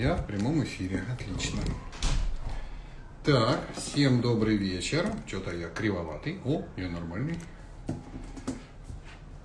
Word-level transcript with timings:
Я 0.00 0.14
в 0.14 0.26
прямом 0.26 0.64
эфире. 0.64 1.04
Отлично. 1.12 1.60
Так, 3.22 3.60
всем 3.76 4.22
добрый 4.22 4.56
вечер. 4.56 5.12
Что-то 5.26 5.54
я 5.54 5.68
кривоватый. 5.68 6.40
О, 6.42 6.64
я 6.78 6.88
нормальный. 6.88 7.38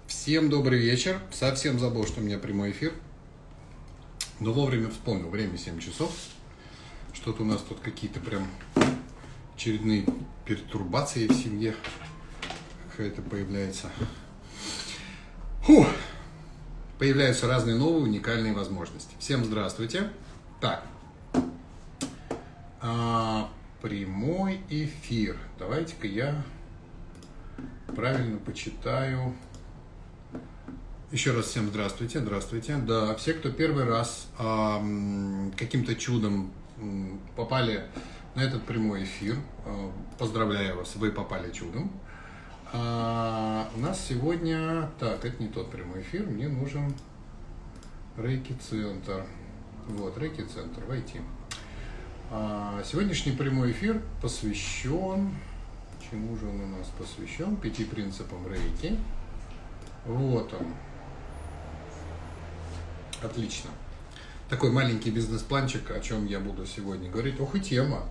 Всем 0.08 0.50
добрый 0.50 0.80
вечер. 0.80 1.20
Совсем 1.30 1.78
забыл, 1.78 2.08
что 2.08 2.22
у 2.22 2.24
меня 2.24 2.40
прямой 2.40 2.72
эфир. 2.72 2.94
Но 4.40 4.54
вовремя 4.54 4.90
вспомнил. 4.90 5.30
Время 5.30 5.58
7 5.58 5.78
часов. 5.82 6.16
Что-то 7.12 7.44
у 7.44 7.46
нас 7.46 7.60
тут 7.60 7.82
какие-то 7.82 8.22
прям 8.22 8.48
очередные 9.58 10.06
пертурбации 10.46 11.28
в 11.28 11.34
семье 11.34 11.76
какая-то 12.92 13.22
появляется. 13.24 13.90
Фух 15.64 15.88
появляются 16.98 17.46
разные 17.46 17.76
новые 17.76 18.04
уникальные 18.04 18.54
возможности. 18.54 19.14
Всем 19.20 19.44
здравствуйте. 19.44 20.12
Так, 20.66 20.84
а, 22.82 23.52
прямой 23.84 24.62
эфир. 24.68 25.38
Давайте-ка 25.60 26.08
я 26.08 26.44
правильно 27.96 28.40
почитаю. 28.40 29.36
Еще 31.12 31.34
раз 31.34 31.46
всем 31.46 31.68
здравствуйте, 31.68 32.20
здравствуйте. 32.20 32.78
Да, 32.78 33.14
все, 33.14 33.36
кто 33.36 33.52
первый 33.52 33.84
раз 33.84 34.28
а, 34.40 34.84
каким-то 35.56 35.94
чудом 35.94 36.52
попали 37.36 37.86
на 38.34 38.42
этот 38.42 38.64
прямой 38.64 39.04
эфир, 39.04 39.38
а, 39.68 39.92
поздравляю 40.18 40.78
вас, 40.78 40.96
вы 40.96 41.12
попали 41.12 41.52
чудом. 41.52 41.92
А, 42.74 43.70
у 43.76 43.80
нас 43.82 44.04
сегодня... 44.04 44.90
Так, 45.00 45.26
это 45.26 45.44
не 45.44 45.50
тот 45.50 45.70
прямой 45.70 46.02
эфир, 46.02 46.26
мне 46.26 46.48
нужен 46.48 46.92
Рейки-центр. 48.18 49.28
Вот, 49.88 50.18
Рейки-центр, 50.18 50.84
войти. 50.86 51.22
А, 52.32 52.82
сегодняшний 52.84 53.34
прямой 53.34 53.72
эфир 53.72 54.02
посвящен... 54.22 55.32
Чему 56.10 56.36
же 56.38 56.48
он 56.48 56.62
у 56.62 56.68
нас 56.78 56.88
посвящен? 56.98 57.56
Пяти 57.58 57.84
принципам 57.86 58.48
Рейки. 58.48 58.98
Вот 60.06 60.54
он. 60.54 60.68
Отлично. 63.24 63.70
Такой 64.50 64.72
маленький 64.72 65.12
бизнес-планчик, 65.12 65.90
о 65.92 66.00
чем 66.00 66.26
я 66.26 66.40
буду 66.40 66.66
сегодня 66.66 67.10
говорить. 67.10 67.40
Ох 67.40 67.56
и 67.56 67.60
тема. 67.60 68.04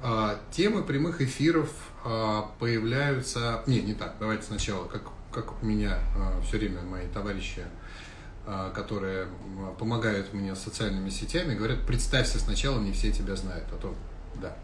А, 0.00 0.38
темы 0.52 0.82
прямых 0.84 1.20
эфиров 1.20 1.70
а, 2.04 2.52
появляются... 2.58 3.62
Не, 3.66 3.80
не 3.82 3.94
так, 3.94 4.16
давайте 4.20 4.44
сначала, 4.44 4.86
как, 4.86 5.02
как 5.32 5.60
у 5.60 5.66
меня 5.66 5.98
а, 6.16 6.40
все 6.42 6.58
время 6.58 6.82
мои 6.82 7.06
товарищи, 7.08 7.64
которые 8.74 9.28
помогают 9.78 10.32
мне 10.32 10.54
с 10.54 10.60
социальными 10.60 11.10
сетями, 11.10 11.54
говорят, 11.54 11.86
представься 11.86 12.38
сначала, 12.38 12.80
не 12.80 12.92
все 12.92 13.12
тебя 13.12 13.36
знают, 13.36 13.66
а 13.72 13.76
то, 13.76 13.94
да. 14.40 14.56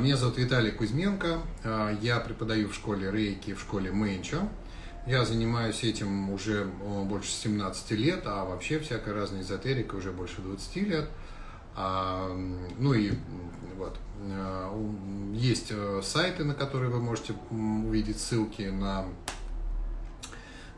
Меня 0.00 0.16
зовут 0.16 0.38
Виталий 0.38 0.70
Кузьменко, 0.70 1.38
я 2.00 2.20
преподаю 2.20 2.68
в 2.68 2.74
школе 2.74 3.10
рейки, 3.10 3.54
в 3.54 3.60
школе 3.60 3.90
Мэнчо. 3.92 4.48
Я 5.06 5.24
занимаюсь 5.24 5.82
этим 5.82 6.30
уже 6.30 6.64
больше 7.04 7.30
17 7.30 7.90
лет, 7.92 8.22
а 8.26 8.44
вообще 8.44 8.78
всякой 8.78 9.14
разной 9.14 9.40
эзотерикой 9.40 9.98
уже 9.98 10.12
больше 10.12 10.42
20 10.42 10.76
лет. 10.76 11.08
Ну 11.76 12.92
и 12.92 13.12
вот. 13.76 13.98
Есть 15.32 15.68
э, 15.70 16.02
сайты, 16.04 16.44
на 16.44 16.54
которые 16.54 16.90
вы 16.90 17.00
можете 17.00 17.32
увидеть 17.50 18.20
ссылки 18.20 18.62
на 18.62 19.06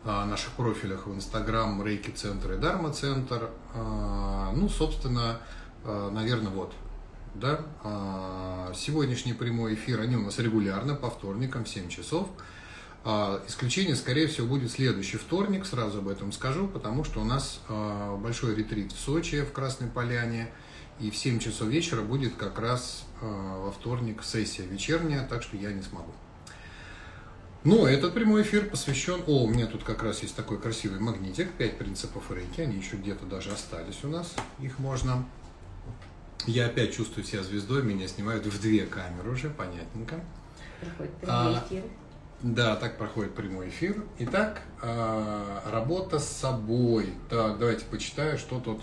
наших 0.04 0.52
профилях 0.52 1.06
в 1.06 1.14
Инстаграм, 1.14 1.82
Рейки 1.84 2.10
Центр 2.10 2.52
и 2.52 2.58
Дарма 2.58 2.92
Центр. 2.92 3.50
Э, 3.74 4.52
ну, 4.54 4.68
собственно, 4.68 5.40
наверное, 5.84 6.52
вот. 6.52 6.72
Да? 7.34 7.60
Сегодняшний 8.74 9.32
прямой 9.32 9.74
эфир, 9.74 10.00
они 10.00 10.16
у 10.16 10.22
нас 10.22 10.38
регулярно, 10.38 10.94
по 10.94 11.08
вторникам 11.08 11.64
в 11.64 11.68
7 11.68 11.88
часов. 11.88 12.28
Исключение, 13.48 13.96
скорее 13.96 14.26
всего, 14.26 14.46
будет 14.46 14.70
следующий 14.70 15.16
вторник, 15.16 15.64
сразу 15.64 15.98
об 15.98 16.08
этом 16.08 16.30
скажу, 16.30 16.68
потому 16.68 17.04
что 17.04 17.20
у 17.22 17.24
нас 17.24 17.60
большой 18.18 18.54
ретрит 18.54 18.92
в 18.92 18.98
Сочи, 18.98 19.42
в 19.42 19.52
Красной 19.52 19.88
Поляне– 19.88 20.50
и 21.02 21.10
в 21.10 21.16
7 21.16 21.40
часов 21.40 21.68
вечера 21.68 22.02
будет 22.02 22.36
как 22.36 22.58
раз 22.60 23.04
во 23.20 23.72
вторник 23.72 24.22
сессия 24.22 24.64
вечерняя, 24.64 25.26
так 25.26 25.42
что 25.42 25.56
я 25.56 25.72
не 25.72 25.82
смогу. 25.82 26.12
Но 27.64 27.86
этот 27.86 28.12
прямой 28.12 28.42
эфир 28.42 28.68
посвящен... 28.68 29.22
О, 29.26 29.44
у 29.44 29.46
меня 29.46 29.66
тут 29.66 29.84
как 29.84 30.02
раз 30.02 30.22
есть 30.22 30.34
такой 30.34 30.60
красивый 30.60 30.98
магнитик, 30.98 31.52
5 31.52 31.78
принципов 31.78 32.28
рейки, 32.30 32.60
они 32.60 32.76
еще 32.76 32.96
где-то 32.96 33.24
даже 33.24 33.52
остались 33.52 34.02
у 34.02 34.08
нас, 34.08 34.34
их 34.58 34.80
можно... 34.80 35.24
Я 36.44 36.66
опять 36.66 36.92
чувствую 36.92 37.24
себя 37.24 37.44
звездой, 37.44 37.84
меня 37.84 38.08
снимают 38.08 38.44
в 38.46 38.60
две 38.60 38.84
камеры 38.84 39.30
уже, 39.30 39.48
понятненько. 39.48 40.24
Проходит 40.80 41.14
прямой 41.18 41.54
а, 41.54 41.64
эфир. 41.68 41.84
Да, 42.42 42.74
так 42.74 42.98
проходит 42.98 43.36
прямой 43.36 43.68
эфир. 43.68 44.02
Итак, 44.18 44.62
а, 44.82 45.62
работа 45.70 46.18
с 46.18 46.26
собой. 46.26 47.14
Так, 47.30 47.60
давайте 47.60 47.84
почитаю, 47.84 48.38
что 48.38 48.58
тут 48.58 48.82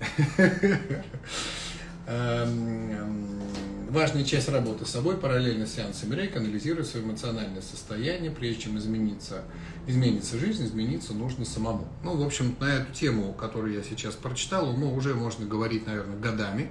важная 3.92 4.24
часть 4.24 4.48
работы 4.48 4.86
с 4.86 4.90
собой 4.90 5.18
параллельно 5.18 5.66
с 5.66 5.74
сеансами 5.74 6.14
рейк 6.14 6.34
анализирует 6.36 6.86
свое 6.86 7.04
эмоциональное 7.04 7.60
состояние, 7.60 8.30
прежде 8.30 8.62
чем 8.62 8.78
измениться, 8.78 9.42
изменится 9.86 10.38
жизнь, 10.38 10.64
измениться 10.64 11.12
нужно 11.12 11.44
самому. 11.44 11.86
Ну, 12.02 12.16
в 12.16 12.24
общем, 12.24 12.56
на 12.58 12.64
эту 12.64 12.92
тему, 12.92 13.34
которую 13.34 13.74
я 13.74 13.82
сейчас 13.82 14.14
прочитал, 14.14 14.72
ну, 14.72 14.94
уже 14.94 15.14
можно 15.14 15.46
говорить, 15.46 15.86
наверное, 15.86 16.18
годами, 16.18 16.70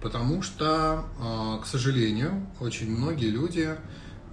потому 0.00 0.40
что, 0.42 1.04
э, 1.18 1.62
к 1.62 1.66
сожалению, 1.66 2.46
очень 2.60 2.90
многие 2.90 3.28
люди 3.28 3.76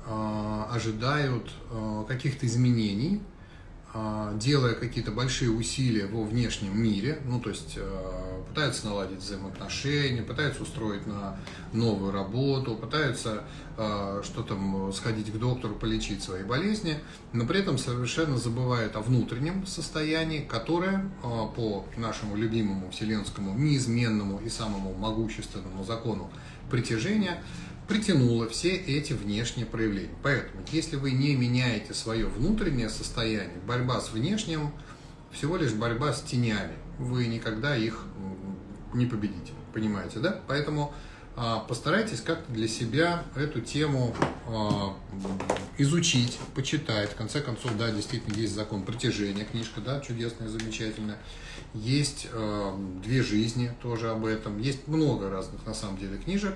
э, 0.06 0.64
ожидают 0.72 1.52
э, 1.72 2.06
каких-то 2.08 2.46
изменений, 2.46 3.22
а, 3.22 3.31
делая 4.36 4.74
какие-то 4.74 5.12
большие 5.12 5.52
усилия 5.52 6.06
во 6.06 6.24
внешнем 6.24 6.82
мире, 6.82 7.20
ну 7.26 7.42
то 7.42 7.50
есть 7.50 7.76
а, 7.78 8.44
пытаются 8.48 8.86
наладить 8.88 9.20
взаимоотношения, 9.20 10.22
пытаются 10.22 10.64
устроить 10.64 11.06
на 11.06 11.38
новую 11.74 12.12
работу, 12.12 12.76
пытаются 12.76 13.44
а, 13.78 14.22
что 14.24 14.44
там 14.44 14.94
сходить 14.94 15.32
к 15.32 15.38
доктору, 15.38 15.76
полечить 15.76 16.24
свои 16.24 16.44
болезни, 16.44 17.00
но 17.34 17.46
при 17.46 17.60
этом 17.60 17.78
совершенно 17.78 18.38
забывают 18.38 18.96
о 18.96 19.02
внутреннем 19.02 19.66
состоянии, 19.66 20.40
которое 20.40 21.12
по 21.22 21.86
нашему 21.98 22.38
любимому 22.38 22.92
вселенскому 22.92 23.58
неизменному 23.58 24.40
и 24.40 24.50
самому 24.50 24.94
могущественному 24.94 25.84
закону 25.84 26.32
притяжения 26.70 27.44
притянуло 27.92 28.48
все 28.48 28.74
эти 28.74 29.12
внешние 29.12 29.66
проявления. 29.66 30.16
Поэтому, 30.24 30.64
если 30.72 30.96
вы 30.96 31.12
не 31.12 31.36
меняете 31.36 31.94
свое 31.94 32.26
внутреннее 32.26 32.90
состояние, 32.90 33.58
борьба 33.68 34.00
с 34.00 34.12
внешним 34.14 34.72
всего 35.34 35.58
лишь 35.58 35.74
борьба 35.74 36.14
с 36.14 36.22
тенями. 36.22 36.72
Вы 37.00 37.28
никогда 37.28 37.76
их 37.76 38.06
не 38.94 39.06
победите. 39.06 39.52
Понимаете, 39.74 40.20
да? 40.20 40.40
Поэтому 40.48 40.94
а, 41.36 41.60
постарайтесь 41.60 42.22
как-то 42.22 42.50
для 42.54 42.70
себя 42.70 43.26
эту 43.36 43.60
тему 43.60 44.16
а, 44.48 44.96
изучить, 45.78 46.40
почитать. 46.56 47.12
В 47.12 47.16
конце 47.16 47.42
концов, 47.42 47.78
да, 47.78 47.92
действительно 47.92 48.38
есть 48.38 48.56
закон 48.56 48.84
притяжения, 48.84 49.44
книжка, 49.44 49.82
да, 49.82 50.00
чудесная, 50.00 50.48
замечательная. 50.48 51.18
Есть 51.74 52.30
а, 52.32 52.74
две 53.04 53.22
жизни 53.22 53.74
тоже 53.82 54.12
об 54.12 54.26
этом. 54.26 54.62
Есть 54.62 54.88
много 54.88 55.30
разных, 55.30 55.66
на 55.66 55.74
самом 55.74 55.98
деле, 55.98 56.18
книжек. 56.18 56.56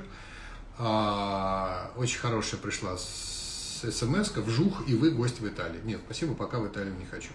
А, 0.77 1.91
очень 1.95 2.19
хорошая 2.19 2.59
пришла 2.59 2.97
смс 2.97 4.31
вжух, 4.35 4.87
и 4.87 4.95
вы 4.95 5.11
гость 5.11 5.39
в 5.39 5.47
Италии. 5.47 5.79
Нет, 5.83 6.01
спасибо, 6.05 6.33
пока 6.33 6.59
в 6.59 6.67
Италию 6.67 6.95
не 6.95 7.05
хочу. 7.05 7.31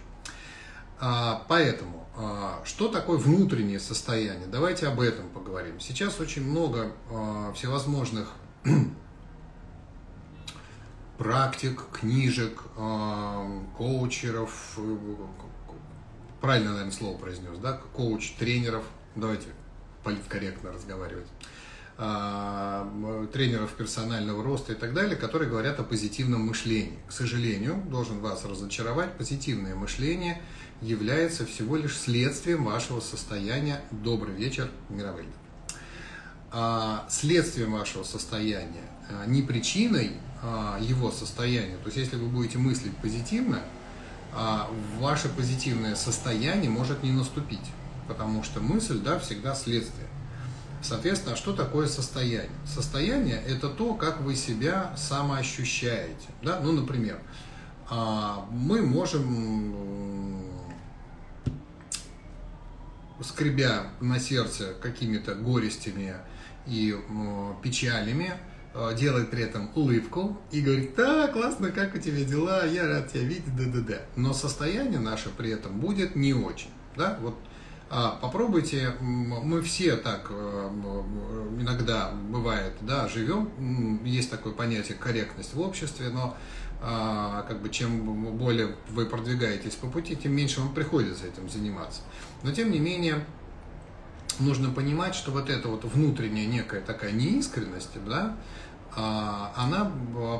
А, 0.99 1.43
поэтому, 1.47 2.07
а, 2.15 2.61
что 2.63 2.87
такое 2.87 3.17
внутреннее 3.17 3.79
состояние? 3.79 4.47
Давайте 4.47 4.87
об 4.87 4.99
этом 4.99 5.29
поговорим. 5.29 5.79
Сейчас 5.79 6.19
очень 6.19 6.43
много 6.43 6.91
а, 7.09 7.51
всевозможных 7.53 8.29
практик, 11.17 11.81
книжек, 11.91 12.61
а, 12.77 13.63
коучеров, 13.75 14.77
правильно, 16.39 16.71
наверное, 16.71 16.91
слово 16.91 17.17
произнес, 17.17 17.57
да, 17.57 17.81
коуч, 17.95 18.33
тренеров, 18.33 18.83
давайте 19.15 19.47
политкорректно 20.03 20.71
разговаривать 20.71 21.27
тренеров 23.31 23.73
персонального 23.77 24.43
роста 24.43 24.73
и 24.73 24.75
так 24.75 24.93
далее, 24.93 25.15
которые 25.15 25.49
говорят 25.49 25.79
о 25.79 25.83
позитивном 25.83 26.41
мышлении. 26.47 26.97
К 27.07 27.11
сожалению, 27.11 27.75
должен 27.91 28.19
вас 28.19 28.43
разочаровать, 28.43 29.17
позитивное 29.17 29.75
мышление 29.75 30.41
является 30.81 31.45
всего 31.45 31.75
лишь 31.75 31.95
следствием 31.95 32.63
вашего 32.63 33.01
состояния. 33.01 33.81
Добрый 33.91 34.33
вечер, 34.33 34.71
Мировель. 34.89 35.27
А, 36.51 37.05
следствием 37.07 37.73
вашего 37.73 38.03
состояния, 38.03 38.89
а, 39.09 39.25
не 39.27 39.43
причиной 39.43 40.11
его 40.79 41.11
состояния. 41.11 41.77
То 41.77 41.85
есть, 41.85 41.97
если 41.97 42.15
вы 42.15 42.25
будете 42.25 42.57
мыслить 42.57 42.97
позитивно, 42.97 43.61
а, 44.33 44.69
ваше 44.99 45.29
позитивное 45.29 45.95
состояние 45.95 46.69
может 46.69 47.03
не 47.03 47.11
наступить, 47.11 47.59
потому 48.07 48.43
что 48.43 48.59
мысль, 48.61 48.99
да, 48.99 49.19
всегда 49.19 49.53
следствие. 49.55 50.07
Соответственно, 50.81 51.35
что 51.35 51.53
такое 51.53 51.87
состояние? 51.87 52.49
Состояние– 52.65 53.41
это 53.47 53.69
то, 53.69 53.93
как 53.93 54.21
вы 54.21 54.35
себя 54.35 54.93
самоощущаете. 54.97 56.27
Да? 56.41 56.59
Ну, 56.59 56.71
например, 56.71 57.19
а, 57.89 58.47
мы 58.49 58.81
можем, 58.81 60.43
скребя 63.23 63.91
на 63.99 64.19
сердце 64.19 64.73
какими-то 64.81 65.35
горестями 65.35 66.15
и 66.65 66.95
печалями, 67.61 68.33
а, 68.73 68.93
делать 68.93 69.29
при 69.29 69.43
этом 69.43 69.69
улыбку 69.75 70.39
и 70.51 70.61
говорить, 70.61 70.95
да, 70.95 71.27
классно, 71.27 71.71
как 71.71 71.93
у 71.93 71.99
тебя 71.99 72.23
дела, 72.23 72.65
я 72.65 72.87
рад 72.87 73.11
тебя 73.11 73.23
видеть, 73.23 73.55
да-да-да. 73.55 74.01
Но 74.15 74.33
состояние 74.33 74.99
наше 74.99 75.29
при 75.29 75.51
этом 75.51 75.79
будет 75.79 76.15
не 76.15 76.33
очень. 76.33 76.69
Да? 76.95 77.19
Вот 77.21 77.37
а, 77.93 78.17
попробуйте, 78.21 78.93
мы 79.01 79.61
все 79.61 79.97
так 79.97 80.27
э, 80.29 80.69
иногда 81.59 82.11
бывает, 82.29 82.71
да, 82.79 83.09
живем, 83.09 84.01
есть 84.05 84.31
такое 84.31 84.53
понятие 84.53 84.97
корректность 84.97 85.53
в 85.53 85.59
обществе, 85.59 86.07
но 86.07 86.37
а, 86.81 87.41
как 87.49 87.61
бы 87.61 87.67
чем 87.67 88.37
более 88.37 88.77
вы 88.91 89.05
продвигаетесь 89.07 89.75
по 89.75 89.87
пути, 89.87 90.15
тем 90.15 90.31
меньше 90.31 90.61
вам 90.61 90.73
приходится 90.73 91.27
этим 91.27 91.49
заниматься. 91.49 91.99
Но 92.43 92.53
тем 92.53 92.71
не 92.71 92.79
менее, 92.79 93.25
нужно 94.39 94.69
понимать, 94.69 95.13
что 95.13 95.31
вот 95.31 95.49
эта 95.49 95.67
вот 95.67 95.83
внутренняя 95.83 96.47
некая 96.47 96.79
такая 96.79 97.11
неискренность, 97.11 98.01
да, 98.07 98.37
а, 98.95 99.51
она 99.57 99.91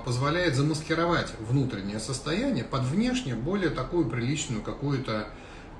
позволяет 0.06 0.56
замаскировать 0.56 1.34
внутреннее 1.42 2.00
состояние 2.00 2.64
под 2.64 2.84
внешне 2.84 3.36
более 3.36 3.72
такую 3.72 4.06
приличную 4.06 4.62
какую-то 4.62 5.28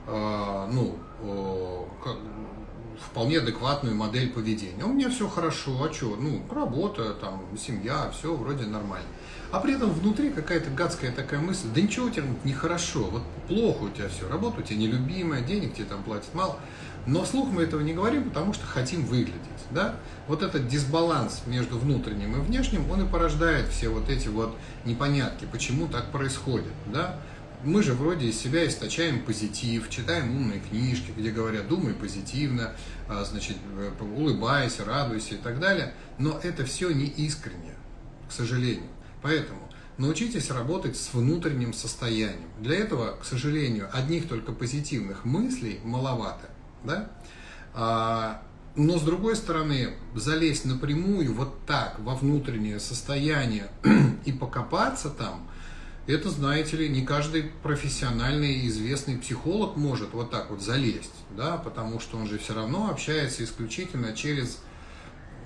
ну, 0.08 0.98
как, 2.04 2.18
вполне 3.00 3.40
адекватную 3.40 3.96
модель 3.96 4.30
поведения. 4.32 4.84
У 4.84 4.94
меня 4.94 5.10
все 5.10 5.28
хорошо, 5.28 5.84
а 5.84 5.94
что, 5.94 6.16
ну, 6.16 6.42
работа, 6.52 7.14
там, 7.14 7.44
семья, 7.58 8.12
все 8.12 8.36
вроде 8.36 8.66
нормально. 8.66 9.08
А 9.52 9.60
при 9.60 9.76
этом 9.76 9.92
внутри 9.92 10.30
какая-то 10.30 10.70
гадская 10.70 11.12
такая 11.12 11.42
мысль, 11.42 11.68
да 11.76 11.82
ничего 11.82 12.06
у 12.06 12.10
тебя 12.10 12.24
нехорошо, 12.46 13.04
вот 13.04 13.22
плохо 13.48 13.84
у 13.84 13.90
тебя 13.90 14.08
все, 14.08 14.30
работа 14.30 14.62
у 14.62 14.64
тебя 14.64 14.80
нелюбимая, 14.80 15.42
денег 15.42 15.74
тебе 15.74 15.86
там 15.86 16.04
платят 16.04 16.34
мало. 16.34 16.58
Но 17.06 17.24
вслух 17.24 17.50
мы 17.50 17.64
этого 17.64 17.82
не 17.82 17.94
говорим, 17.94 18.30
потому 18.30 18.54
что 18.54 18.66
хотим 18.66 19.04
выглядеть, 19.06 19.42
да? 19.72 19.96
Вот 20.28 20.44
этот 20.44 20.68
дисбаланс 20.68 21.42
между 21.48 21.80
внутренним 21.80 22.36
и 22.38 22.40
внешним, 22.40 22.90
он 22.90 23.06
и 23.06 23.10
порождает 23.10 23.70
все 23.70 23.90
вот 23.90 24.08
эти 24.10 24.28
вот 24.28 24.56
непонятки, 24.86 25.48
почему 25.52 25.88
так 25.88 26.12
происходит, 26.12 26.72
да? 26.86 27.18
Мы 27.64 27.84
же 27.84 27.94
вроде 27.94 28.28
из 28.28 28.40
себя 28.40 28.68
источаем 28.68 29.24
позитив, 29.24 29.90
читаем 29.90 30.36
умные 30.36 30.60
книжки, 30.60 31.12
где 31.16 31.32
говорят 31.32 31.68
«думай 31.68 31.94
позитивно», 31.94 32.74
а, 33.08 33.24
значит, 33.24 33.58
э, 33.78 33.92
улыбайся, 34.02 34.84
радуйся 34.86 35.36
и 35.36 35.38
так 35.38 35.60
далее, 35.60 35.94
но 36.18 36.40
это 36.42 36.66
все 36.66 36.92
не 36.92 37.06
искренне, 37.06 37.76
к 38.28 38.32
сожалению. 38.32 38.90
Поэтому 39.22 39.60
научитесь 39.98 40.50
работать 40.50 40.98
с 40.98 41.14
внутренним 41.14 41.74
состоянием. 41.74 42.50
Для 42.60 42.78
этого, 42.78 43.18
к 43.18 43.26
сожалению, 43.26 43.90
одних 43.94 44.28
только 44.28 44.52
позитивных 44.52 45.26
мыслей 45.26 45.80
маловато, 45.84 46.50
да? 46.84 47.12
А, 47.74 48.44
но 48.76 48.98
с 48.98 49.02
другой 49.02 49.36
стороны, 49.36 49.96
залезть 50.16 50.66
напрямую 50.66 51.34
вот 51.34 51.66
так 51.66 52.00
во 52.00 52.16
внутреннее 52.16 52.80
состояние 52.80 53.68
и 54.26 54.32
покопаться 54.32 55.10
там– 55.10 55.48
это, 56.08 56.30
знаете 56.30 56.78
ли, 56.78 56.90
не 56.90 57.06
каждый 57.06 57.44
профессиональный 57.64 58.68
известный 58.68 59.18
психолог 59.18 59.76
может 59.76 60.14
вот 60.14 60.32
так 60.32 60.50
вот 60.50 60.62
залезть, 60.62 61.14
да, 61.36 61.58
потому 61.58 62.00
что 62.00 62.18
он 62.18 62.28
же 62.28 62.38
все 62.38 62.54
равно 62.54 62.90
общается 62.90 63.44
исключительно 63.44 64.14
через, 64.14 64.60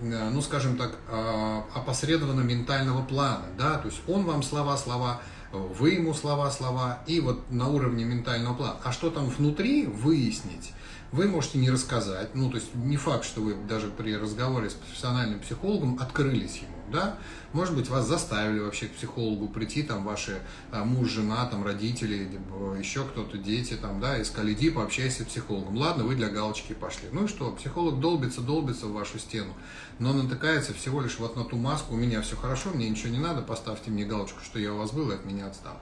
э, 0.02 0.30
ну, 0.30 0.42
скажем 0.42 0.78
так, 0.78 0.96
а, 1.10 1.66
опосредованно 1.74 2.42
ментального 2.42 3.04
плана, 3.04 3.46
да, 3.57 3.78
то 3.78 3.88
есть 3.88 4.02
он 4.07 4.24
вам 4.24 4.44
слова-слова, 4.44 5.22
вы 5.52 5.92
ему 5.92 6.13
слова-слова, 6.13 7.00
и 7.08 7.19
вот 7.19 7.50
на 7.51 7.69
уровне 7.69 8.04
ментального 8.04 8.56
плана. 8.56 8.78
А 8.84 8.92
что 8.92 9.10
там 9.10 9.28
внутри, 9.28 9.86
выяснить– 9.86 10.74
вы 11.12 11.28
можете 11.28 11.57
не 11.60 11.69
рассказать, 11.69 12.36
ну, 12.36 12.50
то 12.50 12.57
есть 12.57 12.74
не 12.75 12.98
факт, 12.98 13.25
что 13.25 13.42
вы 13.42 13.56
даже 13.56 13.88
при 13.88 14.16
разговоре 14.16 14.69
с 14.69 14.74
профессиональным 14.74 15.40
психологом 15.40 15.98
открылись 16.00 16.57
ему, 16.57 16.75
да, 16.92 17.18
может 17.54 17.74
быть, 17.75 17.90
вас 17.90 18.06
заставили 18.06 18.60
вообще 18.60 18.88
к 18.88 18.96
психологу 18.96 19.48
прийти, 19.48 19.84
там, 19.84 20.04
ваши 20.04 20.42
а, 20.72 20.84
муж, 20.84 21.10
жена, 21.10 21.46
там, 21.46 21.63
родители, 21.63 22.30
еще 22.78 23.06
кто-то, 23.06 23.38
дети, 23.38 23.75
там, 23.75 24.02
да, 24.02 24.18
и 24.18 24.24
сказали, 24.24 24.54
иди 24.54 24.69
пообщайся 24.69 25.24
с 25.24 25.25
психологом. 25.25 25.78
Ладно, 25.78 26.04
вы 26.04 26.16
для 26.16 26.28
галочки 26.28 26.74
пошли. 26.74 27.08
Ну 27.12 27.25
и 27.25 27.28
что, 27.28 27.51
психолог 27.54 28.00
долбится, 28.00 28.42
долбится 28.42 28.88
в 28.88 28.94
вашу 28.94 29.19
стену, 29.19 29.54
но 30.00 30.12
натыкается 30.12 30.74
всего 30.74 31.01
лишь 31.01 31.18
вот 31.18 31.36
на 31.38 31.46
ту 31.46 31.56
маску, 31.56 31.94
у 31.94 31.98
меня 31.98 32.22
все 32.22 32.36
хорошо, 32.36 32.72
мне 32.74 32.90
ничего 32.90 33.10
не 33.10 33.19
надо, 33.19 33.42
поставьте 33.42 33.90
мне 33.90 34.06
галочку, 34.06 34.42
что 34.44 34.60
я 34.60 34.74
у 34.74 34.78
вас 34.78 34.92
был, 34.92 35.12
и 35.12 35.16
от 35.16 35.24
меня 35.24 35.48
отстал. 35.48 35.78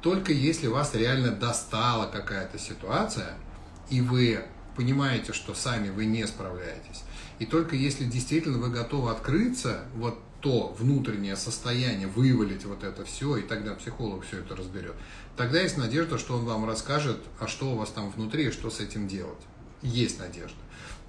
Только 0.00 0.32
если 0.32 0.68
вас 0.68 0.94
реально 0.94 1.32
достала 1.32 2.06
какая-то 2.06 2.58
ситуация, 2.58 3.34
и 3.90 4.00
вы 4.00 4.44
понимаете, 4.76 5.32
что 5.32 5.54
сами 5.54 5.90
вы 5.90 6.06
не 6.06 6.26
справляетесь. 6.26 7.02
И 7.38 7.46
только 7.46 7.76
если 7.76 8.04
действительно 8.04 8.58
вы 8.58 8.70
готовы 8.70 9.10
открыться, 9.10 9.84
вот 9.94 10.18
то 10.40 10.74
внутреннее 10.78 11.36
состояние, 11.36 12.06
вывалить 12.06 12.64
вот 12.64 12.82
это 12.82 13.04
все, 13.04 13.36
и 13.36 13.42
тогда 13.42 13.74
психолог 13.74 14.24
все 14.24 14.38
это 14.38 14.56
разберет, 14.56 14.94
тогда 15.36 15.60
есть 15.60 15.76
надежда, 15.76 16.16
что 16.16 16.34
он 16.34 16.46
вам 16.46 16.64
расскажет, 16.64 17.18
а 17.38 17.46
что 17.46 17.72
у 17.72 17.76
вас 17.76 17.90
там 17.90 18.10
внутри 18.10 18.46
и 18.46 18.50
что 18.50 18.70
с 18.70 18.80
этим 18.80 19.06
делать. 19.06 19.40
Есть 19.82 20.18
надежда. 20.18 20.56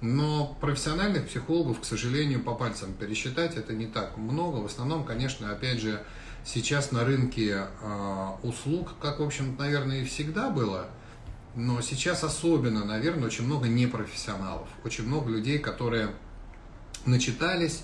Но 0.02 0.56
профессиональных 0.60 1.28
психологов, 1.28 1.80
к 1.80 1.84
сожалению, 1.84 2.42
по 2.42 2.54
пальцам 2.54 2.92
пересчитать 2.92 3.56
это 3.56 3.72
не 3.72 3.86
так 3.86 4.16
много. 4.18 4.56
В 4.56 4.66
основном, 4.66 5.04
конечно, 5.04 5.50
опять 5.50 5.80
же, 5.80 6.02
сейчас 6.44 6.90
на 6.90 7.04
рынке 7.04 7.68
э, 7.80 8.26
услуг, 8.42 8.94
как, 9.00 9.20
в 9.20 9.22
общем, 9.22 9.56
наверное, 9.58 10.02
и 10.02 10.04
всегда 10.04 10.50
было– 10.50 10.88
но 11.54 11.80
сейчас 11.80 12.24
особенно, 12.24 12.84
наверное, 12.84 13.26
очень 13.26 13.44
много 13.44 13.68
непрофессионалов, 13.68 14.68
очень 14.84 15.06
много 15.06 15.30
людей, 15.30 15.58
которые 15.58 16.10
начитались, 17.04 17.82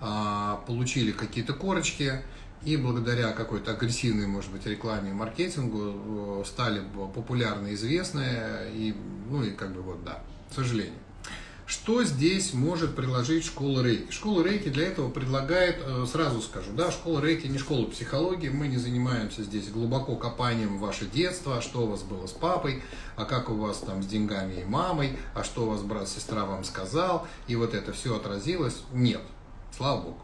а, 0.00 0.62
получили 0.66 1.12
какие-то 1.12 1.54
корочки 1.54 2.22
и 2.64 2.76
благодаря 2.76 3.32
какой-то 3.32 3.72
агрессивной, 3.72 4.26
может 4.26 4.50
быть, 4.50 4.66
рекламе 4.66 5.10
и 5.10 5.14
маркетингу 5.14 6.42
э, 6.42 6.44
стали 6.46 6.82
популярны, 7.14 7.74
известны 7.74 8.24
и, 8.72 8.94
ну 9.30 9.44
и 9.44 9.52
как 9.52 9.72
бы 9.72 9.82
вот 9.82 10.02
да, 10.04 10.22
к 10.50 10.54
сожалению. 10.54 10.98
Что 11.66 12.04
здесь 12.04 12.54
может 12.54 12.94
предложить 12.94 13.44
школа 13.44 13.82
Рейки? 13.82 14.12
Школа 14.12 14.44
Рейки 14.44 14.68
для 14.68 14.86
этого 14.86 15.10
предлагает, 15.10 15.82
э, 15.84 16.06
сразу 16.10 16.40
скажу, 16.40 16.70
да, 16.72 16.92
школа 16.92 17.18
Рейки 17.18 17.48
не 17.48 17.58
школа 17.58 17.86
психологии, 17.86 18.50
мы 18.50 18.68
не 18.68 18.76
занимаемся 18.76 19.42
здесь 19.42 19.68
глубоко 19.70 20.14
копанием 20.14 20.78
в 20.78 20.80
ваше 20.80 21.06
детство, 21.06 21.58
а 21.58 21.62
что 21.62 21.82
у 21.82 21.86
вас 21.88 22.04
было 22.04 22.28
с 22.28 22.30
папой, 22.30 22.84
а 23.16 23.24
как 23.24 23.50
у 23.50 23.54
вас 23.54 23.78
там 23.78 24.00
с 24.00 24.06
деньгами 24.06 24.60
и 24.60 24.64
мамой, 24.64 25.18
а 25.34 25.42
что 25.42 25.64
у 25.64 25.70
вас 25.70 25.82
брат-сестра 25.82 26.44
вам 26.44 26.62
сказал, 26.62 27.26
и 27.48 27.56
вот 27.56 27.74
это 27.74 27.92
все 27.92 28.14
отразилось. 28.14 28.82
Нет, 28.92 29.22
слава 29.76 30.02
богу. 30.02 30.22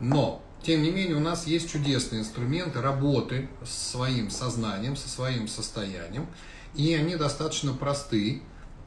Но, 0.00 0.42
тем 0.64 0.82
не 0.82 0.90
менее, 0.90 1.14
у 1.14 1.20
нас 1.20 1.46
есть 1.46 1.70
чудесные 1.70 2.22
инструменты 2.22 2.80
работы 2.80 3.48
с 3.64 3.92
своим 3.92 4.30
сознанием, 4.30 4.96
со 4.96 5.08
своим 5.08 5.46
состоянием, 5.46 6.26
и 6.74 6.92
они 6.94 7.14
достаточно 7.14 7.72
просты, 7.72 8.42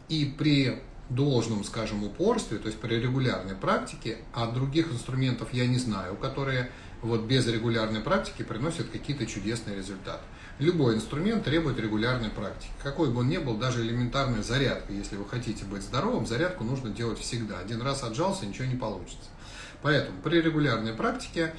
и 0.09 0.25
при 0.37 0.81
должном, 1.09 1.63
скажем, 1.63 2.03
упорстве, 2.03 2.57
то 2.57 2.67
есть 2.67 2.79
при 2.79 2.95
регулярной 2.95 3.55
практике, 3.55 4.17
а 4.33 4.47
других 4.47 4.91
инструментов 4.91 5.53
я 5.53 5.67
не 5.67 5.77
знаю, 5.77 6.15
которые 6.15 6.71
вот 7.01 7.21
без 7.21 7.45
регулярной 7.47 8.01
практики 8.01 8.43
приносят 8.43 8.89
какие-то 8.89 9.25
чудесные 9.25 9.75
результаты. 9.75 10.24
Любой 10.57 10.95
инструмент 10.95 11.43
требует 11.43 11.79
регулярной 11.79 12.29
практики. 12.29 12.71
Какой 12.81 13.12
бы 13.12 13.19
он 13.19 13.27
ни 13.27 13.38
был, 13.38 13.57
даже 13.57 13.81
элементарная 13.81 14.41
зарядка, 14.41 14.93
если 14.93 15.17
вы 15.17 15.27
хотите 15.27 15.65
быть 15.65 15.83
здоровым, 15.83 16.25
зарядку 16.25 16.63
нужно 16.63 16.89
делать 16.89 17.19
всегда. 17.19 17.59
Один 17.59 17.81
раз 17.81 18.03
отжался, 18.03 18.45
ничего 18.45 18.65
не 18.65 18.75
получится. 18.75 19.29
Поэтому 19.81 20.19
при 20.21 20.41
регулярной 20.41 20.93
практике 20.93 21.53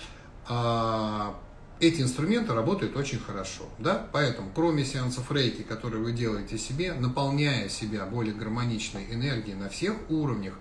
а, 0.48 1.38
эти 1.78 2.00
инструменты 2.00 2.54
работают 2.54 2.97
очень 2.97 3.18
хорошо. 3.18 3.64
Да? 3.78 4.06
Поэтому, 4.12 4.50
кроме 4.54 4.85
сеансов 4.85 5.30
рейки, 5.30 5.62
которые 5.62 6.02
вы 6.02 6.12
делаете 6.12 6.59
себе, 6.59 6.95
наполняя 6.95 7.68
себя 7.68 8.06
более 8.06 8.35
гармоничной 8.35 9.12
энергией 9.12 9.56
на 9.56 9.68
всех 9.68 9.95
уровнях 10.09 10.54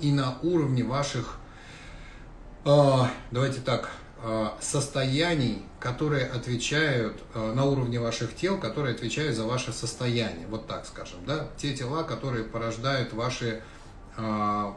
и 0.00 0.12
на 0.12 0.38
уровне 0.42 0.84
ваших, 0.84 1.36
э, 2.64 2.70
давайте 3.30 3.60
так, 3.60 3.90
э, 4.22 4.48
состояний, 4.60 5.62
которые 5.80 6.26
отвечают 6.26 7.22
э, 7.34 7.52
на 7.54 7.64
уровне 7.64 7.98
ваших 7.98 8.34
тел, 8.36 8.58
которые 8.58 8.94
отвечают 8.94 9.36
за 9.36 9.46
ваше 9.46 9.72
состояние, 9.72 10.46
вот 10.48 10.66
так 10.66 10.84
скажем, 10.86 11.20
да, 11.26 11.48
те 11.56 11.74
тела, 11.74 12.02
которые 12.02 12.44
порождают 12.44 13.12
ваши 13.12 13.62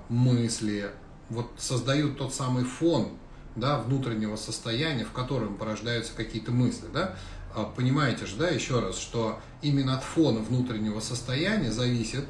мысли, 0.08 0.92
вот 1.30 1.50
создают 1.58 2.20
тот 2.20 2.32
самый 2.32 2.64
фон, 2.64 3.18
да, 3.56 3.80
внутреннего 3.80 4.36
состояния, 4.36 5.06
в 5.06 5.12
котором 5.12 5.58
порождаются 5.58 6.14
какие-то 6.16 6.52
мысли, 6.52 6.88
да, 6.94 7.16
а 7.54 7.66
понимаете 7.66 8.26
же, 8.26 8.38
да, 8.38 8.50
еще 8.50 8.80
раз, 8.80 8.98
что 8.98 9.40
именно 9.62 9.98
от 9.98 10.04
фона 10.04 10.40
внутреннего 10.40 11.00
состояния 11.00 11.72
зависит, 11.72 12.26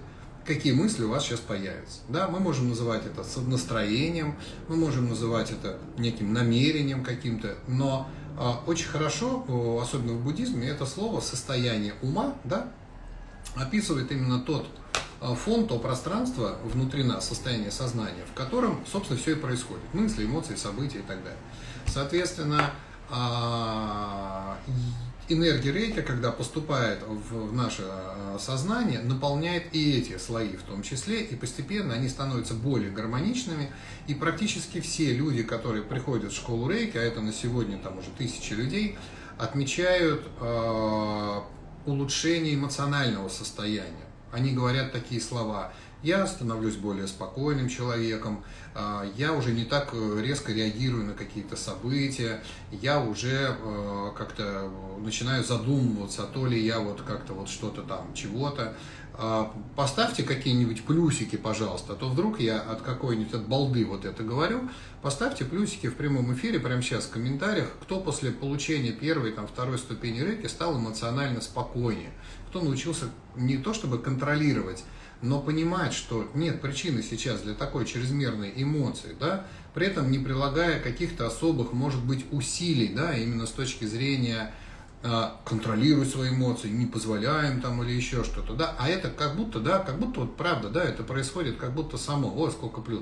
какие 0.45 0.73
мысли 0.73 1.03
у 1.03 1.09
вас 1.09 1.23
сейчас 1.23 1.39
появятся. 1.39 1.99
Да, 2.09 2.27
мы 2.27 2.39
можем 2.39 2.69
называть 2.69 3.03
это 3.05 3.23
настроением, 3.47 4.35
мы 4.67 4.75
можем 4.75 5.09
называть 5.09 5.51
это 5.51 5.77
неким 5.97 6.33
намерением 6.33 7.03
каким-то, 7.03 7.55
но 7.67 8.07
а, 8.37 8.61
очень 8.65 8.87
хорошо, 8.87 9.45
особенно 9.81 10.13
в 10.13 10.23
буддизме, 10.23 10.67
это 10.67 10.85
слово 10.85 11.21
состояние 11.21 11.93
ума, 12.01 12.35
да, 12.43 12.71
описывает 13.55 14.11
именно 14.11 14.39
тот 14.39 14.67
фон, 15.21 15.67
то 15.67 15.77
пространство 15.77 16.57
внутри 16.63 17.03
нас, 17.03 17.27
состояние 17.27 17.71
сознания, 17.71 18.25
в 18.29 18.33
котором, 18.33 18.83
собственно, 18.91 19.19
все 19.19 19.33
и 19.33 19.35
происходит. 19.35 19.93
Мысли, 19.93 20.25
эмоции, 20.25 20.55
события 20.55 20.99
и 20.99 21.03
так 21.03 21.23
далее. 21.23 21.39
Соответственно, 21.85 22.71
а, 23.09 24.57
энергия 25.29 25.71
рейка, 25.71 26.01
когда 26.01 26.31
поступает 26.31 27.03
в 27.03 27.53
наше 27.53 27.83
а, 27.85 28.37
сознание, 28.39 28.99
наполняет 28.99 29.73
и 29.75 29.97
эти 29.97 30.17
слои 30.17 30.55
в 30.55 30.63
том 30.63 30.81
числе, 30.81 31.21
и 31.21 31.35
постепенно 31.35 31.93
они 31.93 32.09
становятся 32.09 32.53
более 32.53 32.89
гармоничными, 32.89 33.71
и 34.07 34.15
практически 34.15 34.79
все 34.81 35.13
люди, 35.13 35.43
которые 35.43 35.83
приходят 35.83 36.31
в 36.31 36.35
школу 36.35 36.69
рейки, 36.69 36.97
а 36.97 37.01
это 37.01 37.21
на 37.21 37.33
сегодня 37.33 37.77
там 37.77 37.97
уже 37.97 38.09
тысячи 38.17 38.53
людей, 38.53 38.97
отмечают 39.37 40.27
э, 40.39 41.39
улучшение 41.85 42.55
эмоционального 42.55 43.29
состояния. 43.29 44.11
Они 44.31 44.51
говорят 44.51 44.91
такие 44.91 45.21
слова 45.21 45.71
я 46.03 46.25
становлюсь 46.25 46.75
более 46.75 47.07
спокойным 47.07 47.69
человеком, 47.69 48.43
а, 48.73 49.05
я 49.17 49.33
уже 49.33 49.51
не 49.51 49.65
так 49.65 49.89
э, 49.93 50.21
резко 50.21 50.51
реагирую 50.51 51.05
на 51.05 51.13
какие-то 51.13 51.55
события, 51.55 52.41
я 52.71 53.00
уже 53.00 53.55
э, 53.57 54.11
как-то 54.17 54.71
начинаю 55.00 55.43
задумываться, 55.43 56.23
то 56.23 56.47
ли 56.47 56.59
я 56.59 56.79
вот 56.79 57.01
как-то 57.01 57.33
вот 57.33 57.50
что-то 57.50 57.83
там, 57.83 58.13
чего-то. 58.13 58.73
А, 59.13 59.53
поставьте 59.75 60.23
какие-нибудь 60.23 60.83
плюсики, 60.85 61.35
пожалуйста, 61.35 61.93
а 61.93 61.95
то 61.95 62.09
вдруг 62.09 62.39
я 62.39 62.59
от 62.59 62.81
какой-нибудь 62.81 63.33
от 63.33 63.47
балды 63.47 63.85
вот 63.85 64.05
это 64.05 64.23
говорю. 64.23 64.69
Поставьте 65.01 65.45
плюсики 65.45 65.88
в 65.88 65.95
прямом 65.95 66.33
эфире 66.33 66.59
прямо 66.59 66.81
сейчас 66.81 67.05
в 67.05 67.11
комментариях, 67.11 67.67
кто 67.81 68.00
после 68.00 68.31
получения 68.31 68.91
первой, 68.91 69.31
там, 69.33 69.47
второй 69.47 69.77
ступени 69.77 70.21
рейки 70.21 70.47
стал 70.47 70.79
эмоционально 70.79 71.41
спокойнее, 71.41 72.11
кто 72.51 72.60
научился 72.60 73.05
не 73.38 73.58
то 73.58 73.74
чтобы 73.74 73.98
контролировать, 73.98 74.84
но 75.22 75.39
понимать, 75.39 75.93
что 75.93 76.29
нет 76.34 76.62
причины 76.62 77.01
сейчас 77.01 77.39
для 77.41 77.53
такой 77.53 77.86
чрезмерной 77.86 78.51
эмоции, 78.58 79.15
да, 79.17 79.46
при 79.74 79.88
этом 79.88 80.12
не 80.12 80.20
прилагая 80.20 80.81
каких-то 80.81 81.27
особых, 81.27 81.72
может 81.72 82.03
быть, 82.03 82.25
усилий, 82.31 82.89
да, 82.89 83.15
именно 83.15 83.46
с 83.46 83.51
точки 83.51 83.86
зрения 83.86 84.53
контролируй 85.46 86.05
свои 86.05 86.29
эмоции, 86.29 86.70
не 86.70 86.86
позволяем 86.86 87.60
там 87.60 87.81
или 87.84 87.91
еще 87.91 88.24
что-то, 88.24 88.53
да, 88.53 88.75
а 88.77 88.88
это 88.88 89.10
как 89.10 89.36
будто, 89.36 89.60
да, 89.60 89.79
как 89.79 89.98
будто 89.98 90.22
вот 90.22 90.38
правда, 90.38 90.70
да, 90.70 90.84
это 90.84 91.03
происходит 91.03 91.58
как 91.58 91.74
будто 91.74 91.98
само, 91.98 92.31
ой, 92.36 92.51
сколько 92.51 92.81
плюс. 92.81 93.01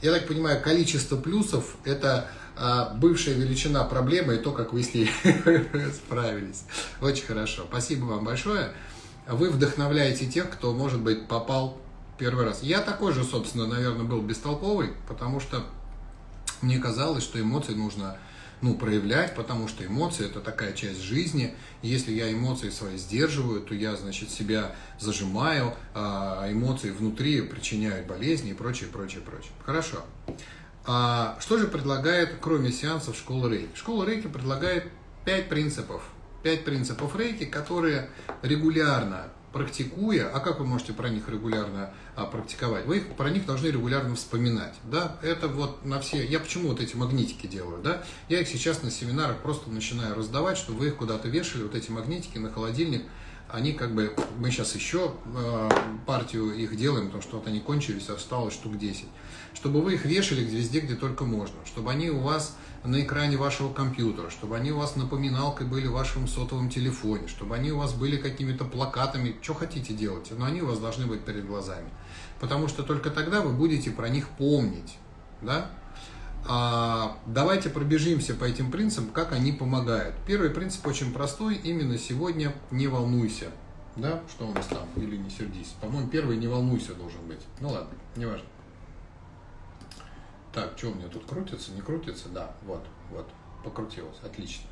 Я 0.00 0.12
так 0.12 0.26
понимаю, 0.26 0.62
количество 0.62 1.16
плюсов– 1.16 1.76
это 1.84 2.30
э, 2.56 2.96
бывшая 2.96 3.34
величина 3.34 3.84
проблемы 3.84 4.36
и 4.36 4.38
то, 4.38 4.52
как 4.52 4.72
вы 4.72 4.82
с 4.82 4.94
ней 4.94 5.10
справились. 5.94 6.64
Очень 7.00 7.26
хорошо. 7.26 7.64
Спасибо 7.68 8.04
вам 8.06 8.24
большое 8.24 8.72
вы 9.26 9.50
вдохновляете 9.50 10.26
тех, 10.26 10.50
кто, 10.50 10.72
может 10.72 11.00
быть, 11.00 11.26
попал 11.28 11.78
первый 12.18 12.44
раз. 12.44 12.62
Я 12.62 12.80
такой 12.80 13.12
же, 13.12 13.24
собственно, 13.24 13.66
наверное, 13.66 14.04
был 14.04 14.20
бестолковый, 14.20 14.92
потому 15.08 15.40
что 15.40 15.64
мне 16.60 16.78
казалось, 16.78 17.24
что 17.24 17.40
эмоции 17.40 17.74
нужно 17.74 18.18
ну, 18.64 18.74
проявлять, 18.74 19.34
потому 19.34 19.68
что 19.68 19.84
эмоции– 19.84 20.24
это 20.30 20.40
такая 20.40 20.72
часть 20.72 21.00
жизни. 21.00 21.54
если 21.82 22.12
я 22.12 22.32
эмоции 22.32 22.70
свои 22.70 22.96
сдерживаю, 22.96 23.60
то 23.60 23.74
я, 23.74 23.94
значит, 23.94 24.30
себя 24.30 24.74
зажимаю, 24.98 25.74
а 25.94 26.50
эмоции 26.50 26.90
внутри 26.90 27.42
причиняют 27.42 28.06
болезни 28.06 28.50
и 28.50 28.54
прочее, 28.54 28.88
прочее, 28.90 29.20
прочее. 29.20 29.52
Хорошо. 29.62 29.98
А 30.86 31.36
что 31.40 31.58
же 31.58 31.66
предлагает, 31.66 32.36
кроме 32.40 32.72
сеансов, 32.72 33.16
школа 33.16 33.48
Рейки? 33.48 33.76
Школа 33.76 34.04
Рейки 34.04 34.28
предлагает 34.28 34.90
пять 35.26 35.50
принципов 35.50 36.02
пять 36.44 36.64
принципов 36.64 37.16
рейки, 37.16 37.46
которые 37.46 38.10
регулярно 38.42 39.30
практикуя, 39.54 40.28
а 40.28 40.40
как 40.40 40.58
вы 40.58 40.66
можете 40.66 40.92
про 40.92 41.08
них 41.08 41.28
регулярно 41.28 41.90
а, 42.16 42.26
практиковать? 42.26 42.84
Вы 42.86 42.98
их, 42.98 43.16
про 43.16 43.30
них 43.30 43.46
должны 43.46 43.68
регулярно 43.68 44.16
вспоминать, 44.16 44.74
да? 44.82 45.16
Это 45.22 45.46
вот 45.46 45.84
на 45.84 46.00
все, 46.00 46.26
я 46.26 46.40
почему 46.40 46.68
вот 46.68 46.80
эти 46.80 46.96
магнитики 46.96 47.46
делаю, 47.46 47.80
да? 47.80 48.02
Я 48.28 48.40
их 48.40 48.48
сейчас 48.48 48.82
на 48.82 48.90
семинарах 48.90 49.38
просто 49.38 49.70
начинаю 49.70 50.16
раздавать, 50.16 50.58
чтобы 50.58 50.80
вы 50.80 50.88
их 50.88 50.96
куда-то 50.96 51.28
вешали, 51.28 51.62
вот 51.62 51.76
эти 51.76 51.90
магнитики 51.90 52.36
на 52.36 52.50
холодильник, 52.50 53.04
они 53.48 53.72
как 53.72 53.94
бы, 53.94 54.12
мы 54.38 54.50
сейчас 54.50 54.74
еще 54.74 55.14
э, 55.26 55.70
партию 56.06 56.52
их 56.54 56.76
делаем, 56.76 57.06
потому 57.06 57.22
что 57.22 57.36
вот 57.36 57.46
они 57.46 57.60
кончились, 57.60 58.08
осталось 58.08 58.54
штук 58.54 58.76
10, 58.76 59.04
чтобы 59.54 59.80
вы 59.80 59.94
их 59.94 60.04
вешали 60.04 60.42
везде, 60.42 60.80
где 60.80 60.96
только 60.96 61.24
можно, 61.24 61.56
чтобы 61.64 61.92
они 61.92 62.10
у 62.10 62.18
вас 62.18 62.56
на 62.84 63.00
экране 63.00 63.36
вашего 63.36 63.72
компьютера, 63.72 64.30
чтобы 64.30 64.56
они 64.56 64.70
у 64.70 64.78
вас 64.78 64.94
напоминалкой 64.96 65.66
были 65.66 65.86
в 65.86 65.92
вашем 65.92 66.28
сотовом 66.28 66.68
телефоне, 66.68 67.28
чтобы 67.28 67.54
они 67.54 67.72
у 67.72 67.78
вас 67.78 67.94
были 67.94 68.18
какими-то 68.18 68.64
плакатами, 68.64 69.36
что 69.40 69.54
хотите 69.54 69.94
делать, 69.94 70.30
но 70.36 70.44
они 70.44 70.60
у 70.60 70.66
вас 70.66 70.78
должны 70.78 71.06
быть 71.06 71.24
перед 71.24 71.46
глазами. 71.46 71.88
Потому 72.40 72.68
что 72.68 72.82
только 72.82 73.10
тогда 73.10 73.40
вы 73.40 73.52
будете 73.52 73.90
про 73.90 74.08
них 74.08 74.28
помнить. 74.28 74.98
Да? 75.40 75.70
А, 76.46 77.16
давайте 77.26 77.70
пробежимся 77.70 78.34
по 78.34 78.44
этим 78.44 78.70
принципам, 78.70 79.10
как 79.10 79.32
они 79.32 79.52
помогают. 79.52 80.14
Первый 80.26 80.50
принцип 80.50 80.86
очень 80.86 81.12
простой, 81.12 81.54
именно 81.54 81.96
сегодня 81.96 82.52
не 82.70 82.86
волнуйся. 82.86 83.46
Да, 83.96 84.20
что 84.28 84.48
у 84.48 84.52
нас 84.52 84.66
там, 84.66 84.88
или 84.96 85.16
не 85.16 85.30
сердись. 85.30 85.74
По-моему, 85.80 86.08
первый 86.08 86.36
не 86.36 86.48
волнуйся 86.48 86.94
должен 86.94 87.24
быть. 87.28 87.40
Ну 87.60 87.70
ладно, 87.70 87.94
неважно. 88.16 88.46
Так, 90.54 90.74
что 90.76 90.90
у 90.90 90.94
меня 90.94 91.08
тут 91.08 91.26
крутится, 91.26 91.72
не 91.72 91.80
крутится? 91.80 92.28
Да, 92.28 92.52
вот, 92.64 92.86
вот, 93.10 93.28
покрутилось, 93.64 94.16
отлично. 94.22 94.66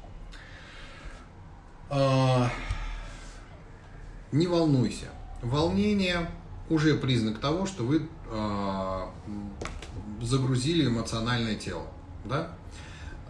А, 1.91 2.49
не 4.31 4.47
волнуйся. 4.47 5.07
Волнение 5.43 6.31
уже 6.71 6.95
признак 6.95 7.41
того, 7.41 7.67
что 7.67 7.83
вы 7.83 8.09
а, 8.31 9.11
загрузили 10.21 10.87
эмоциональное 10.87 11.57
тело. 11.57 11.87
Да? 12.25 12.53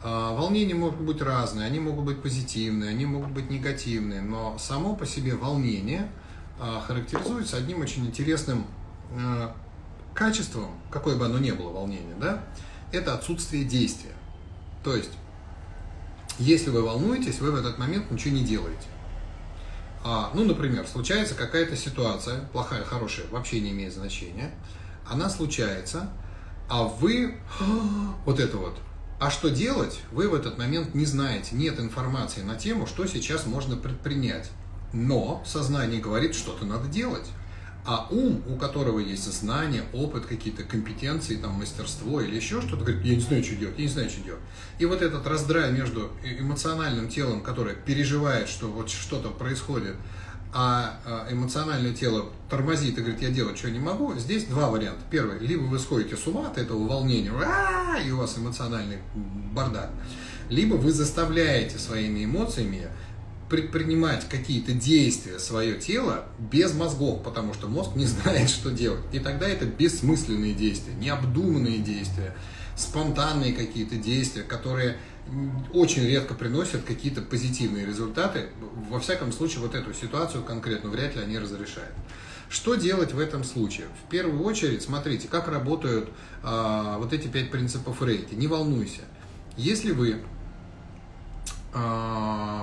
А, 0.03 0.35
волнения 0.35 0.75
могут 0.75 1.01
быть 1.01 1.23
разные, 1.23 1.67
они 1.67 1.81
могут 1.81 2.05
быть 2.05 2.23
позитивные, 2.23 2.91
они 2.91 3.07
могут 3.07 3.31
быть 3.31 3.49
негативные, 3.49 4.21
но 4.21 4.59
само 4.59 4.95
по 4.95 5.07
себе 5.07 5.37
волнение 5.37 6.11
а, 6.61 6.81
характеризуется 6.81 7.57
одним 7.57 7.81
очень 7.81 8.07
интересным 8.07 8.67
а, 9.13 9.57
качеством, 10.14 10.71
какое 10.90 11.16
бы 11.16 11.26
оно 11.26 11.38
ни 11.38 11.50
было 11.50 11.71
волнение, 11.71 12.14
да, 12.21 12.45
это 12.92 13.14
отсутствие 13.14 13.64
действия. 13.64 14.12
То 14.85 14.95
есть, 14.95 15.12
если 16.38 16.71
вы 16.71 16.83
волнуетесь, 16.83 17.40
вы 17.40 17.52
в 17.52 17.57
этот 17.57 17.78
момент 17.78 18.11
ничего 18.11 18.35
не 18.35 18.45
делаете. 18.45 18.87
А, 20.04 20.33
ну, 20.35 20.45
например, 20.45 20.87
случается 20.87 21.35
какая-то 21.35 21.76
ситуация, 21.76 22.40
плохая, 22.52 22.85
хорошая, 22.85 23.26
вообще 23.28 23.61
не 23.61 23.71
имеет 23.71 23.95
значения. 23.95 24.50
Она 25.09 25.31
случается, 25.31 26.11
а 26.69 26.85
вы 26.85 27.37
вот 28.26 28.40
это 28.40 28.57
вот. 28.57 28.78
А 29.21 29.31
что 29.31 29.50
делать, 29.50 30.00
вы 30.11 30.28
в 30.28 30.35
этот 30.35 30.59
момент 30.59 30.95
не 30.95 31.07
знаете. 31.07 31.54
Нет 31.54 31.78
информации 31.78 32.42
на 32.42 32.57
тему, 32.57 32.87
что 32.87 33.07
сейчас 33.07 33.47
можно 33.47 33.76
предпринять. 33.76 34.50
Но 34.92 35.42
сознание 35.47 36.00
говорит, 36.00 36.35
что-то 36.35 36.64
надо 36.64 36.88
делать. 36.88 37.26
А 37.85 38.07
ум, 38.11 38.43
у 38.49 38.57
которого 38.57 39.01
есть 39.01 39.25
знания, 39.25 39.83
опыт, 39.93 40.27
какие-то 40.27 40.62
компетенции, 40.62 41.37
там, 41.37 41.55
мастерство 41.55 42.21
или 42.21 42.37
еще 42.37 42.61
что-то, 42.61 42.85
говорит, 42.85 43.05
я 43.05 43.17
не 43.17 43.21
знаю, 43.21 43.43
что 43.43 43.57
делать, 43.57 43.75
я 43.77 43.85
не 43.85 43.91
знаю, 43.91 44.09
что 44.09 44.21
делать. 44.21 44.41
И 44.79 44.87
вот 44.87 45.03
этот 45.03 45.27
раздрай 45.27 45.73
между 45.73 46.12
эмоциональным 46.23 47.09
телом, 47.09 47.43
которое 47.43 47.75
переживает, 47.75 48.49
что 48.49 48.69
вот 48.69 48.89
что-то 48.89 49.31
происходит, 49.31 49.97
а, 50.55 51.01
а 51.05 51.33
эмоциональное 51.33 51.95
тело 51.95 52.31
тормозит 52.51 52.99
и 52.99 53.01
говорит, 53.01 53.23
я 53.23 53.31
делать 53.31 53.59
что 53.59 53.71
не 53.71 53.79
могу, 53.79 54.15
здесь 54.15 54.45
два 54.45 54.69
варианта. 54.69 55.01
Первый, 55.11 55.39
либо 55.39 55.62
вы 55.62 55.79
сходите 55.79 56.17
с 56.17 56.27
ума 56.27 56.49
от 56.49 56.59
этого 56.59 56.87
волнения, 56.87 57.33
и 58.07 58.11
у 58.11 58.19
вас 58.19 58.39
эмоциональный 58.39 58.99
бардак, 59.53 59.91
либо 60.51 60.75
вы 60.75 60.93
заставляете 60.93 61.79
своими 61.79 62.25
эмоциями 62.25 62.89
предпринимать 63.53 64.27
какие-то 64.31 64.73
действия 64.73 65.39
свое 65.39 65.79
тело 65.79 66.25
без 66.39 66.73
мозгов, 66.73 67.23
потому 67.23 67.53
что 67.53 67.69
мозг 67.69 67.95
не 67.97 68.07
знает, 68.07 68.49
что 68.49 68.71
делать. 68.71 69.03
И 69.13 69.19
тогда 69.19 69.47
это 69.47 69.67
бессмысленные 69.67 70.55
действия, 70.55 70.95
необдуманные 70.95 71.77
действия, 71.81 72.35
спонтанные 72.77 73.53
какие-то 73.53 73.97
действия, 73.97 74.43
которые 74.43 74.97
очень 75.75 76.03
редко 76.07 76.33
приносят 76.33 76.85
какие-то 76.85 77.21
позитивные 77.21 77.85
результаты. 77.85 78.47
Во 78.89 78.99
всяком 78.99 79.33
случае, 79.33 79.61
вот 79.61 79.75
эту 79.75 79.93
ситуацию 79.93 80.43
конкретно 80.43 80.89
вряд 80.89 81.15
ли 81.15 81.21
они 81.21 81.39
разрешают. 81.39 81.93
Что 82.49 82.77
делать 82.77 83.13
в 83.13 83.19
этом 83.19 83.45
случае? 83.45 83.87
В 84.07 84.11
первую 84.11 84.43
очередь, 84.45 84.83
смотрите, 84.83 85.29
как 85.29 85.49
работают 85.49 86.09
а, 86.43 86.97
вот 86.97 87.13
эти 87.13 87.29
пять 87.29 87.51
принципов 87.51 88.03
рейки. 88.03 88.33
Не 88.35 88.47
волнуйся. 88.47 89.03
Если 89.59 89.93
вы 89.93 90.23
э, 91.75 92.61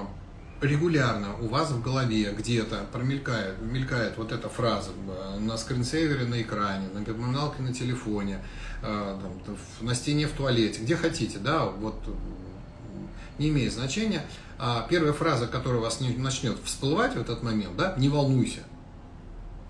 регулярно 0.61 1.35
у 1.39 1.47
вас 1.47 1.71
в 1.71 1.81
голове 1.81 2.33
где-то 2.37 2.85
промелькает 2.91 3.61
мелькает 3.61 4.17
вот 4.17 4.31
эта 4.31 4.49
фраза 4.49 4.91
на 5.39 5.57
скринсейвере 5.57 6.25
на 6.25 6.41
экране, 6.41 6.87
на 6.93 6.99
напоминалке 6.99 7.61
на 7.61 7.73
телефоне, 7.73 8.43
э, 8.81 9.19
на 9.81 9.95
стене 9.95 10.27
в 10.27 10.31
туалете, 10.31 10.81
где 10.81 10.95
хотите, 10.95 11.39
да, 11.39 11.65
вот 11.65 11.95
не 13.37 13.49
имеет 13.49 13.73
значения. 13.73 14.25
А 14.57 14.85
первая 14.89 15.13
фраза, 15.13 15.47
которая 15.47 15.79
у 15.79 15.83
вас 15.83 16.01
не 16.01 16.09
начнет 16.09 16.57
всплывать 16.65 17.15
в 17.15 17.21
этот 17.21 17.41
момент, 17.43 17.77
да, 17.77 17.95
не 17.97 18.09
волнуйся, 18.09 18.59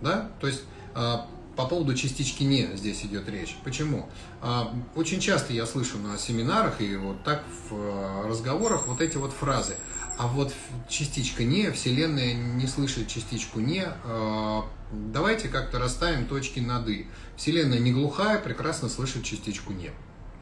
да, 0.01 0.31
то 0.41 0.47
есть 0.47 0.63
а, 0.95 1.27
по 1.55 1.67
поводу 1.67 1.93
частички 1.93 2.41
«не» 2.41 2.75
здесь 2.75 3.03
идет 3.05 3.29
речь. 3.29 3.55
Почему? 3.63 4.09
А, 4.41 4.73
очень 4.95 5.19
часто 5.19 5.53
я 5.53 5.67
слышу 5.67 5.99
на 5.99 6.17
семинарах 6.17 6.81
и 6.81 6.95
вот 6.95 7.23
так 7.23 7.43
в 7.69 7.75
э, 7.75 8.27
разговорах 8.27 8.87
вот 8.87 9.01
эти 9.01 9.17
вот 9.17 9.31
фразы– 9.31 9.75
а 10.19 10.27
вот 10.27 10.53
частичка 10.89 11.45
не, 11.45 11.71
Вселенная 11.71 12.33
не 12.33 12.67
слышит 12.67 13.07
частичку 13.07 13.61
не. 13.61 13.85
А, 14.03 14.65
давайте 14.91 15.47
как-то 15.47 15.79
расставим 15.79 16.25
точки 16.25 16.59
над 16.59 16.89
«и». 16.89 17.07
Вселенная 17.37 17.79
не 17.79 17.93
глухая, 17.93 18.37
прекрасно 18.37 18.89
слышит 18.89 19.23
частичку 19.23 19.71
не. 19.71 19.91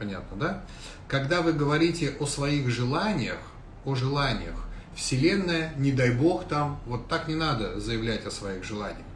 Понятно, 0.00 0.36
да? 0.36 0.64
Когда 1.06 1.42
вы 1.42 1.52
говорите 1.52 2.12
о 2.18 2.26
своих 2.26 2.68
желаниях, 2.70 3.38
о 3.84 3.94
желаниях, 3.94 4.66
Вселенная, 4.96 5.72
не 5.76 5.92
дай 5.92 6.10
бог 6.10 6.48
там, 6.48 6.80
вот 6.84 7.06
так 7.06 7.28
не 7.28 7.36
надо 7.36 7.78
заявлять 7.78 8.26
о 8.26 8.32
своих 8.32 8.64
желаниях. 8.64 9.06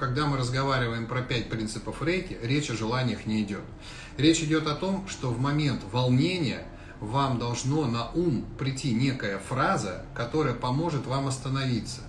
Когда 0.00 0.26
мы 0.26 0.36
разговариваем 0.36 1.06
про 1.06 1.22
пять 1.22 1.48
принципов 1.48 2.02
рейки, 2.02 2.36
речь 2.42 2.70
о 2.70 2.74
желаниях 2.74 3.24
не 3.24 3.40
идет. 3.44 3.62
Речь 4.16 4.40
идет 4.40 4.66
о 4.66 4.74
том, 4.74 5.06
что 5.08 5.30
в 5.30 5.38
момент 5.38 5.82
волнения– 5.92 6.66
вам 7.00 7.38
должно 7.38 7.86
на 7.86 8.10
ум 8.10 8.44
прийти 8.58 8.92
некая 8.92 9.38
фраза, 9.38 10.02
которая 10.14 10.54
поможет 10.54 11.06
вам 11.06 11.28
остановиться. 11.28 12.00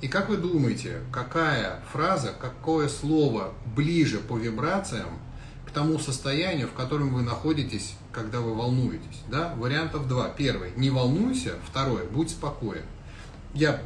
И 0.00 0.08
как 0.08 0.28
вы 0.28 0.36
думаете, 0.36 1.00
какая 1.12 1.80
фраза, 1.92 2.32
какое 2.38 2.88
слово 2.88 3.54
ближе 3.74 4.18
по 4.18 4.36
вибрациям 4.36 5.18
к 5.66 5.70
тому 5.70 5.98
состоянию, 5.98 6.68
в 6.68 6.72
котором 6.72 7.14
вы 7.14 7.22
находитесь, 7.22 7.94
когда 8.12 8.40
вы 8.40 8.54
волнуетесь? 8.54 9.22
Да? 9.30 9.54
Вариантов 9.56 10.08
два. 10.08 10.28
Первый– 10.28 10.72
не 10.76 10.90
волнуйся. 10.90 11.54
Второй– 11.66 12.04
будь 12.12 12.30
спокоен. 12.30 12.84
Я 13.54 13.80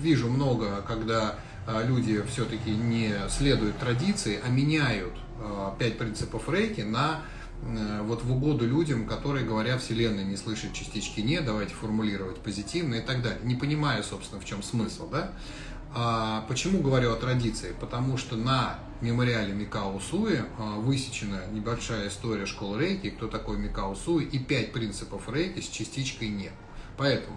вижу 0.00 0.30
много, 0.30 0.82
когда 0.86 1.34
а, 1.66 1.82
люди 1.82 2.22
все-таки 2.30 2.70
не 2.70 3.12
следуют 3.28 3.76
традиции, 3.78 4.40
а 4.46 4.48
меняют 4.48 5.12
а, 5.38 5.76
пять 5.76 5.98
принципов 5.98 6.48
рейки 6.48 6.82
на 6.82 7.20
Э, 7.20 7.41
вот 7.62 8.24
в 8.24 8.32
угоду 8.32 8.66
людям, 8.66 9.06
которые 9.06 9.46
говорят, 9.46 9.80
Вселенная 9.80 10.24
не 10.24 10.36
слышит 10.36 10.72
частички 10.72 11.20
«не», 11.20 11.40
давайте 11.40 11.74
формулировать 11.74 12.38
позитивно 12.38 12.96
и 12.96 13.00
так 13.00 13.22
далее. 13.22 13.40
Не 13.44 13.54
понимаю, 13.54 14.02
собственно, 14.02 14.40
в 14.40 14.44
чем 14.44 14.62
смысл, 14.62 15.08
да? 15.08 15.32
А 15.94 16.44
почему 16.48 16.80
говорю 16.80 17.12
о 17.12 17.16
традиции? 17.16 17.74
Потому 17.78 18.16
что 18.16 18.36
на 18.36 18.78
мемориале 19.00 19.52
Микао 19.52 20.00
Суи 20.00 20.40
а, 20.58 20.78
высечена 20.78 21.42
небольшая 21.52 22.08
история 22.08 22.46
школы 22.46 22.80
рейки, 22.80 23.10
кто 23.10 23.28
такой 23.28 23.58
Микао 23.58 23.94
Суи, 23.94 24.24
и 24.24 24.38
пять 24.38 24.72
принципов 24.72 25.28
рейки 25.28 25.60
с 25.60 25.68
частичкой 25.68 26.28
«не». 26.28 26.50
Поэтому, 26.96 27.36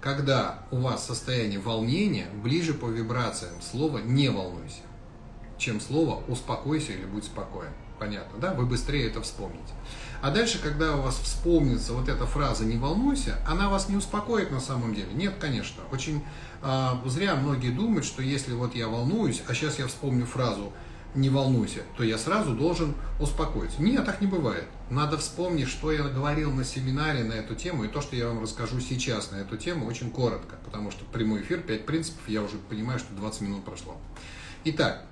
когда 0.00 0.66
у 0.70 0.78
вас 0.78 1.06
состояние 1.06 1.60
волнения, 1.60 2.26
ближе 2.42 2.74
по 2.74 2.86
вибрациям 2.86 3.54
слово 3.62 3.98
«не 3.98 4.28
волнуйся», 4.28 4.82
чем 5.56 5.80
слово 5.80 6.22
«успокойся» 6.28 6.92
или 6.92 7.06
«будь 7.06 7.24
спокоен» 7.24 7.72
понятно, 7.98 8.38
да, 8.38 8.54
вы 8.54 8.66
быстрее 8.66 9.08
это 9.08 9.20
вспомните. 9.22 9.72
А 10.24 10.30
дальше, 10.30 10.58
когда 10.58 10.96
у 10.96 11.02
вас 11.02 11.16
вспомнится 11.16 11.92
вот 11.92 12.08
эта 12.08 12.24
фраза 12.24 12.64
«не 12.64 12.78
волнуйся», 12.78 13.36
она 13.46 13.68
вас 13.68 13.90
не 13.90 13.96
успокоит 13.96 14.50
на 14.50 14.58
самом 14.58 14.94
деле. 14.94 15.12
Нет, 15.12 15.34
конечно. 15.38 15.82
Очень 15.92 16.24
э, 16.62 16.88
зря 17.04 17.34
многие 17.34 17.68
думают, 17.68 18.06
что 18.06 18.22
если 18.22 18.54
вот 18.54 18.74
я 18.74 18.88
волнуюсь, 18.88 19.42
а 19.46 19.54
сейчас 19.54 19.78
я 19.78 19.86
вспомню 19.86 20.24
фразу 20.24 20.72
«не 21.14 21.28
волнуйся», 21.28 21.80
то 21.98 22.04
я 22.04 22.16
сразу 22.16 22.54
должен 22.54 22.94
успокоиться. 23.20 23.82
Нет, 23.82 24.06
так 24.06 24.22
не 24.22 24.26
бывает. 24.26 24.64
Надо 24.88 25.18
вспомнить, 25.18 25.68
что 25.68 25.92
я 25.92 26.04
говорил 26.04 26.52
на 26.52 26.64
семинаре 26.64 27.22
на 27.22 27.34
эту 27.34 27.54
тему, 27.54 27.84
и 27.84 27.88
то, 27.88 28.00
что 28.00 28.16
я 28.16 28.28
вам 28.28 28.40
расскажу 28.40 28.80
сейчас 28.80 29.30
на 29.30 29.36
эту 29.36 29.58
тему, 29.58 29.84
очень 29.84 30.10
коротко, 30.10 30.56
потому 30.64 30.90
что 30.90 31.04
прямой 31.04 31.42
эфир, 31.42 31.60
5 31.60 31.84
принципов, 31.84 32.26
я 32.28 32.42
уже 32.42 32.56
понимаю, 32.70 32.98
что 32.98 33.14
20 33.14 33.42
минут 33.42 33.64
прошло. 33.66 33.98
Итак, 34.64 35.04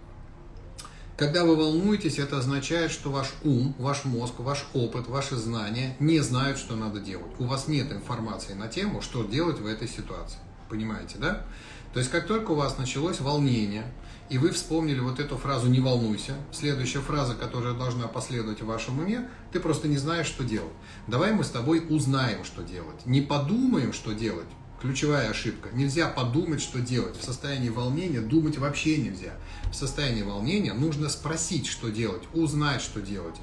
когда 1.23 1.45
вы 1.45 1.55
волнуетесь, 1.55 2.19
это 2.19 2.39
означает, 2.39 2.91
что 2.91 3.13
ваш 3.13 3.29
ум, 3.45 3.77
ваш 3.79 4.05
мозг, 4.05 4.35
ваш 4.39 4.67
опыт, 4.75 5.07
ваши 5.07 5.37
знания 5.37 5.95
не 6.01 6.19
знают, 6.19 6.59
что 6.59 6.75
надо 6.75 6.99
делать. 6.99 7.31
У 7.39 7.45
вас 7.45 7.69
нет 7.69 7.93
информации 7.93 8.55
на 8.55 8.67
тему, 8.67 9.01
что 9.03 9.23
делать 9.23 9.61
в 9.61 9.67
этой 9.69 9.87
ситуации. 9.87 10.41
Понимаете, 10.69 11.19
да? 11.19 11.47
То 11.93 12.01
есть, 12.01 12.11
как 12.11 12.27
только 12.27 12.51
у 12.51 12.55
вас 12.57 12.77
началось 12.77 13.21
волнение, 13.21 13.85
и 14.31 14.39
вы 14.39 14.51
вспомнили 14.51 14.99
вот 14.99 15.21
эту 15.21 15.37
фразу 15.37 15.69
«не 15.69 15.79
волнуйся», 15.79 16.35
следующая 16.51 16.99
фраза, 16.99 17.37
которая 17.37 17.75
должна 17.75 18.09
последовать 18.09 18.61
в 18.61 18.67
вашем 18.67 18.99
уме, 18.99 19.29
ты 19.53 19.61
просто 19.61 19.87
не 19.87 19.99
знаешь, 19.99 20.27
что 20.27 20.43
делать. 20.43 20.73
Давай 21.07 21.33
мы 21.33 21.45
с 21.45 21.51
тобой 21.51 21.87
узнаем, 21.89 22.43
что 22.43 22.63
делать. 22.63 23.07
Не 23.07 23.21
подумаем, 23.21 23.93
что 23.93 24.11
делать, 24.11 24.49
Ключевая 24.83 25.31
ошибка. 25.31 25.68
Нельзя 25.73 26.09
подумать, 26.09 26.61
что 26.61 26.81
делать. 26.81 27.16
В 27.16 27.23
состоянии 27.25 27.68
волнения 27.68 28.21
думать 28.21 28.59
вообще 28.59 28.97
нельзя. 28.97 29.33
В 29.71 29.77
состоянии 29.77 30.23
волнения 30.23 30.73
нужно 30.73 31.09
спросить, 31.09 31.68
что 31.68 31.88
делать, 31.88 32.25
узнать, 32.35 32.83
что 32.83 33.01
делать 33.01 33.37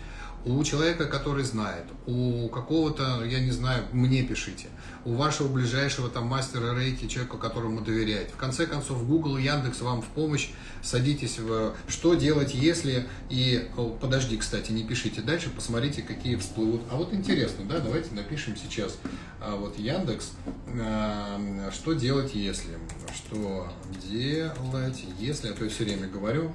у 0.45 0.63
человека, 0.63 1.05
который 1.05 1.43
знает, 1.43 1.85
у 2.05 2.47
какого-то, 2.49 3.23
я 3.25 3.39
не 3.39 3.51
знаю, 3.51 3.83
мне 3.91 4.23
пишите, 4.23 4.67
у 5.05 5.13
вашего 5.13 5.47
ближайшего 5.47 6.09
там 6.09 6.27
мастера 6.27 6.77
рейки, 6.77 7.07
человека, 7.07 7.37
которому 7.37 7.81
доверяете. 7.81 8.31
В 8.33 8.37
конце 8.37 8.65
концов, 8.65 9.05
Google 9.05 9.37
Яндекс 9.37 9.81
вам 9.81 10.01
в 10.01 10.07
помощь, 10.07 10.49
садитесь 10.81 11.39
в 11.39 11.73
что 11.87 12.13
делать, 12.13 12.53
если, 12.53 13.07
и, 13.29 13.69
подожди, 14.01 14.37
кстати, 14.37 14.71
не 14.71 14.83
пишите 14.83 15.21
дальше, 15.21 15.49
посмотрите, 15.49 16.01
какие 16.01 16.35
всплывут. 16.37 16.81
А 16.89 16.95
вот 16.95 17.13
интересно, 17.13 17.65
да, 17.65 17.79
давайте 17.79 18.13
напишем 18.13 18.55
сейчас, 18.55 18.97
а 19.41 19.55
вот 19.55 19.77
Яндекс, 19.77 20.31
а, 20.79 21.69
что 21.71 21.93
делать, 21.93 22.33
если, 22.33 22.77
что 23.13 23.67
делать, 24.09 25.03
если, 25.19 25.49
а 25.49 25.53
то 25.53 25.65
я 25.65 25.69
все 25.69 25.83
время 25.83 26.07
говорю, 26.07 26.51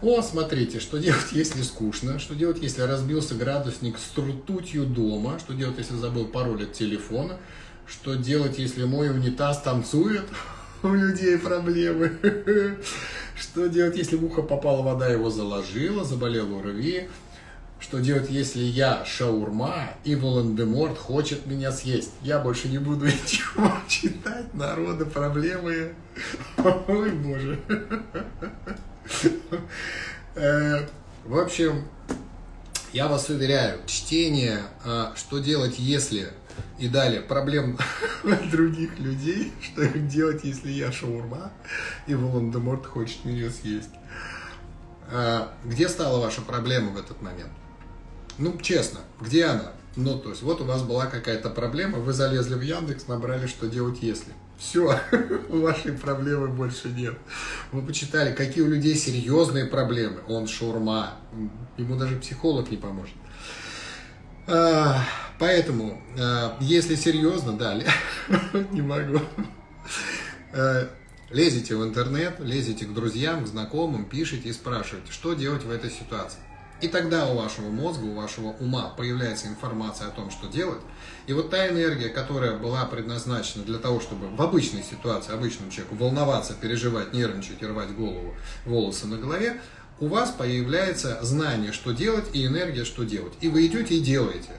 о, 0.00 0.22
смотрите, 0.22 0.78
что 0.80 0.98
делать, 0.98 1.32
если 1.32 1.62
скучно, 1.62 2.18
что 2.18 2.34
делать, 2.34 2.58
если 2.62 2.82
разбился 2.82 3.34
градусник 3.34 3.96
с 3.98 4.16
ртутью 4.16 4.84
дома, 4.84 5.38
что 5.38 5.54
делать, 5.54 5.78
если 5.78 5.96
забыл 5.96 6.26
пароль 6.26 6.64
от 6.64 6.72
телефона, 6.72 7.38
что 7.86 8.14
делать, 8.14 8.58
если 8.58 8.84
мой 8.84 9.10
унитаз 9.10 9.62
танцует, 9.62 10.24
у 10.82 10.88
людей 10.88 11.36
проблемы, 11.38 12.12
что 13.36 13.68
делать, 13.68 13.96
если 13.96 14.16
в 14.16 14.24
ухо 14.24 14.42
попала 14.42 14.82
вода, 14.82 15.08
его 15.08 15.30
заложила, 15.30 16.04
заболел 16.04 16.54
УРВИ, 16.54 17.08
что 17.80 17.98
делать, 17.98 18.28
если 18.28 18.62
я 18.62 19.04
шаурма 19.04 19.90
и 20.04 20.16
Волан-де-Морт 20.16 20.98
хочет 20.98 21.46
меня 21.46 21.70
съесть? 21.70 22.12
Я 22.22 22.38
больше 22.40 22.68
не 22.68 22.78
буду 22.78 23.06
ничего 23.06 23.72
читать, 23.88 24.52
народа 24.54 25.06
проблемы. 25.06 25.94
Ой, 26.88 27.10
боже. 27.12 27.58
Э, 30.34 30.86
в 31.24 31.36
общем, 31.36 31.84
я 32.92 33.08
вас 33.08 33.28
уверяю, 33.28 33.80
чтение 33.86 34.62
а, 34.84 35.12
«Что 35.16 35.38
делать, 35.38 35.78
если...» 35.78 36.28
и 36.78 36.88
далее 36.88 37.20
проблем 37.20 37.78
других 38.50 38.98
людей, 38.98 39.52
что 39.62 39.86
делать, 39.98 40.44
если 40.44 40.70
я 40.70 40.90
шаурма 40.92 41.52
и 42.06 42.14
Волан-де-Морт 42.14 42.86
хочет 42.86 43.24
меня 43.24 43.50
съесть. 43.50 43.90
А, 45.10 45.54
где 45.64 45.88
стала 45.88 46.20
ваша 46.20 46.40
проблема 46.42 46.90
в 46.90 46.98
этот 46.98 47.20
момент? 47.22 47.50
Ну, 48.38 48.56
честно, 48.60 49.00
где 49.20 49.46
она? 49.46 49.72
Ну, 49.96 50.18
то 50.18 50.30
есть, 50.30 50.42
вот 50.42 50.60
у 50.60 50.64
вас 50.64 50.82
была 50.82 51.06
какая-то 51.06 51.50
проблема, 51.50 51.98
вы 51.98 52.12
залезли 52.12 52.54
в 52.54 52.60
Яндекс, 52.60 53.08
набрали, 53.08 53.46
что 53.46 53.66
делать, 53.66 53.98
если. 54.00 54.32
Все, 54.58 55.00
вашей 55.48 55.92
проблемы 55.92 56.48
больше 56.48 56.88
нет. 56.88 57.16
Вы 57.70 57.82
почитали, 57.82 58.34
какие 58.34 58.64
у 58.64 58.68
людей 58.68 58.96
серьезные 58.96 59.66
проблемы. 59.66 60.20
Он 60.26 60.48
шаурма. 60.48 61.14
Ему 61.76 61.96
даже 61.96 62.16
психолог 62.16 62.68
не 62.70 62.76
поможет. 62.76 63.14
А, 64.48 65.04
поэтому, 65.38 66.02
а, 66.18 66.56
если 66.60 66.96
серьезно, 66.96 67.56
да, 67.56 67.78
не 68.72 68.82
могу. 68.82 69.20
А, 70.52 70.90
лезете 71.30 71.76
в 71.76 71.84
интернет, 71.84 72.40
лезете 72.40 72.84
к 72.86 72.92
друзьям, 72.92 73.44
к 73.44 73.46
знакомым, 73.46 74.06
пишите 74.06 74.48
и 74.48 74.52
спрашиваете, 74.52 75.12
что 75.12 75.34
делать 75.34 75.62
в 75.62 75.70
этой 75.70 75.90
ситуации. 75.90 76.40
И 76.80 76.86
тогда 76.86 77.26
у 77.26 77.36
вашего 77.36 77.70
мозга, 77.70 78.04
у 78.04 78.14
вашего 78.14 78.48
ума 78.60 78.92
появляется 78.96 79.48
информация 79.48 80.06
о 80.06 80.10
том, 80.10 80.30
что 80.30 80.46
делать. 80.46 80.80
И 81.26 81.32
вот 81.32 81.50
та 81.50 81.68
энергия, 81.68 82.08
которая 82.08 82.56
была 82.56 82.84
предназначена 82.84 83.64
для 83.64 83.78
того, 83.78 84.00
чтобы 84.00 84.28
в 84.28 84.40
обычной 84.40 84.84
ситуации, 84.84 85.34
обычному 85.34 85.72
человеку 85.72 85.96
волноваться, 85.96 86.54
переживать, 86.54 87.12
нервничать 87.12 87.60
и 87.62 87.66
рвать 87.66 87.94
голову, 87.94 88.34
волосы 88.64 89.08
на 89.08 89.16
голове, 89.16 89.60
у 89.98 90.06
вас 90.06 90.30
появляется 90.30 91.18
знание, 91.22 91.72
что 91.72 91.90
делать, 91.90 92.26
и 92.32 92.46
энергия, 92.46 92.84
что 92.84 93.02
делать. 93.02 93.32
И 93.40 93.48
вы 93.48 93.66
идете 93.66 93.96
и 93.96 94.00
делаете. 94.00 94.50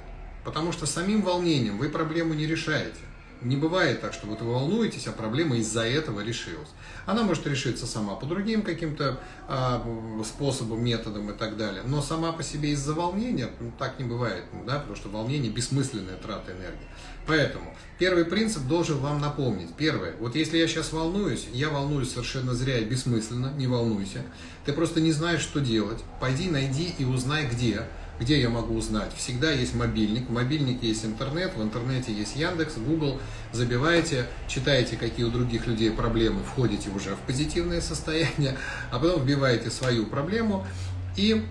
Потому 0.44 0.74
что 0.74 0.86
самим 0.86 1.22
волнением 1.22 1.78
вы 1.78 1.88
проблему 1.88 2.34
не 2.34 2.46
решаете. 2.46 3.00
Не 3.42 3.56
бывает 3.56 4.02
так, 4.02 4.14
что 4.14 4.28
вот 4.28 4.42
вы 4.42 4.52
волнуетесь, 4.52 5.08
а 5.08 5.14
проблема 5.14 5.56
из-за 5.58 5.86
этого 5.86 6.20
решилась. 6.20 6.68
Она 7.06 7.24
может 7.24 7.48
решиться 7.48 7.88
сама 7.88 8.16
по 8.16 8.26
другим 8.26 8.64
каким-то 8.64 9.18
а, 9.48 9.82
способам, 10.26 10.84
методам 10.84 11.30
и 11.30 11.34
так 11.34 11.56
далее. 11.56 11.84
Но 11.86 12.02
сама 12.02 12.34
по 12.34 12.44
себе 12.44 12.72
из-за 12.72 12.94
волнения 12.94 13.50
ну, 13.62 13.72
так 13.80 13.98
не 13.98 14.04
бывает, 14.04 14.44
да, 14.66 14.80
потому 14.80 14.98
что 14.98 15.08
волнение 15.08 15.50
бессмысленная 15.52 16.18
трата 16.18 16.52
энергии. 16.52 16.88
Поэтому 17.28 17.74
первый 17.98 18.26
принцип 18.26 18.64
должен 18.64 18.98
вам 18.98 19.22
напомнить. 19.22 19.74
Первое, 19.76 20.16
вот 20.20 20.36
если 20.36 20.58
я 20.58 20.68
сейчас 20.68 20.92
волнуюсь, 20.92 21.48
я 21.54 21.70
волнуюсь 21.70 22.12
совершенно 22.12 22.54
зря 22.54 22.80
и 22.80 22.84
бессмысленно, 22.84 23.54
не 23.56 23.68
волнуйся. 23.68 24.24
Ты 24.66 24.74
просто 24.74 25.00
не 25.00 25.14
знаешь, 25.14 25.42
что 25.42 25.62
делать. 25.62 26.04
Пойди, 26.20 26.50
найди 26.50 26.94
и 26.98 27.06
узнай, 27.06 27.48
где 27.48 27.84
где 28.20 28.42
я 28.42 28.50
могу 28.50 28.76
узнать? 28.76 29.12
Всегда 29.16 29.52
есть 29.52 29.74
мобильник, 29.74 30.28
в 30.28 30.32
мобильнике 30.32 30.90
есть 30.90 31.06
интернет, 31.06 31.56
в 31.56 31.64
интернете 31.64 32.12
есть 32.12 32.36
Яндекс, 32.36 32.76
Google. 32.76 33.20
Забиваете, 33.54 34.28
читаете, 34.48 34.98
какие 34.98 35.26
у 35.26 35.32
других 35.32 35.68
людей 35.68 35.90
проблемы, 35.90 36.44
входите 36.44 36.90
уже 36.90 37.16
в 37.16 37.20
позитивное 37.20 37.82
состояние, 37.82 38.58
а 38.92 39.00
потом 39.00 39.24
вбиваете 39.24 39.72
свою 39.72 40.06
проблему. 40.06 40.68
И 41.16 41.46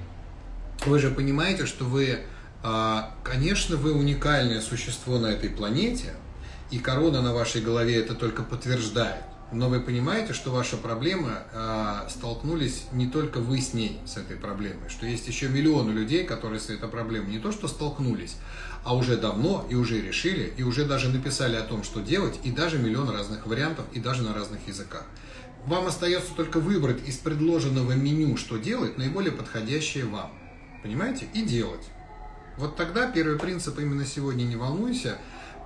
вы 0.85 0.99
же 0.99 1.11
понимаете, 1.11 1.67
что 1.67 1.85
вы, 1.85 2.21
а, 2.63 3.15
конечно, 3.25 3.77
вы 3.77 3.93
уникальное 3.93 4.61
существо 4.61 5.19
на 5.19 5.29
этой 5.29 5.49
планете, 5.51 6.13
и 6.71 6.79
корона 6.79 7.23
на 7.23 7.33
вашей 7.33 7.63
голове 7.63 7.97
это 7.97 8.15
только 8.15 8.43
подтверждает. 8.43 9.25
Но 9.51 9.71
вы 9.71 9.81
понимаете, 9.81 10.35
что 10.35 10.51
ваша 10.51 10.77
проблема 10.77 11.43
э, 11.53 12.11
столкнулись 12.11 12.85
не 12.93 13.07
только 13.07 13.39
вы 13.39 13.63
с 13.63 13.73
ней, 13.73 13.99
с 14.05 14.19
этой 14.19 14.37
проблемой, 14.37 14.91
что 14.91 15.07
есть 15.07 15.27
еще 15.27 15.49
миллионы 15.49 15.91
людей, 15.91 16.25
которые 16.25 16.61
с 16.61 16.69
этой 16.69 16.89
проблемой 16.89 17.31
не 17.31 17.39
то 17.39 17.51
что 17.51 17.67
столкнулись, 17.67 18.37
а 18.85 18.95
уже 18.95 19.17
давно 19.17 19.67
и 19.71 19.75
уже 19.75 20.03
решили, 20.03 20.53
и 20.59 20.63
уже 20.63 20.85
даже 20.85 21.09
написали 21.09 21.57
о 21.57 21.63
том, 21.63 21.83
что 21.83 22.01
делать, 22.01 22.39
и 22.45 22.51
даже 22.51 22.79
миллион 22.79 23.09
разных 23.09 23.47
вариантов, 23.47 23.87
и 23.93 24.01
даже 24.01 24.23
на 24.23 24.35
разных 24.35 24.69
языках. 24.69 25.05
Вам 25.65 25.87
остается 25.87 26.35
только 26.35 26.61
выбрать 26.61 27.09
из 27.09 27.17
предложенного 27.17 27.93
меню, 27.93 28.37
что 28.37 28.59
делать, 28.59 28.99
наиболее 28.99 29.33
подходящее 29.33 30.05
вам. 30.05 30.31
Понимаете? 30.83 31.27
И 31.33 31.43
делать. 31.43 31.87
Вот 32.59 32.77
тогда 32.77 33.11
первый 33.11 33.39
принцип 33.39 33.79
именно 33.79 34.05
сегодня 34.05 34.45
«не 34.45 34.57
волнуйся» 34.57 35.17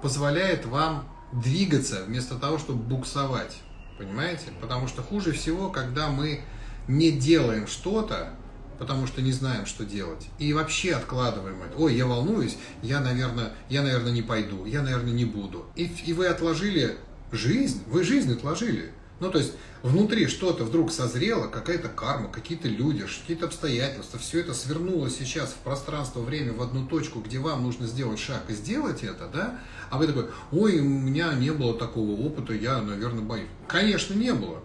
позволяет 0.02 0.66
вам 0.66 1.08
двигаться 1.32 2.04
вместо 2.06 2.36
того, 2.36 2.58
чтобы 2.58 2.82
буксовать. 2.82 3.56
Понимаете? 4.02 4.46
Потому 4.60 4.88
что 4.88 5.02
хуже 5.02 5.32
всего, 5.32 5.70
когда 5.70 6.08
мы 6.08 6.40
не 6.88 7.12
делаем 7.12 7.68
что-то, 7.68 8.30
потому 8.78 9.06
что 9.06 9.22
не 9.22 9.30
знаем, 9.30 9.64
что 9.64 9.84
делать. 9.84 10.26
И 10.40 10.52
вообще 10.52 10.94
откладываем 10.94 11.62
это. 11.62 11.78
Ой, 11.78 11.94
я 11.94 12.06
волнуюсь, 12.06 12.56
я, 12.82 13.00
наверное, 13.00 13.52
я, 13.68 13.82
наверное, 13.82 14.10
не 14.10 14.22
пойду, 14.22 14.64
я, 14.64 14.82
наверное, 14.82 15.12
не 15.12 15.24
буду. 15.24 15.66
И, 15.76 15.84
и 16.04 16.12
вы 16.12 16.26
отложили 16.26 16.96
жизнь, 17.30 17.82
вы 17.86 18.02
жизнь 18.02 18.32
отложили. 18.32 18.90
Ну, 19.22 19.30
то 19.30 19.38
есть 19.38 19.52
внутри 19.84 20.26
что-то 20.26 20.64
вдруг 20.64 20.90
созрело, 20.90 21.46
какая-то 21.46 21.88
карма, 21.88 22.28
какие-то 22.28 22.66
люди, 22.66 23.04
какие-то 23.04 23.46
обстоятельства, 23.46 24.18
все 24.18 24.40
это 24.40 24.52
свернуло 24.52 25.08
сейчас 25.10 25.50
в 25.50 25.58
пространство, 25.58 26.22
время, 26.22 26.52
в 26.52 26.60
одну 26.60 26.84
точку, 26.88 27.20
где 27.20 27.38
вам 27.38 27.62
нужно 27.62 27.86
сделать 27.86 28.18
шаг 28.18 28.42
и 28.48 28.52
сделать 28.52 29.04
это, 29.04 29.30
да, 29.32 29.60
а 29.90 29.98
вы 29.98 30.08
такой, 30.08 30.26
ой, 30.50 30.80
у 30.80 30.84
меня 30.84 31.34
не 31.34 31.52
было 31.52 31.78
такого 31.78 32.20
опыта, 32.20 32.52
я, 32.52 32.82
наверное, 32.82 33.22
боюсь. 33.22 33.46
Конечно, 33.68 34.14
не 34.14 34.34
было. 34.34 34.58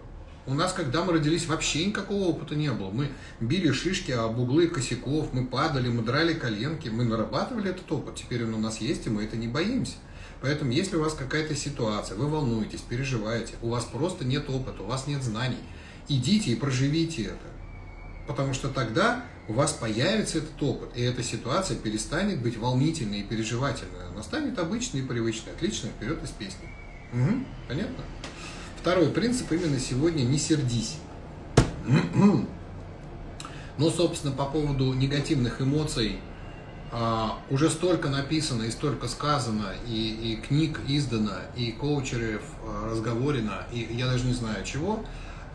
У 0.44 0.54
нас, 0.54 0.72
когда 0.72 1.04
мы 1.04 1.12
родились, 1.12 1.46
вообще 1.46 1.84
никакого 1.84 2.24
опыта 2.24 2.56
не 2.56 2.72
было. 2.72 2.90
Мы 2.90 3.10
били 3.38 3.70
шишки 3.70 4.10
об 4.10 4.40
углы 4.40 4.66
косяков, 4.66 5.32
мы 5.32 5.46
падали, 5.46 5.88
мы 5.88 6.02
драли 6.02 6.34
коленки, 6.34 6.88
мы 6.88 7.04
нарабатывали 7.04 7.70
этот 7.70 7.92
опыт. 7.92 8.16
Теперь 8.16 8.44
он 8.44 8.54
у 8.54 8.58
нас 8.58 8.80
есть, 8.80 9.06
и 9.06 9.10
мы 9.10 9.22
это 9.22 9.36
не 9.36 9.46
боимся. 9.46 9.94
Поэтому, 10.40 10.70
если 10.70 10.96
у 10.96 11.02
вас 11.02 11.14
какая-то 11.14 11.56
ситуация, 11.56 12.16
вы 12.16 12.28
волнуетесь, 12.28 12.80
переживаете, 12.80 13.54
у 13.60 13.70
вас 13.70 13.84
просто 13.84 14.24
нет 14.24 14.48
опыта, 14.48 14.82
у 14.82 14.86
вас 14.86 15.06
нет 15.06 15.22
знаний, 15.22 15.58
идите 16.08 16.52
и 16.52 16.54
проживите 16.54 17.24
это. 17.24 18.26
Потому 18.28 18.54
что 18.54 18.68
тогда 18.68 19.24
у 19.48 19.54
вас 19.54 19.72
появится 19.72 20.38
этот 20.38 20.62
опыт, 20.62 20.90
и 20.94 21.02
эта 21.02 21.22
ситуация 21.22 21.76
перестанет 21.76 22.40
быть 22.40 22.56
волнительной 22.56 23.20
и 23.20 23.24
переживательной. 23.24 24.06
Она 24.12 24.22
станет 24.22 24.58
обычной 24.58 25.00
и 25.00 25.04
привычной. 25.04 25.52
Отлично, 25.52 25.88
вперед 25.88 26.22
из 26.22 26.30
песни. 26.30 26.68
Угу, 27.12 27.44
понятно? 27.66 28.04
Второй 28.80 29.08
принцип 29.08 29.50
именно 29.50 29.80
сегодня 29.80 30.22
«не 30.22 30.38
сердись». 30.38 30.96
Ну, 33.78 33.90
собственно, 33.90 34.34
по 34.34 34.44
поводу 34.44 34.92
негативных 34.92 35.60
эмоций– 35.60 36.18
а, 36.90 37.38
уже 37.50 37.70
столько 37.70 38.08
написано 38.08 38.64
и 38.64 38.70
столько 38.70 39.08
сказано, 39.08 39.74
и, 39.86 40.32
и 40.32 40.36
книг 40.36 40.80
издано, 40.86 41.34
и 41.56 41.72
коучеров 41.72 42.42
а, 42.62 42.90
разговорено, 42.90 43.64
и 43.72 43.80
я 43.90 44.06
даже 44.06 44.24
не 44.24 44.32
знаю 44.32 44.64
чего, 44.64 45.04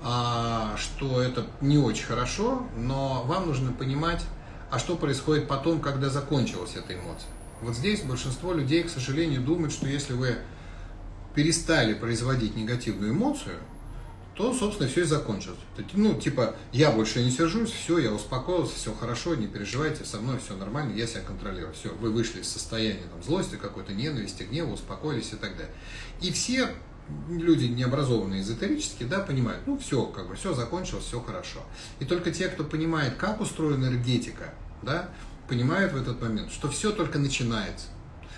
а, 0.04 0.76
что 0.78 1.22
это 1.22 1.46
не 1.62 1.78
очень 1.78 2.06
хорошо, 2.06 2.68
но 2.78 3.24
вам 3.24 3.48
нужно 3.48 3.72
понимать, 3.72 4.24
а 4.70 4.80
что 4.80 4.96
происходит 4.96 5.48
потом, 5.48 5.80
когда 5.80 6.10
закончилась 6.10 6.76
эта 6.76 6.94
эмоция. 6.94 7.30
Вот 7.62 7.76
здесь 7.76 8.02
большинство 8.02 8.54
людей, 8.54 8.84
к 8.84 8.90
сожалению, 8.90 9.42
думают, 9.42 9.74
что 9.74 9.88
если 9.88 10.14
вы 10.14 10.38
перестали 11.34 11.94
производить 11.94 12.56
негативную 12.56 13.12
эмоцию– 13.12 13.56
то, 14.36 14.54
собственно, 14.54 14.90
все 14.90 15.02
и 15.02 15.06
закончилось. 15.06 15.60
Ну, 15.94 16.20
типа, 16.20 16.56
я 16.72 16.92
больше 16.92 17.24
не 17.24 17.30
сержусь, 17.30 17.72
все, 17.72 18.00
я 18.00 18.12
успокоился, 18.12 18.76
все 18.76 18.94
хорошо, 18.94 19.36
не 19.36 19.48
переживайте, 19.48 20.06
со 20.06 20.20
мной 20.20 20.40
все 20.44 20.56
нормально, 20.56 20.94
я 20.94 21.06
себя 21.06 21.22
контролирую. 21.22 21.74
Все, 21.74 21.90
вы 21.90 22.10
вышли 22.12 22.42
из 22.42 22.50
состояния 22.50 23.04
там, 23.12 23.22
злости, 23.22 23.56
какой-то 23.56 23.94
ненависти, 23.94 24.44
гнева, 24.44 24.74
успокоились 24.74 25.34
и 25.34 25.36
так 25.36 25.52
далее. 25.56 25.74
И 26.22 26.32
все 26.32 26.70
люди 27.30 27.66
необразованные 27.66 28.42
эзотерически, 28.42 29.04
да, 29.04 29.20
понимают, 29.20 29.62
ну, 29.68 29.78
все, 29.78 30.06
как 30.06 30.28
бы, 30.28 30.36
все 30.36 30.54
закончилось, 30.54 31.06
все 31.06 31.20
хорошо. 31.20 31.60
И 32.00 32.06
только 32.06 32.32
те, 32.32 32.48
кто 32.48 32.64
понимает, 32.64 33.16
как 33.16 33.42
устроена 33.42 33.86
энергетика, 33.86 34.54
да, 34.82 35.10
понимают 35.48 35.94
в 35.94 36.02
этот 36.02 36.22
момент, 36.22 36.52
что 36.52 36.70
все 36.70 36.92
только 36.92 37.20
начинается, 37.20 37.88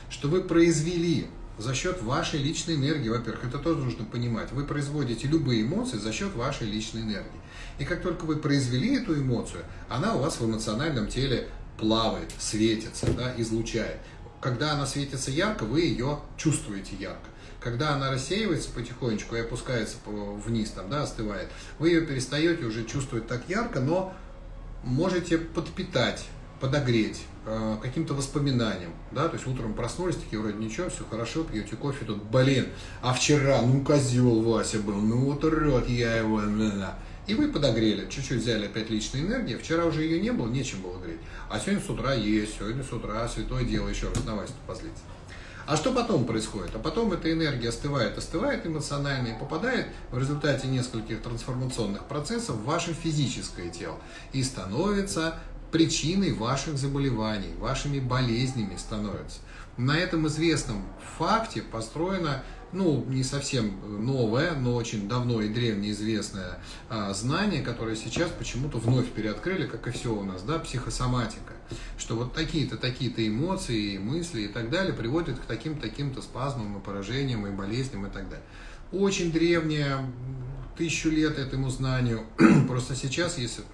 что 0.09 0.27
вы 0.27 0.43
произвели 0.43 1.27
за 1.57 1.73
счет 1.73 2.01
вашей 2.01 2.41
личной 2.41 2.75
энергии, 2.75 3.09
во-первых, 3.09 3.45
это 3.45 3.59
тоже 3.59 3.79
нужно 3.79 4.05
понимать. 4.05 4.51
Вы 4.51 4.65
производите 4.65 5.27
любые 5.27 5.63
эмоции 5.63 5.97
за 5.97 6.11
счет 6.11 6.35
вашей 6.35 6.67
личной 6.67 7.01
энергии. 7.01 7.41
И 7.79 7.85
как 7.85 8.01
только 8.01 8.25
вы 8.25 8.37
произвели 8.37 8.97
эту 8.97 9.17
эмоцию, 9.17 9.63
она 9.89 10.15
у 10.15 10.19
вас 10.19 10.39
в 10.39 10.45
эмоциональном 10.45 11.07
теле 11.07 11.47
плавает, 11.77 12.31
светится, 12.39 13.07
да, 13.13 13.33
излучает. 13.37 13.99
Когда 14.41 14.73
она 14.73 14.85
светится 14.85 15.31
ярко, 15.31 15.63
вы 15.63 15.81
ее 15.81 16.19
чувствуете 16.37 16.95
ярко. 16.97 17.29
Когда 17.59 17.95
она 17.95 18.11
рассеивается 18.11 18.69
потихонечку 18.69 19.35
и 19.35 19.39
опускается 19.39 19.97
вниз, 20.05 20.71
там, 20.71 20.89
да, 20.89 21.03
остывает, 21.03 21.49
вы 21.79 21.89
ее 21.89 22.01
перестаете 22.01 22.65
уже 22.65 22.85
чувствовать 22.85 23.27
так 23.27 23.49
ярко, 23.49 23.79
но 23.79 24.13
можете 24.83 25.37
подпитать 25.39 26.25
подогреть 26.65 27.21
э, 27.45 27.77
каким-то 27.79 28.15
воспоминанием, 28.15 28.89
да, 29.11 29.27
то 29.27 29.35
есть 29.35 29.45
утром 29.45 29.75
проснулись, 29.75 30.15
такие 30.15 30.41
вроде 30.41 30.57
ничего, 30.57 30.89
все 30.89 31.03
хорошо, 31.07 31.43
пьете 31.43 31.75
кофе, 31.75 32.05
тут, 32.05 32.23
блин, 32.23 32.69
а 33.03 33.13
вчера, 33.13 33.61
ну, 33.61 33.83
козел 33.83 34.41
Вася 34.41 34.79
был, 34.79 34.95
ну, 34.95 35.25
вот 35.25 35.43
урод 35.43 35.87
я 35.87 36.15
его, 36.15 36.41
и 37.27 37.35
вы 37.35 37.49
подогрели, 37.49 38.09
чуть-чуть 38.09 38.41
взяли 38.41 38.65
опять 38.65 38.89
личной 38.89 39.21
энергии, 39.21 39.57
вчера 39.57 39.85
уже 39.85 40.01
ее 40.01 40.19
не 40.19 40.31
было, 40.31 40.47
нечем 40.47 40.81
было 40.81 40.97
греть, 40.97 41.19
а 41.47 41.59
сегодня 41.59 41.81
с 41.81 41.89
утра 41.89 42.13
есть, 42.13 42.57
сегодня 42.57 42.83
с 42.83 42.91
утра 42.91 43.27
святое 43.27 43.63
дело 43.63 43.89
еще 43.89 44.07
раз 44.07 44.25
на 44.25 44.35
Васю 44.35 44.53
позлиться. 44.65 45.03
А 45.67 45.75
что 45.75 45.91
потом 45.91 46.25
происходит? 46.25 46.75
А 46.75 46.79
потом 46.79 47.11
эта 47.11 47.31
энергия 47.31 47.69
остывает, 47.69 48.15
остывает 48.19 48.67
эмоционально 48.67 49.29
и 49.29 49.39
попадает 49.39 49.87
в 50.11 50.17
результате 50.19 50.67
нескольких 50.67 51.23
трансформационных 51.23 52.05
процессов 52.05 52.57
в 52.57 52.65
ваше 52.65 52.93
физическое 52.93 53.69
тело 53.69 53.97
и 54.31 54.43
становится 54.43 55.39
причиной 55.75 56.31
ваших 56.31 56.77
заболеваний, 56.77 57.53
вашими 57.59 57.99
болезнями 57.99 58.77
становится. 58.77 59.39
На 59.75 59.97
этом 59.97 60.25
известном 60.27 60.81
факте 61.17 61.61
построено, 61.61 62.45
ну, 62.71 63.03
не 63.09 63.25
совсем 63.25 64.05
новое, 64.05 64.53
но 64.53 64.73
очень 64.73 65.09
давно 65.09 65.41
и 65.41 65.49
древне 65.49 65.91
известное 65.91 66.59
а, 66.87 67.13
знание, 67.13 67.61
которое 67.61 67.97
сейчас 67.97 68.29
почему-то 68.29 68.77
вновь 68.77 69.11
переоткрыли, 69.11 69.67
как 69.67 69.85
и 69.87 69.91
все 69.91 70.15
у 70.15 70.23
нас, 70.23 70.43
да, 70.43 70.59
психосоматика. 70.59 71.51
Что 71.97 72.15
вот 72.15 72.33
такие-то, 72.33 72.77
такие-то 72.77 73.27
эмоции, 73.27 73.97
мысли 73.97 74.43
и 74.43 74.47
так 74.47 74.69
далее 74.69 74.93
приводят 74.93 75.37
к 75.39 75.41
таким-таким-то 75.41 76.21
спазмам 76.21 76.77
и 76.77 76.81
поражениям 76.81 77.45
и 77.47 77.51
болезням 77.51 78.05
и 78.05 78.09
так 78.09 78.29
далее. 78.29 78.45
Очень 78.93 79.33
древнее, 79.33 80.09
тысячу 80.77 81.09
лет 81.09 81.37
этому 81.37 81.69
знанию. 81.69 82.27
Просто 82.69 82.95
сейчас, 82.95 83.37
если 83.37 83.65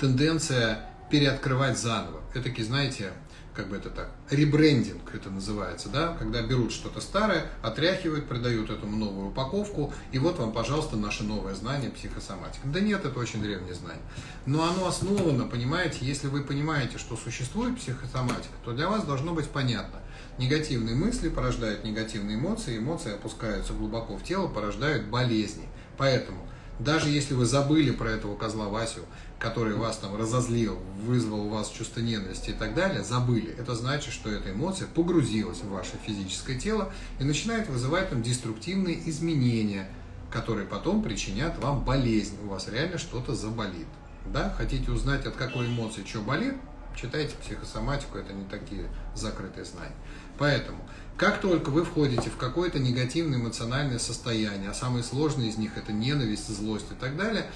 тенденция 0.00 0.86
переоткрывать 1.10 1.78
заново. 1.78 2.20
Это, 2.34 2.50
знаете, 2.62 3.12
как 3.54 3.68
бы 3.68 3.76
это 3.76 3.90
так, 3.90 4.10
ребрендинг 4.30 5.14
это 5.14 5.28
называется, 5.28 5.88
да, 5.88 6.16
когда 6.18 6.40
берут 6.40 6.72
что-то 6.72 7.00
старое, 7.00 7.46
отряхивают, 7.62 8.28
придают 8.28 8.70
этому 8.70 8.96
новую 8.96 9.28
упаковку, 9.28 9.92
и 10.12 10.18
вот 10.18 10.38
вам, 10.38 10.52
пожалуйста, 10.52 10.96
наше 10.96 11.24
новое 11.24 11.54
знание 11.54 11.90
психосоматика. 11.90 12.66
Да 12.66 12.80
нет, 12.80 13.04
это 13.04 13.18
очень 13.18 13.42
древнее 13.42 13.74
знание. 13.74 14.02
Но 14.46 14.62
оно 14.62 14.86
основано, 14.86 15.46
понимаете, 15.46 15.98
если 16.00 16.28
вы 16.28 16.42
понимаете, 16.42 16.96
что 16.96 17.16
существует 17.16 17.76
психосоматика, 17.76 18.54
то 18.64 18.72
для 18.72 18.88
вас 18.88 19.04
должно 19.04 19.34
быть 19.34 19.48
понятно. 19.48 20.00
Негативные 20.38 20.94
мысли 20.94 21.28
порождают 21.28 21.84
негативные 21.84 22.38
эмоции, 22.38 22.78
эмоции 22.78 23.12
опускаются 23.12 23.74
глубоко 23.74 24.16
в 24.16 24.22
тело, 24.22 24.46
порождают 24.46 25.06
болезни. 25.08 25.68
Поэтому 25.98 26.48
даже 26.80 27.10
если 27.10 27.34
вы 27.34 27.44
забыли 27.44 27.90
про 27.90 28.10
этого 28.10 28.36
козла 28.36 28.68
Васю, 28.68 29.02
который 29.40 29.74
вас 29.74 29.96
там 29.96 30.14
разозлил, 30.16 30.78
вызвал 31.04 31.46
у 31.46 31.48
вас 31.48 31.70
чувство 31.70 32.00
ненависти 32.00 32.50
и 32.50 32.52
так 32.52 32.74
далее, 32.74 33.02
забыли. 33.02 33.56
Это 33.58 33.74
значит, 33.74 34.12
что 34.12 34.30
эта 34.30 34.52
эмоция 34.52 34.86
погрузилась 34.86 35.62
в 35.62 35.70
ваше 35.70 35.92
физическое 36.06 36.58
тело 36.58 36.92
и 37.18 37.24
начинает 37.24 37.68
вызывать 37.68 38.10
там 38.10 38.22
деструктивные 38.22 39.08
изменения, 39.08 39.88
которые 40.30 40.66
потом 40.66 41.02
причинят 41.02 41.58
вам 41.58 41.84
болезнь. 41.84 42.36
У 42.44 42.48
вас 42.48 42.68
реально 42.68 42.98
что-то 42.98 43.34
заболит. 43.34 43.86
Да? 44.26 44.54
Хотите 44.58 44.90
узнать, 44.90 45.24
от 45.24 45.36
какой 45.36 45.66
эмоции 45.66 46.04
что 46.06 46.20
болит? 46.20 46.54
Читайте 46.94 47.34
психосоматику, 47.42 48.18
это 48.18 48.34
не 48.34 48.44
такие 48.44 48.88
закрытые 49.14 49.64
знания. 49.64 49.94
Поэтому, 50.38 50.78
как 51.16 51.40
только 51.40 51.70
вы 51.70 51.84
входите 51.84 52.28
в 52.28 52.36
какое-то 52.36 52.78
негативное 52.78 53.38
эмоциональное 53.38 53.98
состояние, 53.98 54.68
а 54.68 54.74
самые 54.74 55.02
сложные 55.02 55.48
из 55.48 55.56
них 55.56 55.78
это 55.78 55.92
ненависть, 55.92 56.48
злость 56.48 56.90
и 56.90 56.94
так 56.94 57.16
далее, 57.16 57.46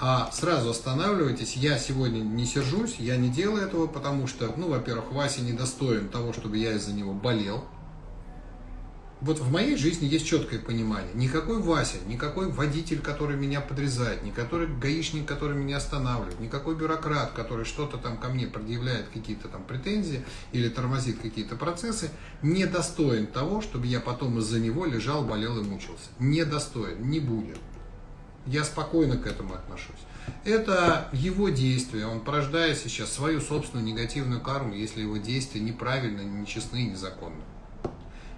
а 0.00 0.30
сразу 0.32 0.70
останавливайтесь, 0.70 1.56
я 1.56 1.78
сегодня 1.78 2.20
не 2.20 2.46
сержусь, 2.46 2.96
я 2.98 3.18
не 3.18 3.28
делаю 3.28 3.62
этого, 3.62 3.86
потому 3.86 4.26
что, 4.26 4.52
ну, 4.56 4.70
во-первых, 4.70 5.12
Вася 5.12 5.42
недостоин 5.42 6.08
того, 6.08 6.32
чтобы 6.32 6.56
я 6.56 6.72
из-за 6.72 6.92
него 6.94 7.12
болел. 7.12 7.64
Вот 9.20 9.38
в 9.38 9.52
моей 9.52 9.76
жизни 9.76 10.06
есть 10.06 10.26
четкое 10.26 10.58
понимание. 10.58 11.12
Никакой 11.12 11.60
Вася, 11.60 11.98
никакой 12.06 12.50
водитель, 12.50 13.00
который 13.00 13.36
меня 13.36 13.60
подрезает, 13.60 14.22
никакой 14.22 14.66
гаишник, 14.66 15.26
который 15.26 15.54
меня 15.54 15.76
останавливает, 15.76 16.40
никакой 16.40 16.74
бюрократ, 16.74 17.32
который 17.32 17.66
что-то 17.66 17.98
там 17.98 18.16
ко 18.16 18.28
мне 18.28 18.46
предъявляет 18.46 19.08
какие-то 19.12 19.48
там 19.48 19.64
претензии 19.64 20.24
или 20.52 20.70
тормозит 20.70 21.20
какие-то 21.20 21.56
процессы, 21.56 22.08
не 22.40 22.64
достоин 22.64 23.26
того, 23.26 23.60
чтобы 23.60 23.86
я 23.86 24.00
потом 24.00 24.38
из-за 24.38 24.58
него 24.58 24.86
лежал, 24.86 25.22
болел 25.22 25.58
и 25.58 25.62
мучился. 25.62 26.08
Не 26.18 26.46
достоин, 26.46 27.10
не 27.10 27.20
будет. 27.20 27.58
Я 28.50 28.64
спокойно 28.64 29.16
к 29.16 29.28
этому 29.28 29.54
отношусь. 29.54 30.00
Это 30.44 31.08
его 31.12 31.50
действие, 31.50 32.08
он 32.08 32.20
порождает 32.20 32.78
сейчас 32.78 33.12
свою 33.12 33.40
собственную 33.40 33.86
негативную 33.86 34.40
карму, 34.40 34.74
если 34.74 35.02
его 35.02 35.18
действия 35.18 35.60
неправильны, 35.60 36.22
нечестны 36.22 36.82
незаконны. 36.88 37.42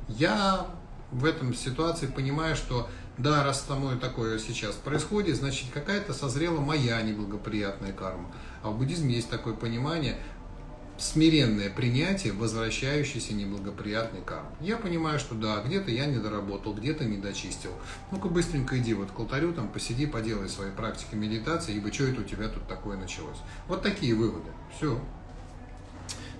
Я 0.09 0.67
в 1.11 1.25
этом 1.25 1.55
ситуации 1.55 2.07
понимаю, 2.07 2.57
что 2.57 2.91
да, 3.17 3.43
раз 3.43 3.65
со 3.67 3.75
мной 3.75 3.99
такое 3.99 4.39
сейчас 4.39 4.75
происходит, 4.75 5.37
значит 5.37 5.71
какая-то 5.73 6.13
созрела 6.13 6.61
моя 6.61 7.01
неблагоприятная 7.01 7.93
карма. 7.93 8.31
А 8.63 8.69
в 8.69 8.77
буддизме 8.77 9.15
есть 9.15 9.31
такое 9.31 9.55
понимание, 9.55 10.19
смиренное 10.99 11.71
принятие 11.71 12.33
возвращающейся 12.33 13.35
неблагоприятной 13.35 14.23
кармы. 14.23 14.51
Я 14.61 14.77
понимаю, 14.77 15.19
что 15.19 15.35
да, 15.35 15.63
где-то 15.63 15.91
я 15.91 16.07
не 16.07 16.19
доработал, 16.19 16.75
где-то 16.75 17.05
не 17.05 17.17
дочистил. 17.17 17.73
Ну-ка 18.11 18.29
быстренько 18.29 18.79
иди 18.79 18.95
вот 18.95 19.11
к 19.11 19.19
алтарю, 19.19 19.53
там 19.53 19.69
посиди, 19.69 20.07
поделай 20.07 20.49
свои 20.49 20.71
практики 20.71 21.15
медитации, 21.15 21.75
ибо 21.75 21.93
что 21.93 22.05
это 22.05 22.21
у 22.21 22.25
тебя 22.25 22.49
тут 22.49 22.67
такое 22.69 22.97
началось. 22.97 23.39
Вот 23.69 23.83
такие 23.83 24.15
выводы. 24.15 24.51
Все. 24.77 25.01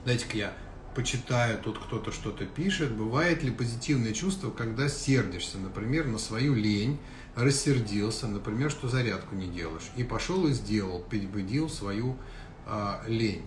Дайте-ка 0.05 0.37
я 0.37 0.53
почитаю, 0.95 1.59
тут 1.59 1.79
кто-то 1.79 2.13
что-то 2.13 2.45
пишет. 2.45 2.93
Бывает 2.93 3.43
ли 3.43 3.51
позитивное 3.51 4.13
чувство, 4.13 4.51
когда 4.51 4.89
сердишься, 4.89 5.59
например, 5.59 6.07
на 6.07 6.19
свою 6.19 6.55
лень, 6.55 6.99
рассердился, 7.35 8.27
например, 8.27 8.71
что 8.71 8.89
зарядку 8.89 9.35
не 9.35 9.47
делаешь, 9.47 9.91
и 9.97 10.05
пошел 10.05 10.47
и 10.47 10.53
сделал, 10.53 11.03
перебудил 11.03 11.69
свою 11.69 12.17
э, 12.67 12.95
лень. 13.07 13.45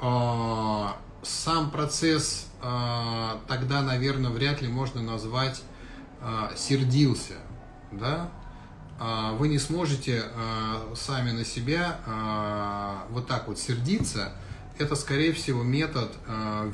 А, 0.00 0.96
сам 1.22 1.70
процесс 1.70 2.46
а, 2.60 3.40
тогда, 3.48 3.82
наверное, 3.82 4.30
вряд 4.30 4.60
ли 4.62 4.68
можно 4.68 5.02
назвать 5.02 5.62
а, 6.20 6.52
сердился, 6.56 7.34
да? 7.92 8.30
Вы 9.38 9.48
не 9.48 9.58
сможете 9.58 10.22
сами 10.94 11.32
на 11.32 11.44
себя 11.44 11.98
вот 13.10 13.26
так 13.26 13.48
вот 13.48 13.58
сердиться. 13.58 14.32
Это, 14.78 14.94
скорее 14.94 15.32
всего, 15.32 15.64
метод 15.64 16.12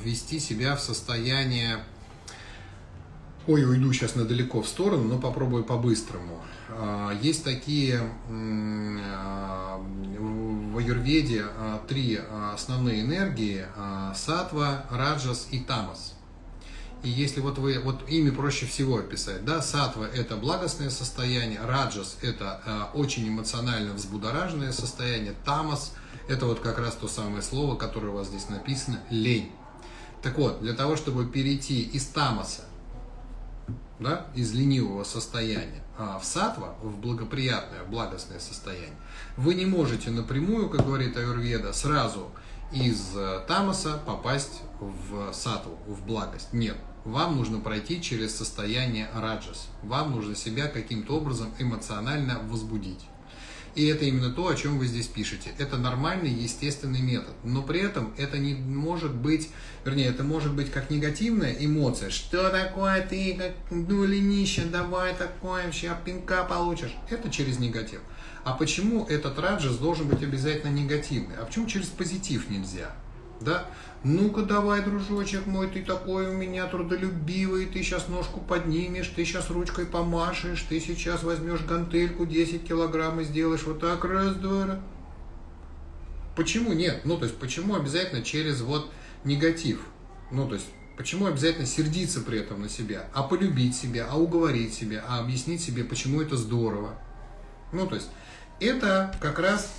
ввести 0.02 0.38
себя 0.38 0.76
в 0.76 0.80
состояние 0.80 1.82
Ой, 3.46 3.64
уйду 3.64 3.92
сейчас 3.92 4.14
надалеко 4.16 4.60
в 4.60 4.68
сторону, 4.68 5.04
но 5.04 5.18
попробую 5.18 5.64
по-быстрому. 5.64 6.40
Есть 7.20 7.44
такие 7.44 8.00
в 10.70 10.78
аюрведе 10.78 11.44
а, 11.44 11.84
три 11.88 12.20
основные 12.54 13.02
энергии 13.02 13.66
сатва, 14.14 14.84
раджас 14.90 15.48
и 15.50 15.58
тамас. 15.58 16.14
И 17.02 17.08
если 17.08 17.40
вот 17.40 17.58
вы, 17.58 17.78
вот 17.80 18.08
ими 18.08 18.30
проще 18.30 18.66
всего 18.66 18.98
описать, 18.98 19.44
да, 19.44 19.62
сатва– 19.62 20.06
это 20.14 20.36
благостное 20.36 20.90
состояние, 20.90 21.60
раджас– 21.62 22.18
это 22.22 22.90
очень 22.94 23.26
эмоционально 23.28 23.94
взбудораженное 23.94 24.72
состояние, 24.72 25.34
тамас– 25.44 25.94
это 26.28 26.44
вот 26.46 26.60
как 26.60 26.78
раз 26.78 26.94
то 26.94 27.08
самое 27.08 27.42
слово, 27.42 27.76
которое 27.76 28.08
у 28.08 28.12
вас 28.14 28.28
здесь 28.28 28.48
написано– 28.50 29.00
лень. 29.10 29.50
Так 30.22 30.36
вот, 30.36 30.60
для 30.60 30.74
того, 30.74 30.96
чтобы 30.96 31.24
перейти 31.24 31.80
из 31.80 32.04
тамаса, 32.06 32.64
да, 33.98 34.26
из 34.34 34.52
ленивого 34.52 35.04
состояния 35.04 35.82
в 35.98 36.24
сатва, 36.24 36.74
в 36.82 36.98
благоприятное, 36.98 37.84
благостное 37.84 38.38
состояние, 38.38 38.96
вы 39.36 39.54
не 39.54 39.66
можете 39.66 40.10
напрямую, 40.10 40.70
как 40.70 40.86
говорит 40.86 41.16
Аюрведа, 41.16 41.72
сразу 41.72 42.30
из 42.72 43.16
э, 43.16 43.40
тамаса 43.48 43.98
попасть 44.06 44.62
в 44.80 45.32
сатву, 45.32 45.76
в 45.86 46.06
благость. 46.06 46.52
Нет. 46.52 46.76
Вам 47.04 47.36
нужно 47.36 47.58
пройти 47.60 48.00
через 48.00 48.36
состояние 48.36 49.08
раджас. 49.14 49.68
Вам 49.82 50.12
нужно 50.12 50.36
себя 50.36 50.68
каким-то 50.68 51.16
образом 51.16 51.52
эмоционально 51.58 52.38
возбудить. 52.44 53.00
И 53.74 53.86
это 53.86 54.04
именно 54.04 54.30
то, 54.30 54.48
о 54.48 54.54
чем 54.54 54.78
вы 54.78 54.86
здесь 54.86 55.06
пишете. 55.06 55.50
Это 55.58 55.76
нормальный, 55.76 56.30
естественный 56.30 57.00
метод. 57.00 57.34
Но 57.44 57.62
при 57.62 57.80
этом 57.80 58.12
это 58.16 58.38
не 58.38 58.54
может 58.54 59.14
быть, 59.14 59.48
вернее, 59.84 60.08
это 60.08 60.24
может 60.24 60.52
быть 60.54 60.70
как 60.70 60.90
негативная 60.90 61.52
эмоция. 61.58 62.10
Что 62.10 62.50
такое 62.50 63.06
ты, 63.06 63.34
как 63.38 63.52
ну 63.70 64.04
ленище, 64.04 64.64
давай 64.64 65.14
такое, 65.14 65.70
сейчас 65.70 65.96
пинка 66.04 66.44
получишь. 66.44 66.94
Это 67.08 67.30
через 67.30 67.58
негатив. 67.58 68.00
А 68.42 68.54
почему 68.54 69.04
этот 69.06 69.38
раджас 69.38 69.76
должен 69.76 70.08
быть 70.08 70.22
обязательно 70.22 70.72
негативный? 70.72 71.36
А 71.36 71.44
почему 71.44 71.66
через 71.66 71.86
позитив 71.86 72.50
нельзя? 72.50 72.94
Да? 73.40 73.66
Ну-ка 74.02 74.42
давай, 74.42 74.82
дружочек 74.82 75.46
мой, 75.46 75.68
ты 75.68 75.82
такой 75.82 76.28
у 76.28 76.32
меня 76.32 76.66
трудолюбивый, 76.66 77.66
ты 77.66 77.82
сейчас 77.82 78.08
ножку 78.08 78.40
поднимешь, 78.40 79.08
ты 79.14 79.24
сейчас 79.24 79.50
ручкой 79.50 79.86
помашешь, 79.86 80.62
ты 80.62 80.80
сейчас 80.80 81.22
возьмешь 81.22 81.60
гантельку 81.60 82.24
10 82.24 82.66
килограмм 82.66 83.20
и 83.20 83.24
сделаешь 83.24 83.64
вот 83.64 83.80
так, 83.80 84.04
раз, 84.04 84.36
два, 84.36 84.66
раз. 84.66 84.78
Почему 86.34 86.72
нет? 86.72 87.02
Ну, 87.04 87.18
то 87.18 87.24
есть, 87.24 87.36
почему 87.36 87.74
обязательно 87.74 88.22
через 88.22 88.62
вот 88.62 88.90
негатив? 89.24 89.82
Ну, 90.30 90.48
то 90.48 90.54
есть, 90.54 90.66
почему 90.96 91.26
обязательно 91.26 91.66
сердиться 91.66 92.20
при 92.20 92.38
этом 92.38 92.62
на 92.62 92.68
себя? 92.70 93.06
А 93.12 93.22
полюбить 93.22 93.76
себя, 93.76 94.06
а 94.10 94.18
уговорить 94.18 94.72
себя, 94.72 95.04
а 95.06 95.20
объяснить 95.20 95.60
себе, 95.60 95.84
почему 95.84 96.22
это 96.22 96.36
здорово? 96.36 96.94
Ну, 97.72 97.86
то 97.86 97.96
есть, 97.96 98.08
это 98.60 99.14
как 99.20 99.38
раз 99.38 99.70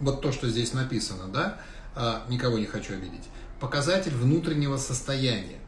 вот 0.00 0.20
то, 0.20 0.32
что 0.32 0.48
здесь 0.48 0.74
написано, 0.74 1.28
да, 1.28 1.60
никого 2.28 2.58
не 2.58 2.66
хочу 2.66 2.94
обидеть, 2.94 3.28
показатель 3.60 4.14
внутреннего 4.14 4.76
состояния, 4.76 5.58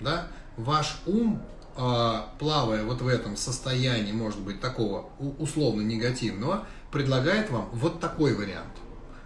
да, 0.00 0.28
ваш 0.56 1.00
ум, 1.06 1.42
а, 1.76 2.32
плавая 2.38 2.84
вот 2.84 3.02
в 3.02 3.08
этом 3.08 3.36
состоянии, 3.36 4.12
может 4.12 4.40
быть, 4.40 4.60
такого 4.60 5.10
условно 5.38 5.82
негативного, 5.82 6.66
предлагает 6.90 7.50
вам 7.50 7.68
вот 7.72 8.00
такой 8.00 8.34
вариант. 8.34 8.72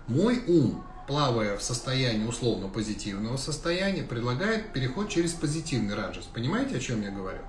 Мой 0.06 0.42
ум, 0.46 0.84
плавая 1.06 1.56
в 1.56 1.62
состоянии 1.62 2.26
условно 2.26 2.68
позитивного 2.68 3.36
состояния, 3.36 4.02
предлагает 4.02 4.72
переход 4.72 5.08
через 5.08 5.32
позитивный 5.32 5.94
раджас. 5.94 6.24
Понимаете, 6.24 6.76
о 6.76 6.80
чем 6.80 7.02
я 7.02 7.10
говорю? 7.10 7.40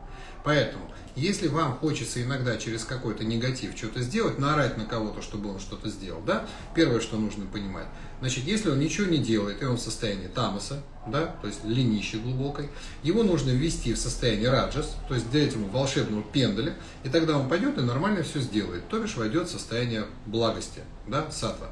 Поэтому, 0.43 0.83
если 1.15 1.47
вам 1.47 1.77
хочется 1.77 2.21
иногда 2.21 2.57
через 2.57 2.83
какой-то 2.83 3.23
негатив 3.23 3.77
что-то 3.77 4.01
сделать, 4.01 4.39
наорать 4.39 4.77
на 4.77 4.85
кого-то, 4.85 5.21
чтобы 5.21 5.49
он 5.49 5.59
что-то 5.59 5.89
сделал, 5.89 6.21
да, 6.21 6.45
первое, 6.75 6.99
что 6.99 7.17
нужно 7.17 7.45
понимать, 7.45 7.87
значит, 8.23 8.45
если 8.45 8.69
он 8.69 8.79
ничего 8.79 9.07
не 9.07 9.17
делает, 9.17 9.61
и 9.61 9.65
он 9.65 9.75
в 9.75 9.81
состоянии 9.81 10.27
тамаса, 10.27 10.81
да, 11.05 11.35
то 11.41 11.47
есть 11.47 11.65
ленищи 11.65 12.15
глубокой, 12.15 12.69
его 13.03 13.21
нужно 13.21 13.49
ввести 13.49 13.93
в 13.93 13.97
состояние 13.97 14.49
раджас, 14.49 14.95
то 15.09 15.13
есть 15.13 15.29
дать 15.29 15.51
ему 15.51 15.67
волшебного 15.67 16.23
пендаля, 16.23 16.73
и 17.03 17.09
тогда 17.09 17.37
он 17.37 17.49
пойдет 17.49 17.77
и 17.77 17.81
нормально 17.81 18.23
все 18.23 18.39
сделает, 18.39 18.87
то 18.87 18.97
бишь 18.97 19.17
войдет 19.17 19.49
в 19.49 19.51
состояние 19.51 20.05
благости, 20.25 20.79
да, 21.05 21.29
сатва. 21.31 21.71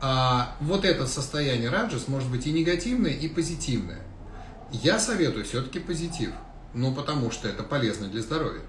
а, 0.00 0.56
вот 0.60 0.86
это 0.86 1.06
состояние 1.06 1.68
раджас 1.68 2.08
может 2.08 2.30
быть 2.30 2.46
и 2.46 2.52
негативное, 2.52 3.12
и 3.12 3.28
позитивное. 3.28 4.00
Я 4.72 4.98
советую 4.98 5.44
все-таки 5.44 5.80
позитив, 5.80 6.30
ну 6.72 6.94
потому 6.94 7.30
что 7.30 7.46
это 7.46 7.62
полезно 7.62 8.08
для 8.08 8.22
здоровья 8.22 8.62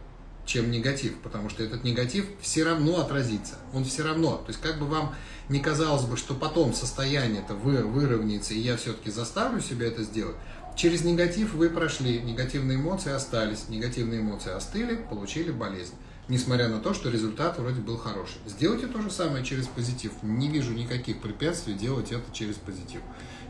чем 0.50 0.72
негатив, 0.72 1.16
потому 1.20 1.48
что 1.50 1.64
этот 1.64 1.84
негатив 1.84 2.26
все 2.42 2.64
равно 2.64 3.00
отразится, 3.00 3.56
он 3.72 3.86
все 3.86 4.04
равно, 4.04 4.38
то 4.38 4.48
есть 4.48 4.60
как 4.60 4.80
бы 4.80 4.88
вам 4.88 5.14
не 5.48 5.60
казалось 5.60 6.06
бы, 6.06 6.18
что 6.18 6.34
потом 6.34 6.74
состояние 6.74 7.44
это 7.44 7.54
вы, 7.54 7.84
выровняется, 7.84 8.56
и 8.56 8.60
я 8.60 8.76
все-таки 8.76 9.12
заставлю 9.12 9.62
себя 9.62 9.86
это 9.86 10.02
сделать, 10.02 10.36
через 10.76 11.04
негатив 11.04 11.54
вы 11.54 11.70
прошли, 11.70 12.20
негативные 12.22 12.78
эмоции 12.78 13.12
остались, 13.12 13.70
негативные 13.70 14.22
эмоции 14.22 14.52
остыли, 14.52 14.96
получили 14.96 15.52
болезнь. 15.52 15.94
Несмотря 16.28 16.68
на 16.68 16.80
то, 16.80 16.94
что 16.94 17.10
результат 17.10 17.58
вроде 17.58 17.82
был 17.82 17.98
хороший. 17.98 18.38
Сделайте 18.46 18.86
то 18.86 19.02
же 19.02 19.10
самое 19.10 19.44
через 19.44 19.66
позитив. 19.66 20.12
Не 20.22 20.48
вижу 20.48 20.74
никаких 20.74 21.22
препятствий 21.22 21.74
делать 21.74 22.12
это 22.12 22.32
через 22.32 22.54
позитив. 22.54 23.02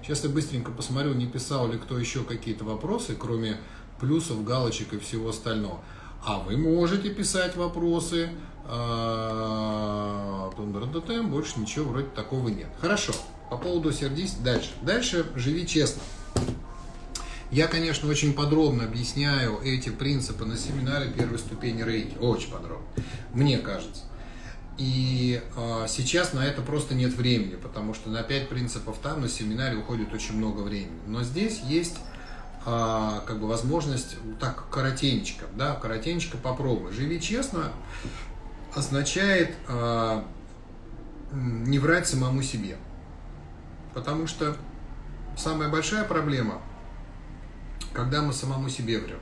Сейчас 0.01 0.23
я 0.23 0.29
быстренько 0.29 0.71
посмотрю, 0.71 1.13
не 1.13 1.27
писал 1.27 1.69
ли 1.69 1.77
кто 1.77 1.99
еще 1.99 2.23
какие-то 2.23 2.63
вопросы, 2.63 3.17
кроме 3.19 3.57
плюсов, 3.99 4.45
галочек 4.45 4.93
и 4.93 4.99
всего 4.99 5.27
остального. 5.27 5.81
А 6.23 6.39
вы 6.39 6.57
можете 6.57 7.09
писать 7.09 7.55
вопросы. 7.55 8.29
А, 8.65 10.51
больше 11.29 11.59
ничего 11.59 11.89
вроде 11.89 12.07
такого 12.09 12.49
нет. 12.49 12.67
Хорошо. 12.81 13.13
По 13.49 13.57
поводу 13.57 13.91
сердись 13.91 14.33
дальше. 14.33 14.71
Дальше 14.81 15.25
живи 15.35 15.65
честно. 15.65 16.01
Я, 17.51 17.67
конечно, 17.67 18.07
очень 18.09 18.33
подробно 18.33 18.83
объясняю 18.83 19.59
эти 19.63 19.89
принципы 19.89 20.45
на 20.45 20.55
семинаре 20.55 21.09
первой 21.11 21.39
ступени 21.39 21.81
рейки. 21.81 22.15
Очень 22.17 22.51
подробно. 22.51 22.85
Мне 23.33 23.57
кажется. 23.57 24.03
И 24.77 25.41
э, 25.55 25.85
сейчас 25.89 26.33
на 26.33 26.45
это 26.45 26.61
просто 26.61 26.93
нет 26.93 27.13
времени, 27.13 27.55
потому 27.55 27.93
что 27.93 28.09
на 28.09 28.21
пять 28.21 28.49
принципов 28.49 28.97
там 29.01 29.21
на 29.21 29.27
семинаре 29.27 29.77
уходит 29.77 30.13
очень 30.13 30.35
много 30.35 30.61
времени. 30.61 30.99
Но 31.07 31.23
здесь 31.23 31.61
есть 31.67 31.97
а, 32.65 33.23
как 33.25 33.39
бы 33.39 33.47
возможность 33.47 34.17
так 34.39 34.69
коротенечко, 34.69 35.45
да, 35.55 35.75
коротенечко 35.75 36.37
попробуй. 36.37 36.91
Живи 36.91 37.19
честно 37.21 37.71
означает 38.75 39.55
а, 39.67 40.25
не 41.31 41.79
врать 41.79 42.07
самому 42.07 42.41
себе. 42.41 42.77
Потому 43.93 44.27
что 44.27 44.55
самая 45.37 45.69
большая 45.69 46.03
проблема, 46.03 46.61
когда 47.93 48.21
мы 48.21 48.33
самому 48.33 48.69
себе 48.69 48.99
врем. 48.99 49.19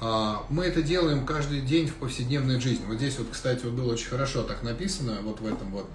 А, 0.00 0.44
мы 0.48 0.64
это 0.64 0.82
делаем 0.82 1.24
каждый 1.24 1.60
день 1.60 1.86
в 1.86 1.94
повседневной 1.94 2.60
жизни. 2.60 2.84
Вот 2.86 2.96
здесь 2.96 3.18
вот, 3.18 3.28
кстати, 3.30 3.64
вот 3.64 3.74
было 3.74 3.92
очень 3.92 4.08
хорошо 4.08 4.42
так 4.42 4.62
написано, 4.62 5.18
вот 5.22 5.40
в 5.40 5.46
этом 5.46 5.70
вот 5.70 5.88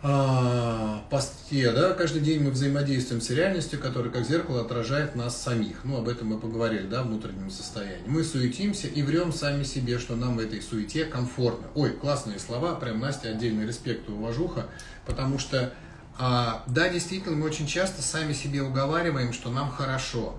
а, 0.00 1.02
посте, 1.10 1.72
да, 1.72 1.92
каждый 1.92 2.22
день 2.22 2.40
мы 2.40 2.52
взаимодействуем 2.52 3.20
с 3.20 3.30
реальностью, 3.30 3.80
которая 3.80 4.12
как 4.12 4.24
зеркало 4.24 4.60
отражает 4.60 5.16
нас 5.16 5.36
самих. 5.36 5.84
Ну, 5.84 5.98
об 5.98 6.08
этом 6.08 6.28
мы 6.28 6.38
поговорили, 6.38 6.86
да, 6.86 7.02
в 7.02 7.06
внутреннем 7.06 7.50
состоянии. 7.50 8.06
Мы 8.06 8.22
суетимся 8.22 8.86
и 8.86 9.02
врем 9.02 9.32
сами 9.32 9.64
себе, 9.64 9.98
что 9.98 10.14
нам 10.14 10.36
в 10.36 10.38
этой 10.38 10.62
суете 10.62 11.04
комфортно. 11.04 11.66
Ой, 11.74 11.90
классные 11.90 12.38
слова, 12.38 12.76
прям 12.76 13.00
Настя 13.00 13.30
отдельный 13.30 13.66
респект 13.66 14.08
и 14.08 14.12
уважуха, 14.12 14.66
потому 15.04 15.40
что, 15.40 15.72
а, 16.16 16.62
да, 16.68 16.88
действительно, 16.88 17.36
мы 17.36 17.46
очень 17.46 17.66
часто 17.66 18.00
сами 18.00 18.32
себе 18.34 18.62
уговариваем, 18.62 19.32
что 19.32 19.50
нам 19.50 19.68
хорошо. 19.68 20.36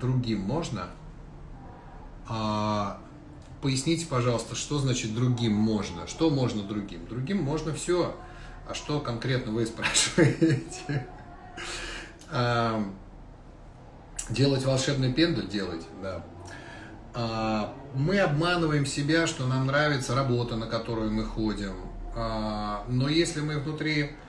Другим 0.00 0.40
можно, 0.40 0.88
а 2.26 3.00
Поясните, 3.60 4.06
пожалуйста, 4.06 4.54
что 4.54 4.78
значит 4.78 5.14
другим 5.14 5.52
можно? 5.52 6.06
Что 6.06 6.30
можно 6.30 6.62
другим? 6.62 7.06
Другим 7.06 7.42
можно 7.42 7.74
все. 7.74 8.16
А 8.68 8.74
что 8.74 9.00
конкретно 9.00 9.52
вы 9.52 9.66
спрашиваете? 9.66 11.06
Делать 14.30 14.64
волшебный 14.64 15.12
пендель 15.12 15.48
делать, 15.48 15.86
да. 16.02 16.22
А, 17.14 17.74
мы 17.94 18.18
обманываем 18.18 18.84
себя, 18.84 19.26
что 19.26 19.46
нам 19.46 19.66
нравится 19.66 20.14
работа, 20.14 20.56
на 20.56 20.66
которую 20.66 21.10
мы 21.10 21.24
ходим. 21.24 21.74
А, 22.14 22.84
но 22.88 23.08
если 23.08 23.40
мы 23.40 23.58
внутри 23.58 24.02
а, 24.02 24.27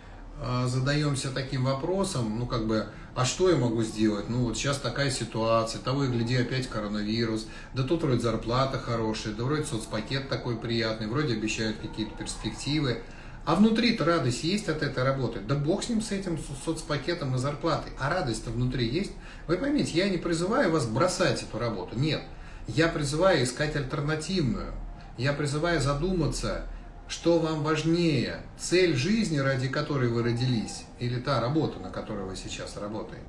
задаемся 0.68 1.32
таким 1.32 1.66
вопросом, 1.66 2.40
ну 2.40 2.46
как 2.46 2.66
бы, 2.66 2.88
а 3.16 3.26
что 3.26 3.50
я 3.50 3.58
могу 3.58 3.84
сделать? 3.84 4.30
Ну 4.30 4.46
вот 4.46 4.58
сейчас 4.58 4.78
такая 4.78 5.12
ситуация, 5.12 5.82
того 5.82 6.06
и 6.06 6.08
гляди 6.08 6.36
опять 6.36 6.68
коронавирус, 6.68 7.48
да 7.74 7.84
тут 7.84 8.04
вроде 8.04 8.22
зарплата 8.22 8.80
хорошая, 8.80 9.34
да 9.34 9.44
вроде 9.44 9.66
соцпакет 9.66 10.30
такой 10.30 10.58
приятный, 10.58 11.08
вроде 11.08 11.34
обещают 11.34 11.78
какие-то 11.78 12.16
перспективы. 12.18 13.04
А 13.46 13.56
внутри-то 13.56 14.06
радость 14.06 14.44
есть 14.44 14.70
от 14.70 14.84
этой 14.84 15.04
работы. 15.04 15.40
Да 15.40 15.56
бог 15.56 15.84
с 15.84 15.90
ним, 15.90 16.02
с 16.02 16.12
этим 16.12 16.38
соцпакетом 16.66 17.34
и 17.36 17.40
зарплатой. 17.40 17.92
А 17.98 18.10
радость-то 18.10 18.52
внутри 18.52 18.88
есть. 18.88 19.12
Вы 19.48 19.58
поймите, 19.58 19.98
я 19.98 20.08
не 20.08 20.18
призываю 20.18 20.72
вас 20.72 20.86
бросать 20.86 21.42
эту 21.42 21.58
работу. 21.58 21.98
Нет. 21.98 22.22
Я 22.68 22.90
призываю 22.90 23.44
искать 23.44 23.76
альтернативную. 23.76 24.74
Я 25.18 25.34
призываю 25.34 25.82
задуматься, 25.82 26.68
что 27.10 27.40
вам 27.40 27.64
важнее, 27.64 28.44
цель 28.58 28.96
жизни, 28.96 29.40
ради 29.40 29.68
которой 29.68 30.10
вы 30.10 30.24
родились, 30.24 30.86
или 31.00 31.20
та 31.20 31.42
работа, 31.42 31.80
на 31.80 31.90
которой 31.90 32.24
вы 32.24 32.36
сейчас 32.36 32.78
работаете? 32.78 33.26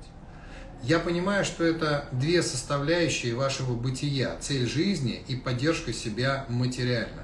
Я 0.83 0.99
понимаю, 0.99 1.43
что 1.43 1.63
это 1.63 2.05
две 2.11 2.41
составляющие 2.43 3.35
вашего 3.35 3.73
бытия, 3.73 4.37
цель 4.39 4.67
жизни 4.67 5.23
и 5.27 5.35
поддержка 5.35 5.93
себя 5.93 6.45
материально. 6.47 7.23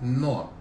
Но 0.00 0.52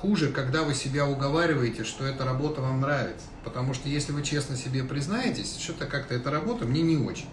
хуже, 0.00 0.30
когда 0.30 0.62
вы 0.62 0.74
себя 0.74 1.06
уговариваете, 1.06 1.84
что 1.84 2.04
эта 2.04 2.24
работа 2.24 2.60
вам 2.60 2.80
нравится. 2.80 3.26
Потому 3.42 3.74
что 3.74 3.88
если 3.88 4.12
вы 4.12 4.22
честно 4.22 4.56
себе 4.56 4.84
признаетесь, 4.84 5.58
что-то 5.58 5.86
как-то 5.86 6.14
эта 6.14 6.30
работа 6.30 6.66
мне 6.66 6.82
не 6.82 6.96
очень. 6.96 7.28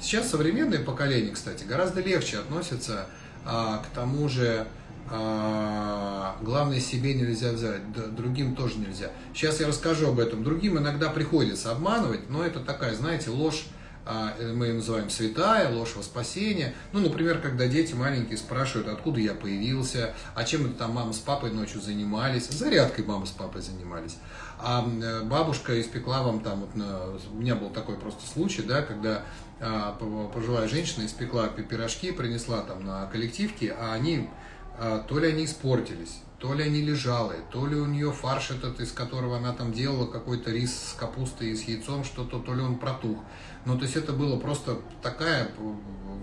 Сейчас 0.00 0.28
современное 0.28 0.82
поколение, 0.82 1.32
кстати, 1.32 1.64
гораздо 1.64 2.00
легче 2.00 2.38
относится 2.38 3.06
а, 3.44 3.78
к 3.78 3.94
тому 3.94 4.28
же, 4.28 4.66
главное 5.10 6.80
себе 6.80 7.14
нельзя 7.14 7.52
взять, 7.52 7.80
другим 8.14 8.56
тоже 8.56 8.78
нельзя. 8.78 9.10
Сейчас 9.34 9.60
я 9.60 9.68
расскажу 9.68 10.08
об 10.08 10.18
этом. 10.18 10.42
Другим 10.44 10.78
иногда 10.78 11.10
приходится 11.10 11.72
обманывать, 11.72 12.30
но 12.30 12.44
это 12.44 12.60
такая, 12.60 12.94
знаете, 12.94 13.30
ложь, 13.30 13.66
а, 14.06 14.34
мы 14.54 14.66
ее 14.66 14.74
называем 14.74 15.08
святая, 15.08 15.70
ложь 15.70 15.94
во 15.96 16.02
спасение. 16.02 16.74
Ну, 16.92 17.00
например, 17.00 17.40
когда 17.40 17.66
дети 17.66 17.94
маленькие 17.94 18.36
спрашивают, 18.36 18.88
откуда 18.88 19.18
я 19.18 19.34
появился, 19.34 20.14
а 20.34 20.44
чем 20.44 20.66
это 20.66 20.74
там 20.74 20.92
мама 20.92 21.12
с 21.12 21.18
папой 21.18 21.50
ночью 21.52 21.80
занимались, 21.80 22.48
зарядкой 22.50 23.06
мама 23.06 23.24
с 23.24 23.30
папой 23.30 23.62
занимались. 23.62 24.16
А 24.58 24.86
э, 24.86 25.22
бабушка 25.22 25.80
испекла 25.80 26.22
вам 26.22 26.40
там, 26.40 26.60
вот 26.60 26.74
на, 26.74 27.04
у 27.32 27.36
меня 27.36 27.54
был 27.54 27.70
такой 27.70 27.96
просто 27.96 28.26
случай, 28.30 28.62
да, 28.62 28.82
когда 28.82 29.22
а, 29.60 29.92
пожилая 30.34 30.68
женщина 30.68 31.06
испекла 31.06 31.48
пирожки, 31.48 32.12
принесла 32.12 32.60
там 32.60 32.84
на 32.84 33.06
коллективке, 33.06 33.74
а 33.78 33.94
они 33.94 34.28
а, 34.28 34.43
то 34.78 35.18
ли 35.18 35.28
они 35.28 35.44
испортились, 35.44 36.20
то 36.38 36.52
ли 36.52 36.64
они 36.64 36.82
лежалые, 36.82 37.40
то 37.50 37.66
ли 37.66 37.74
у 37.76 37.86
нее 37.86 38.12
фарш 38.12 38.50
этот, 38.50 38.80
из 38.80 38.92
которого 38.92 39.38
она 39.38 39.52
там 39.52 39.72
делала 39.72 40.06
какой-то 40.06 40.50
рис 40.50 40.90
с 40.90 40.92
капустой 40.92 41.52
и 41.52 41.56
с 41.56 41.62
яйцом, 41.62 42.04
что-то, 42.04 42.38
то 42.38 42.54
ли 42.54 42.60
он 42.60 42.78
протух. 42.78 43.18
Ну, 43.64 43.78
то 43.78 43.84
есть 43.84 43.96
это 43.96 44.12
было 44.12 44.38
просто 44.38 44.76
такая 45.02 45.50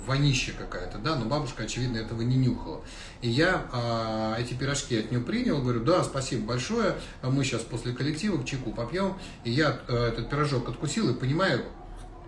вонища 0.06 0.52
какая-то, 0.54 0.98
да, 1.00 1.16
но 1.16 1.26
бабушка, 1.26 1.64
очевидно, 1.64 1.98
этого 1.98 2.22
не 2.22 2.36
нюхала. 2.36 2.82
И 3.22 3.30
я 3.30 3.66
а, 3.72 4.36
эти 4.40 4.54
пирожки 4.54 4.98
от 4.98 5.12
нее 5.12 5.22
принял, 5.22 5.62
говорю, 5.62 5.84
да, 5.84 6.04
спасибо 6.04 6.46
большое, 6.46 6.96
мы 7.24 7.44
сейчас 7.44 7.62
после 7.62 7.94
коллектива 7.94 8.42
к 8.42 8.46
чайку 8.46 8.72
попьем, 8.72 9.18
и 9.44 9.52
я 9.52 9.80
а, 9.88 10.10
этот 10.10 10.30
пирожок 10.30 10.70
откусил 10.70 11.10
и 11.10 11.14
понимаю, 11.14 11.64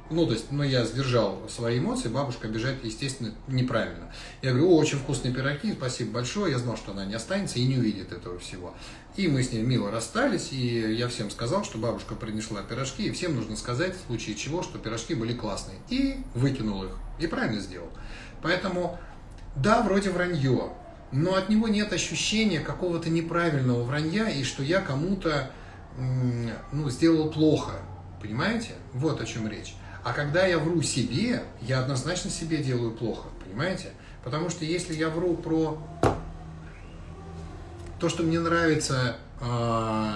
ну, 0.09 0.25
то 0.27 0.33
есть, 0.33 0.51
ну, 0.51 0.63
я 0.63 0.85
сдержал 0.85 1.41
свои 1.49 1.79
эмоции, 1.79 2.09
бабушка 2.09 2.47
обижать, 2.47 2.77
естественно, 2.83 3.33
неправильно. 3.47 4.13
Я 4.41 4.51
говорю, 4.51 4.71
о, 4.71 4.77
очень 4.77 4.99
вкусные 4.99 5.33
пироги, 5.33 5.73
спасибо 5.73 6.11
большое, 6.11 6.51
я 6.51 6.59
знал, 6.59 6.77
что 6.77 6.91
она 6.91 7.05
не 7.05 7.13
останется 7.13 7.59
и 7.59 7.65
не 7.65 7.77
увидит 7.77 8.11
этого 8.11 8.37
всего. 8.37 8.73
И 9.15 9.27
мы 9.27 9.43
с 9.43 9.51
ней 9.51 9.61
мило 9.61 9.91
расстались, 9.91 10.51
и 10.51 10.93
я 10.93 11.07
всем 11.07 11.29
сказал, 11.29 11.63
что 11.63 11.77
бабушка 11.77 12.15
принесла 12.15 12.61
пирожки, 12.61 13.05
и 13.07 13.11
всем 13.11 13.35
нужно 13.35 13.55
сказать, 13.55 13.95
в 13.95 14.07
случае 14.07 14.35
чего, 14.35 14.61
что 14.61 14.77
пирожки 14.77 15.13
были 15.13 15.33
классные. 15.33 15.77
И 15.89 16.17
выкинул 16.33 16.83
их, 16.83 16.97
и 17.19 17.27
правильно 17.27 17.61
сделал. 17.61 17.89
Поэтому, 18.41 18.99
да, 19.55 19.81
вроде 19.83 20.09
вранье, 20.09 20.73
но 21.11 21.35
от 21.35 21.49
него 21.49 21.67
нет 21.67 21.93
ощущения 21.93 22.59
какого-то 22.59 23.09
неправильного 23.09 23.83
вранья, 23.83 24.27
и 24.27 24.43
что 24.43 24.63
я 24.63 24.81
кому-то, 24.81 25.51
ну, 26.71 26.89
сделал 26.89 27.29
плохо, 27.31 27.73
понимаете? 28.21 28.71
Вот 28.93 29.21
о 29.21 29.25
чем 29.25 29.47
речь. 29.47 29.75
А 30.03 30.11
когда 30.11 30.45
я 30.45 30.59
вру 30.59 30.81
себе, 30.81 31.43
я 31.61 31.79
однозначно 31.79 32.29
себе 32.29 32.57
делаю 32.57 32.91
плохо, 32.91 33.29
понимаете? 33.43 33.91
Потому 34.23 34.49
что 34.49 34.65
если 34.65 34.93
я 34.93 35.09
вру 35.09 35.35
про 35.35 35.77
то, 37.99 38.09
что 38.09 38.23
мне 38.23 38.39
нравится 38.39 39.15
э, 39.39 40.13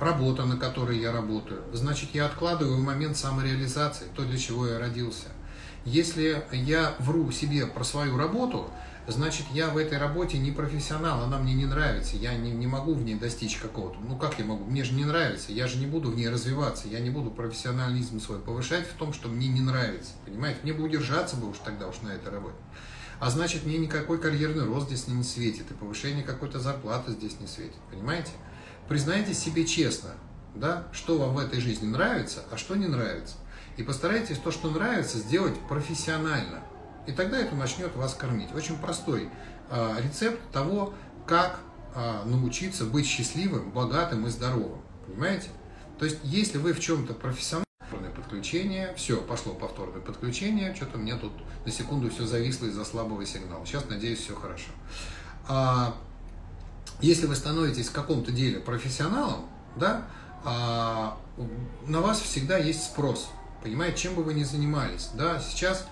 работа, 0.00 0.44
на 0.44 0.56
которой 0.56 0.98
я 0.98 1.12
работаю, 1.12 1.62
значит, 1.72 2.10
я 2.14 2.26
откладываю 2.26 2.82
момент 2.82 3.16
самореализации, 3.16 4.06
то, 4.16 4.24
для 4.24 4.38
чего 4.38 4.66
я 4.66 4.80
родился. 4.80 5.28
Если 5.84 6.42
я 6.52 6.94
вру 6.98 7.30
себе 7.30 7.66
про 7.66 7.84
свою 7.84 8.18
работу, 8.18 8.68
значит, 9.12 9.46
я 9.52 9.70
в 9.70 9.76
этой 9.76 9.98
работе 9.98 10.38
не 10.38 10.50
профессионал, 10.50 11.22
она 11.22 11.38
мне 11.38 11.54
не 11.54 11.66
нравится, 11.66 12.16
я 12.16 12.34
не, 12.36 12.50
не 12.50 12.66
могу 12.66 12.94
в 12.94 13.02
ней 13.02 13.14
достичь 13.14 13.56
какого-то. 13.56 13.98
Ну 14.00 14.16
как 14.16 14.38
я 14.38 14.44
могу? 14.44 14.64
Мне 14.64 14.84
же 14.84 14.92
не 14.92 15.04
нравится, 15.04 15.52
я 15.52 15.66
же 15.66 15.78
не 15.78 15.86
буду 15.86 16.10
в 16.10 16.16
ней 16.16 16.28
развиваться, 16.28 16.88
я 16.88 17.00
не 17.00 17.10
буду 17.10 17.30
профессионализм 17.30 18.20
свой 18.20 18.38
повышать 18.38 18.86
в 18.86 18.94
том, 18.94 19.12
что 19.12 19.28
мне 19.28 19.48
не 19.48 19.60
нравится. 19.60 20.12
Понимаете? 20.26 20.60
Мне 20.62 20.72
бы 20.72 20.84
удержаться 20.84 21.36
бы 21.36 21.48
уж 21.48 21.58
тогда 21.58 21.88
уж 21.88 22.00
на 22.02 22.08
этой 22.08 22.30
работе. 22.30 22.56
А 23.20 23.30
значит, 23.30 23.64
мне 23.64 23.78
никакой 23.78 24.20
карьерный 24.20 24.64
рост 24.64 24.88
здесь 24.88 25.08
не 25.08 25.24
светит, 25.24 25.70
и 25.70 25.74
повышение 25.74 26.22
какой-то 26.22 26.60
зарплаты 26.60 27.12
здесь 27.12 27.40
не 27.40 27.46
светит. 27.46 27.78
Понимаете? 27.90 28.30
Признайте 28.88 29.34
себе 29.34 29.66
честно, 29.66 30.10
да, 30.54 30.86
что 30.92 31.18
вам 31.18 31.34
в 31.34 31.38
этой 31.38 31.60
жизни 31.60 31.86
нравится, 31.86 32.44
а 32.50 32.56
что 32.56 32.76
не 32.76 32.86
нравится. 32.86 33.36
И 33.76 33.82
постарайтесь 33.82 34.38
то, 34.38 34.50
что 34.50 34.70
нравится, 34.70 35.18
сделать 35.18 35.54
профессионально. 35.68 36.62
И 37.08 37.12
тогда 37.12 37.38
это 37.38 37.54
начнет 37.54 37.96
вас 37.96 38.14
кормить. 38.14 38.54
Очень 38.54 38.76
простой 38.76 39.30
э, 39.70 39.96
рецепт 40.02 40.38
того, 40.52 40.92
как 41.26 41.58
э, 41.94 42.22
научиться 42.26 42.84
быть 42.84 43.06
счастливым, 43.06 43.70
богатым 43.70 44.26
и 44.26 44.30
здоровым. 44.30 44.82
Понимаете? 45.06 45.48
То 45.98 46.04
есть, 46.04 46.18
если 46.22 46.58
вы 46.58 46.74
в 46.74 46.80
чем-то 46.80 47.14
профессионал, 47.14 47.64
подключение, 48.28 48.92
все, 48.94 49.16
пошло 49.22 49.54
повторное 49.54 50.02
подключение, 50.02 50.74
что-то 50.74 50.98
меня 50.98 51.16
тут 51.16 51.32
на 51.64 51.72
секунду 51.72 52.10
все 52.10 52.26
зависло 52.26 52.66
из-за 52.66 52.84
слабого 52.84 53.24
сигнала. 53.24 53.64
Сейчас, 53.64 53.88
надеюсь, 53.88 54.18
все 54.18 54.34
хорошо. 54.34 54.70
А, 55.48 55.94
если 57.00 57.26
вы 57.26 57.34
становитесь 57.36 57.88
в 57.88 57.92
каком-то 57.92 58.32
деле 58.32 58.60
профессионалом, 58.60 59.46
да, 59.76 60.02
а, 60.44 61.16
на 61.86 62.02
вас 62.02 62.20
всегда 62.20 62.58
есть 62.58 62.84
спрос. 62.84 63.30
Понимаете, 63.62 63.96
чем 63.96 64.14
бы 64.14 64.22
вы 64.22 64.34
ни 64.34 64.44
занимались. 64.44 65.08
Да, 65.14 65.40
сейчас 65.40 65.86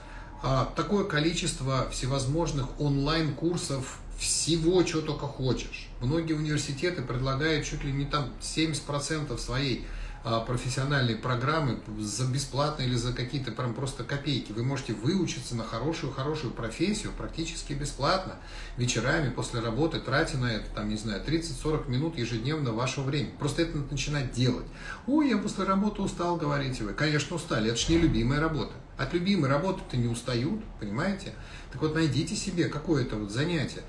такое 0.76 1.04
количество 1.04 1.88
всевозможных 1.90 2.80
онлайн-курсов 2.80 3.98
всего, 4.18 4.82
чего 4.82 5.02
только 5.02 5.26
хочешь. 5.26 5.88
Многие 6.00 6.34
университеты 6.34 7.02
предлагают 7.02 7.66
чуть 7.66 7.84
ли 7.84 7.92
не 7.92 8.04
там 8.04 8.30
70% 8.40 9.36
своей 9.38 9.80
а, 9.80 9.95
профессиональные 10.44 11.16
программы 11.16 11.78
за 12.00 12.26
бесплатно 12.26 12.82
или 12.82 12.96
за 12.96 13.12
какие-то 13.12 13.52
прям 13.52 13.74
просто 13.74 14.02
копейки. 14.02 14.50
Вы 14.50 14.64
можете 14.64 14.92
выучиться 14.92 15.54
на 15.54 15.62
хорошую-хорошую 15.62 16.52
профессию 16.52 17.12
практически 17.12 17.74
бесплатно, 17.74 18.34
вечерами 18.76 19.30
после 19.30 19.60
работы, 19.60 20.00
тратя 20.00 20.36
на 20.38 20.46
это, 20.46 20.68
там, 20.74 20.88
не 20.88 20.96
знаю, 20.96 21.22
30-40 21.24 21.88
минут 21.88 22.18
ежедневно 22.18 22.72
вашего 22.72 23.04
времени. 23.04 23.34
Просто 23.38 23.62
это 23.62 23.78
начинать 23.78 24.32
делать. 24.32 24.66
Ой, 25.06 25.30
я 25.30 25.38
после 25.38 25.64
работы 25.64 26.02
устал, 26.02 26.36
говорите 26.36 26.82
вы. 26.82 26.92
Конечно, 26.92 27.36
устали, 27.36 27.70
это 27.70 27.78
же 27.78 27.92
не 27.92 27.98
любимая 27.98 28.40
работа. 28.40 28.72
От 28.98 29.14
любимой 29.14 29.48
работы-то 29.48 29.96
не 29.96 30.08
устают, 30.08 30.60
понимаете? 30.80 31.34
Так 31.70 31.82
вот, 31.82 31.94
найдите 31.94 32.34
себе 32.34 32.68
какое-то 32.68 33.14
вот 33.14 33.30
занятие. 33.30 33.82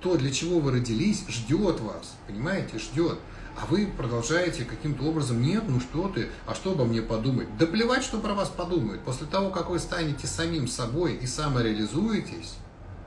То, 0.00 0.16
для 0.16 0.32
чего 0.32 0.58
вы 0.58 0.72
родились, 0.72 1.24
ждет 1.28 1.78
вас, 1.80 2.16
понимаете, 2.26 2.78
ждет. 2.78 3.18
А 3.56 3.64
вы 3.70 3.86
продолжаете 3.86 4.64
каким-то 4.64 5.04
образом, 5.04 5.40
нет, 5.40 5.64
ну 5.66 5.80
что 5.80 6.08
ты, 6.08 6.28
а 6.46 6.54
что 6.54 6.72
обо 6.72 6.84
мне 6.84 7.00
подумать? 7.00 7.48
Да 7.56 7.66
плевать, 7.66 8.04
что 8.04 8.18
про 8.18 8.34
вас 8.34 8.50
подумают. 8.50 9.02
После 9.02 9.26
того, 9.26 9.48
как 9.48 9.70
вы 9.70 9.78
станете 9.78 10.26
самим 10.26 10.68
собой 10.68 11.14
и 11.14 11.26
самореализуетесь, 11.26 12.56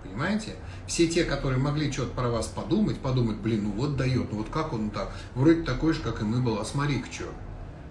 понимаете? 0.04 0.56
Все 0.88 1.08
те, 1.08 1.24
которые 1.24 1.60
могли 1.60 1.92
что-то 1.92 2.16
про 2.16 2.30
вас 2.30 2.48
подумать, 2.48 2.98
подумать, 2.98 3.38
блин, 3.38 3.66
ну 3.66 3.72
вот 3.74 3.96
дает, 3.96 4.32
ну 4.32 4.40
вот 4.40 4.50
как 4.50 4.74
он 4.74 4.90
так, 4.90 5.12
вроде 5.36 5.62
такой 5.62 5.94
же, 5.94 6.02
как 6.02 6.22
и 6.22 6.26
мы 6.26 6.42
был, 6.42 6.58
а 6.60 6.66
смотри-ка 6.66 7.12
что. 7.12 7.26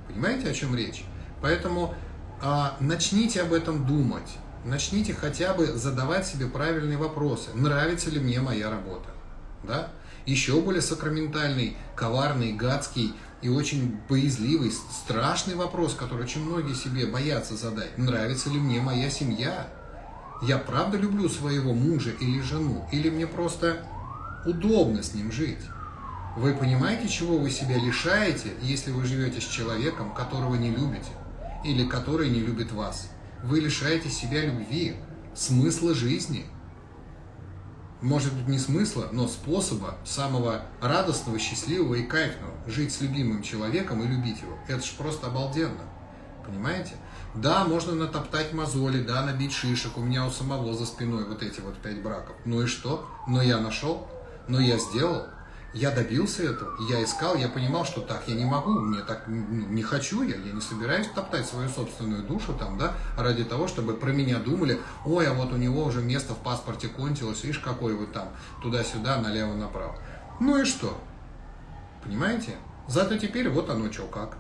Понимаете, 0.09 0.51
о 0.51 0.55
чем 0.55 0.75
речь? 0.75 1.05
Поэтому 1.41 1.95
а, 2.43 2.77
начните 2.81 3.43
об 3.43 3.53
этом 3.53 3.87
думать. 3.87 4.29
Начните 4.65 5.15
хотя 5.15 5.55
бы 5.55 5.67
задавать 5.67 6.27
себе 6.27 6.47
правильные 6.47 6.99
вопросы. 6.99 7.51
Нравится 7.55 8.11
ли 8.11 8.19
мне 8.19 8.41
моя 8.41 8.69
работа? 8.69 9.11
Да? 9.63 9.91
Еще 10.29 10.61
более 10.61 10.83
сакраментальный, 10.83 11.75
коварный, 11.97 12.53
гадский 12.53 13.15
и 13.41 13.49
очень 13.49 13.99
боязливый, 14.11 14.71
страшный 14.71 15.55
вопрос, 15.55 15.95
который 15.95 16.25
очень 16.25 16.45
многие 16.45 16.75
себе 16.75 17.07
боятся 17.07 17.57
задать. 17.57 17.97
Нравится 17.97 18.51
ли 18.51 18.59
мне 18.59 18.81
моя 18.81 19.09
семья? 19.09 19.69
Я 20.43 20.59
правда 20.59 20.99
люблю 20.99 21.31
своего 21.31 21.73
мужа 21.73 22.11
или 22.11 22.43
жену? 22.43 22.87
Или 22.93 23.09
мне 23.09 23.27
просто 23.27 23.79
удобно 24.45 25.03
с 25.03 25.15
ним 25.15 25.33
жить? 25.33 25.65
Вы 26.37 26.53
понимаете, 26.55 27.09
чего 27.09 27.39
вы 27.39 27.51
себя 27.51 27.79
лишаете, 27.79 28.53
если 28.61 28.91
вы 28.91 29.07
живете 29.07 29.41
с 29.41 29.45
человеком, 29.45 30.13
которого 30.13 30.57
не 30.57 30.71
любите? 30.71 31.11
Или 31.65 31.89
который 31.89 32.29
не 32.29 32.41
любит 32.41 32.71
вас? 32.71 33.09
Вы 33.43 33.61
лишаете 33.61 34.11
себя 34.11 34.45
любви, 34.45 34.97
смысла 35.35 35.95
жизни– 35.95 36.45
может 38.01 38.33
быть, 38.33 38.49
не 38.49 38.59
смысла, 38.59 39.09
но 39.13 39.27
способа 39.27 39.97
самого 40.05 40.63
радостного, 40.81 41.39
счастливого 41.39 41.95
и 41.95 42.05
кайфного 42.05 42.53
жить 42.67 42.93
с 42.93 43.01
любимым 43.01 43.43
человеком 43.43 44.03
и 44.03 44.07
любить 44.07 44.41
его. 44.41 44.57
Это 44.69 44.85
же 44.85 44.93
просто 44.97 45.27
обалденно. 45.27 45.83
Понимаете? 46.47 46.93
Да, 47.35 47.65
можно 47.65 47.95
натоптать 47.95 48.53
мозоли, 48.53 49.03
да, 49.03 49.23
набить 49.23 49.53
шишек. 49.53 49.97
У 49.99 50.01
меня 50.01 50.27
у 50.27 50.31
самого 50.31 50.75
за 50.75 50.87
спиной 50.87 51.27
вот 51.27 51.43
эти 51.43 51.61
вот 51.61 51.77
пять 51.79 52.03
браков. 52.03 52.37
Ну 52.45 52.63
и 52.63 52.67
что? 52.67 53.07
Но 53.27 53.43
я 53.43 53.59
нашел, 53.59 54.09
но 54.49 54.61
я 54.61 54.79
сделал. 54.79 55.27
Я 55.79 55.93
добился 55.93 56.43
этого, 56.43 56.73
я 56.91 57.05
искал, 57.05 57.37
я 57.37 57.49
понимал, 57.49 57.85
что 57.85 58.01
так 58.01 58.25
я 58.27 58.35
не 58.35 58.45
могу, 58.45 58.81
мне 58.81 59.01
так 59.03 59.29
не 59.29 59.81
хочу 59.85 60.25
я, 60.25 60.35
я 60.35 60.53
не 60.53 60.61
собираюсь 60.61 61.07
топтать 61.15 61.47
свою 61.47 61.69
собственную 61.69 62.25
душу 62.25 62.53
там, 62.53 62.77
да, 62.77 62.95
ради 63.17 63.45
того, 63.45 63.69
чтобы 63.69 63.95
про 63.95 64.11
меня 64.11 64.41
думали, 64.41 64.81
ой, 65.07 65.29
а 65.29 65.35
вот 65.35 65.53
у 65.53 65.57
него 65.57 65.85
уже 65.85 66.03
место 66.03 66.35
в 66.35 66.39
паспорте 66.39 66.89
кончилось, 66.89 67.45
видишь, 67.45 67.61
какой 67.61 67.95
вот 67.95 68.13
там, 68.13 68.31
туда-сюда, 68.61 69.21
налево-направо. 69.21 69.97
Ну 70.41 70.61
и 70.61 70.65
что? 70.65 70.99
Понимаете? 72.03 72.57
Зато 72.89 73.17
теперь 73.17 73.49
вот 73.49 73.71
оно 73.71 73.93
что 73.93 74.09
как, 74.09 74.37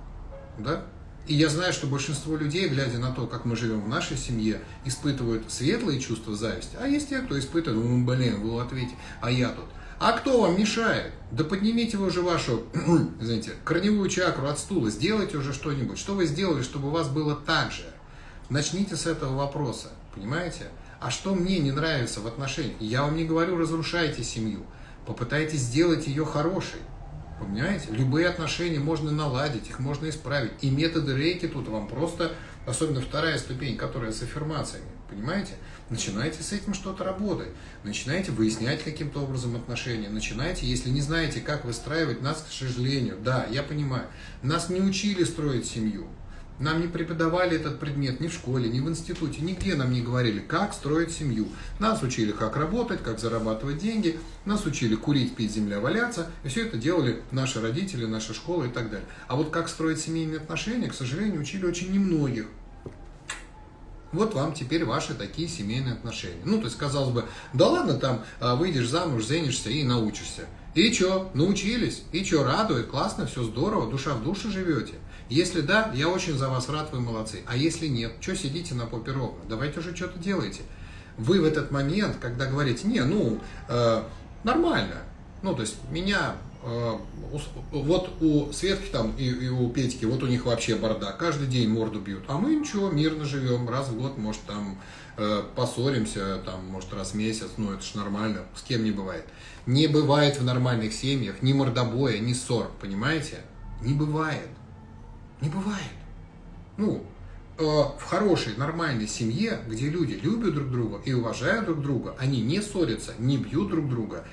да? 0.58 0.82
И 1.28 1.34
я 1.34 1.48
знаю, 1.48 1.72
что 1.72 1.86
большинство 1.86 2.36
людей, 2.36 2.68
глядя 2.68 2.98
на 2.98 3.12
то, 3.12 3.28
как 3.28 3.44
мы 3.44 3.54
живем 3.54 3.82
в 3.82 3.88
нашей 3.88 4.16
семье, 4.16 4.60
испытывают 4.84 5.52
светлые 5.52 6.00
чувства 6.00 6.34
зависти, 6.34 6.76
а 6.80 6.88
есть 6.88 7.10
те, 7.10 7.20
кто 7.20 7.38
испытывает, 7.38 7.80
ну, 7.80 8.04
блин, 8.04 8.40
вы 8.40 8.60
ответите, 8.60 8.96
а 9.20 9.30
я 9.30 9.50
тут. 9.50 9.66
А 10.00 10.12
кто 10.12 10.42
вам 10.42 10.58
мешает? 10.58 11.12
Да 11.32 11.42
поднимите 11.42 11.96
вы 11.96 12.06
уже 12.06 12.22
вашу, 12.22 12.62
знаете, 13.20 13.52
корневую 13.64 14.08
чакру 14.08 14.46
от 14.46 14.60
стула, 14.60 14.90
сделайте 14.90 15.36
уже 15.36 15.52
что-нибудь. 15.52 15.98
Что 15.98 16.14
вы 16.14 16.26
сделали, 16.26 16.62
чтобы 16.62 16.88
у 16.88 16.90
вас 16.92 17.08
было 17.08 17.34
так 17.34 17.72
же? 17.72 17.84
Начните 18.48 18.94
с 18.96 19.06
этого 19.06 19.36
вопроса, 19.36 19.88
понимаете? 20.14 20.68
А 21.00 21.10
что 21.10 21.34
мне 21.34 21.58
не 21.58 21.72
нравится 21.72 22.20
в 22.20 22.28
отношениях? 22.28 22.80
Я 22.80 23.02
вам 23.02 23.16
не 23.16 23.24
говорю, 23.24 23.58
разрушайте 23.58 24.22
семью. 24.22 24.64
Попытайтесь 25.04 25.60
сделать 25.60 26.06
ее 26.06 26.24
хорошей. 26.24 26.80
Понимаете? 27.40 27.88
Любые 27.90 28.28
отношения 28.28 28.78
можно 28.78 29.10
наладить, 29.10 29.68
их 29.68 29.80
можно 29.80 30.08
исправить. 30.08 30.52
И 30.60 30.70
методы 30.70 31.16
рейки 31.16 31.48
тут 31.48 31.68
вам 31.68 31.88
просто, 31.88 32.32
особенно 32.66 33.00
вторая 33.00 33.38
ступень, 33.38 33.76
которая 33.76 34.12
с 34.12 34.22
аффирмациями, 34.22 34.86
понимаете? 35.08 35.52
Начинайте 35.90 36.42
с 36.42 36.52
этим 36.52 36.74
что-то 36.74 37.04
работать, 37.04 37.48
начинайте 37.82 38.30
выяснять 38.30 38.82
каким-то 38.82 39.20
образом 39.20 39.56
отношения, 39.56 40.08
начинайте, 40.08 40.66
если 40.66 40.90
не 40.90 41.00
знаете, 41.00 41.40
как 41.40 41.64
выстраивать, 41.64 42.22
нас, 42.22 42.44
к 42.48 42.52
сожалению, 42.52 43.16
да, 43.22 43.46
я 43.50 43.62
понимаю, 43.62 44.06
нас 44.42 44.68
не 44.68 44.80
учили 44.80 45.24
строить 45.24 45.66
семью, 45.66 46.08
нам 46.58 46.80
не 46.80 46.88
преподавали 46.88 47.56
этот 47.56 47.78
предмет 47.78 48.20
ни 48.20 48.26
в 48.26 48.32
школе, 48.32 48.68
ни 48.68 48.80
в 48.80 48.88
институте, 48.88 49.40
нигде 49.42 49.76
нам 49.76 49.92
не 49.92 50.02
говорили, 50.02 50.40
как 50.40 50.74
строить 50.74 51.12
семью. 51.12 51.48
Нас 51.78 52.02
учили, 52.02 52.32
как 52.32 52.56
работать, 52.56 53.02
как 53.02 53.20
зарабатывать 53.20 53.78
деньги, 53.78 54.18
нас 54.44 54.66
учили 54.66 54.96
курить, 54.96 55.36
пить, 55.36 55.52
земля, 55.52 55.78
валяться, 55.78 56.30
и 56.42 56.48
все 56.48 56.66
это 56.66 56.76
делали 56.76 57.22
наши 57.30 57.60
родители, 57.60 58.06
наша 58.06 58.34
школа 58.34 58.64
и 58.64 58.70
так 58.70 58.90
далее. 58.90 59.06
А 59.28 59.36
вот 59.36 59.50
как 59.50 59.68
строить 59.68 60.00
семейные 60.00 60.38
отношения, 60.38 60.88
к 60.88 60.94
сожалению, 60.94 61.40
учили 61.40 61.64
очень 61.64 61.92
немногих. 61.92 62.46
Вот 64.12 64.34
вам 64.34 64.54
теперь 64.54 64.84
ваши 64.84 65.14
такие 65.14 65.48
семейные 65.48 65.94
отношения. 65.94 66.42
Ну, 66.44 66.58
то 66.58 66.64
есть, 66.64 66.78
казалось 66.78 67.12
бы, 67.12 67.24
да 67.52 67.68
ладно, 67.68 67.94
там 67.94 68.24
а, 68.40 68.54
выйдешь 68.56 68.88
замуж, 68.88 69.26
женишься 69.26 69.70
и 69.70 69.84
научишься. 69.84 70.46
И 70.74 70.92
что, 70.92 71.30
научились? 71.34 72.02
И 72.12 72.24
что, 72.24 72.44
радует, 72.44 72.86
классно, 72.86 73.26
все 73.26 73.42
здорово, 73.42 73.90
душа 73.90 74.14
в 74.14 74.22
душе 74.22 74.50
живете? 74.50 74.94
Если 75.28 75.60
да, 75.60 75.90
я 75.94 76.08
очень 76.08 76.38
за 76.38 76.48
вас 76.48 76.68
рад, 76.68 76.90
вы 76.92 77.00
молодцы. 77.00 77.42
А 77.46 77.56
если 77.56 77.86
нет, 77.86 78.12
что 78.20 78.34
сидите 78.34 78.74
на 78.74 78.86
попе 78.86 79.12
ровно? 79.12 79.40
Давайте 79.48 79.80
уже 79.80 79.94
что-то 79.94 80.18
делайте. 80.18 80.62
Вы 81.18 81.40
в 81.40 81.44
этот 81.44 81.70
момент, 81.70 82.16
когда 82.20 82.46
говорите, 82.46 82.86
не, 82.86 83.00
ну, 83.00 83.40
э, 83.68 84.02
нормально, 84.44 85.02
ну, 85.42 85.54
то 85.54 85.62
есть 85.62 85.76
меня 85.90 86.36
вот 86.62 88.10
у 88.20 88.52
Светки 88.52 88.90
там 88.90 89.14
и, 89.16 89.28
и 89.28 89.48
у 89.48 89.68
Петьки, 89.70 90.04
вот 90.04 90.22
у 90.22 90.26
них 90.26 90.44
вообще 90.44 90.74
бардак, 90.74 91.18
каждый 91.18 91.46
день 91.46 91.68
морду 91.68 92.00
бьют, 92.00 92.24
а 92.26 92.36
мы 92.38 92.56
ничего, 92.56 92.90
мирно 92.90 93.24
живем, 93.24 93.68
раз 93.68 93.88
в 93.88 93.98
год, 93.98 94.18
может, 94.18 94.40
там 94.42 94.78
э, 95.16 95.42
поссоримся, 95.54 96.38
там, 96.44 96.66
может, 96.66 96.92
раз 96.92 97.12
в 97.12 97.14
месяц, 97.14 97.48
ну, 97.56 97.72
это 97.72 97.84
ж 97.84 97.94
нормально, 97.94 98.42
с 98.56 98.62
кем 98.62 98.84
не 98.84 98.90
бывает. 98.90 99.24
Не 99.66 99.86
бывает 99.86 100.38
в 100.40 100.44
нормальных 100.44 100.92
семьях 100.92 101.42
ни 101.42 101.52
мордобоя, 101.52 102.18
ни 102.18 102.32
ссор, 102.32 102.70
понимаете? 102.80 103.38
Не 103.82 103.94
бывает. 103.94 104.48
Не 105.40 105.50
бывает. 105.50 105.92
Ну, 106.76 107.04
э, 107.58 107.62
в 107.62 108.02
хорошей, 108.02 108.56
нормальной 108.56 109.06
семье, 109.06 109.60
где 109.68 109.88
люди 109.88 110.14
любят 110.14 110.54
друг 110.54 110.70
друга 110.70 111.00
и 111.04 111.12
уважают 111.12 111.66
друг 111.66 111.82
друга, 111.82 112.16
они 112.18 112.40
не 112.40 112.60
ссорятся, 112.60 113.14
не 113.18 113.36
бьют 113.36 113.68
друг 113.68 113.88
друга, 113.88 114.24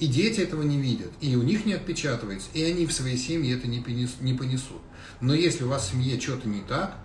и 0.00 0.06
дети 0.06 0.40
этого 0.40 0.62
не 0.62 0.80
видят, 0.80 1.10
и 1.20 1.36
у 1.36 1.42
них 1.42 1.66
не 1.66 1.74
отпечатывается, 1.74 2.48
и 2.52 2.62
они 2.62 2.86
в 2.86 2.92
своей 2.92 3.16
семье 3.16 3.56
это 3.56 3.68
не 3.68 3.80
понесут. 3.80 4.82
Но 5.20 5.34
если 5.34 5.64
у 5.64 5.68
вас 5.68 5.86
в 5.86 5.92
семье 5.92 6.20
что-то 6.20 6.48
не 6.48 6.62
так, 6.62 6.98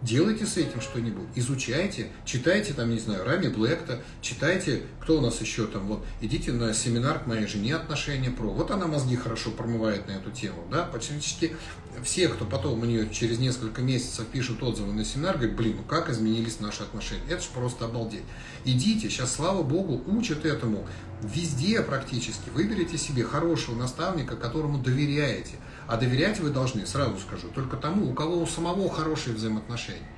делайте 0.00 0.46
с 0.46 0.56
этим 0.56 0.80
что-нибудь, 0.80 1.28
изучайте, 1.34 2.08
читайте 2.24 2.72
там, 2.72 2.90
не 2.90 2.98
знаю, 2.98 3.24
Рами 3.24 3.48
Блэкта, 3.48 4.02
читайте, 4.20 4.82
кто 5.00 5.18
у 5.18 5.20
нас 5.20 5.40
еще 5.40 5.66
там, 5.66 5.86
вот, 5.86 6.04
идите 6.20 6.52
на 6.52 6.72
семинар 6.74 7.20
к 7.20 7.26
моей 7.26 7.46
жене 7.46 7.76
отношения 7.76 8.30
про, 8.30 8.48
вот 8.48 8.70
она 8.70 8.86
мозги 8.86 9.16
хорошо 9.16 9.50
промывает 9.50 10.06
на 10.06 10.12
эту 10.12 10.30
тему, 10.30 10.64
да, 10.70 10.84
практически 10.84 11.56
все, 12.02 12.28
кто 12.28 12.44
потом 12.44 12.80
у 12.80 12.84
нее 12.84 13.08
через 13.10 13.38
несколько 13.38 13.82
месяцев 13.82 14.26
пишут 14.26 14.62
отзывы 14.62 14.92
на 14.92 15.04
семинар, 15.04 15.36
говорят, 15.36 15.56
блин, 15.56 15.76
ну 15.78 15.82
как 15.84 16.10
изменились 16.10 16.60
наши 16.60 16.82
отношения, 16.82 17.22
это 17.28 17.42
же 17.42 17.48
просто 17.54 17.84
обалдеть. 17.84 18.24
Идите, 18.64 19.10
сейчас, 19.10 19.34
слава 19.34 19.62
богу, 19.62 20.02
учат 20.06 20.44
этому 20.44 20.86
везде 21.22 21.80
практически, 21.82 22.50
выберите 22.50 22.98
себе 22.98 23.24
хорошего 23.24 23.76
наставника, 23.76 24.36
которому 24.36 24.78
доверяете, 24.78 25.54
а 25.86 25.96
доверять 25.96 26.40
вы 26.40 26.50
должны, 26.50 26.86
сразу 26.86 27.18
скажу, 27.18 27.48
только 27.54 27.76
тому, 27.76 28.10
у 28.10 28.14
кого 28.14 28.38
у 28.38 28.46
самого 28.46 28.90
хорошие 28.90 29.34
взаимоотношения. 29.34 30.08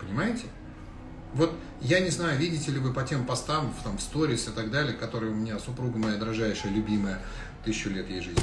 Понимаете? 0.00 0.44
Вот 1.34 1.52
я 1.80 1.98
не 2.00 2.10
знаю, 2.10 2.38
видите 2.38 2.70
ли 2.70 2.78
вы 2.78 2.92
по 2.92 3.02
тем 3.02 3.26
постам, 3.26 3.72
в, 3.72 3.82
там, 3.82 3.98
в 3.98 4.00
сторис 4.00 4.46
и 4.46 4.52
так 4.52 4.70
далее, 4.70 4.94
которые 4.94 5.32
у 5.32 5.34
меня 5.34 5.58
супруга 5.58 5.98
моя 5.98 6.16
дрожайшая, 6.16 6.72
любимая, 6.72 7.20
тысячу 7.64 7.90
лет 7.90 8.08
ей 8.08 8.20
жизни, 8.20 8.42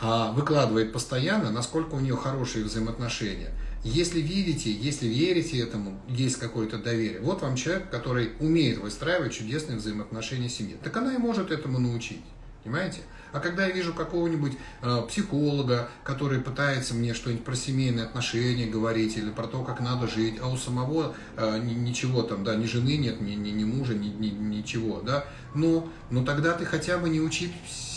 а, 0.00 0.32
выкладывает 0.32 0.92
постоянно, 0.92 1.50
насколько 1.50 1.94
у 1.94 2.00
нее 2.00 2.16
хорошие 2.16 2.64
взаимоотношения. 2.64 3.50
Если 3.84 4.20
видите, 4.20 4.72
если 4.72 5.06
верите 5.06 5.58
этому, 5.58 6.00
есть 6.08 6.36
какое-то 6.36 6.78
доверие. 6.78 7.20
Вот 7.20 7.42
вам 7.42 7.54
человек, 7.54 7.90
который 7.90 8.32
умеет 8.40 8.78
выстраивать 8.78 9.34
чудесные 9.34 9.76
взаимоотношения 9.76 10.48
в 10.48 10.52
семье. 10.52 10.76
Так 10.82 10.96
она 10.96 11.14
и 11.14 11.18
может 11.18 11.50
этому 11.50 11.78
научить. 11.78 12.22
Понимаете? 12.64 13.00
А 13.34 13.40
когда 13.40 13.66
я 13.66 13.72
вижу 13.72 13.92
какого-нибудь 13.92 14.52
э, 14.80 15.02
психолога, 15.08 15.90
который 16.02 16.40
пытается 16.40 16.94
мне 16.94 17.12
что-нибудь 17.12 17.44
про 17.44 17.54
семейные 17.54 18.06
отношения 18.06 18.66
говорить 18.66 19.18
или 19.18 19.28
про 19.30 19.48
то, 19.48 19.62
как 19.64 19.80
надо 19.80 20.06
жить, 20.06 20.36
а 20.40 20.48
у 20.48 20.56
самого 20.56 21.14
э, 21.36 21.58
ничего 21.58 22.22
там, 22.22 22.44
да, 22.44 22.54
ни 22.54 22.64
жены 22.64 22.96
нет, 22.96 23.20
ни, 23.20 23.32
ни, 23.32 23.50
ни 23.50 23.64
мужа, 23.64 23.94
ни, 23.94 24.06
ни, 24.06 24.28
ничего, 24.28 25.00
да, 25.00 25.26
ну, 25.52 25.90
ну 26.10 26.24
тогда 26.24 26.52
ты 26.52 26.64
хотя 26.64 26.96
бы 26.96 27.08
не 27.08 27.20
учи 27.20 27.52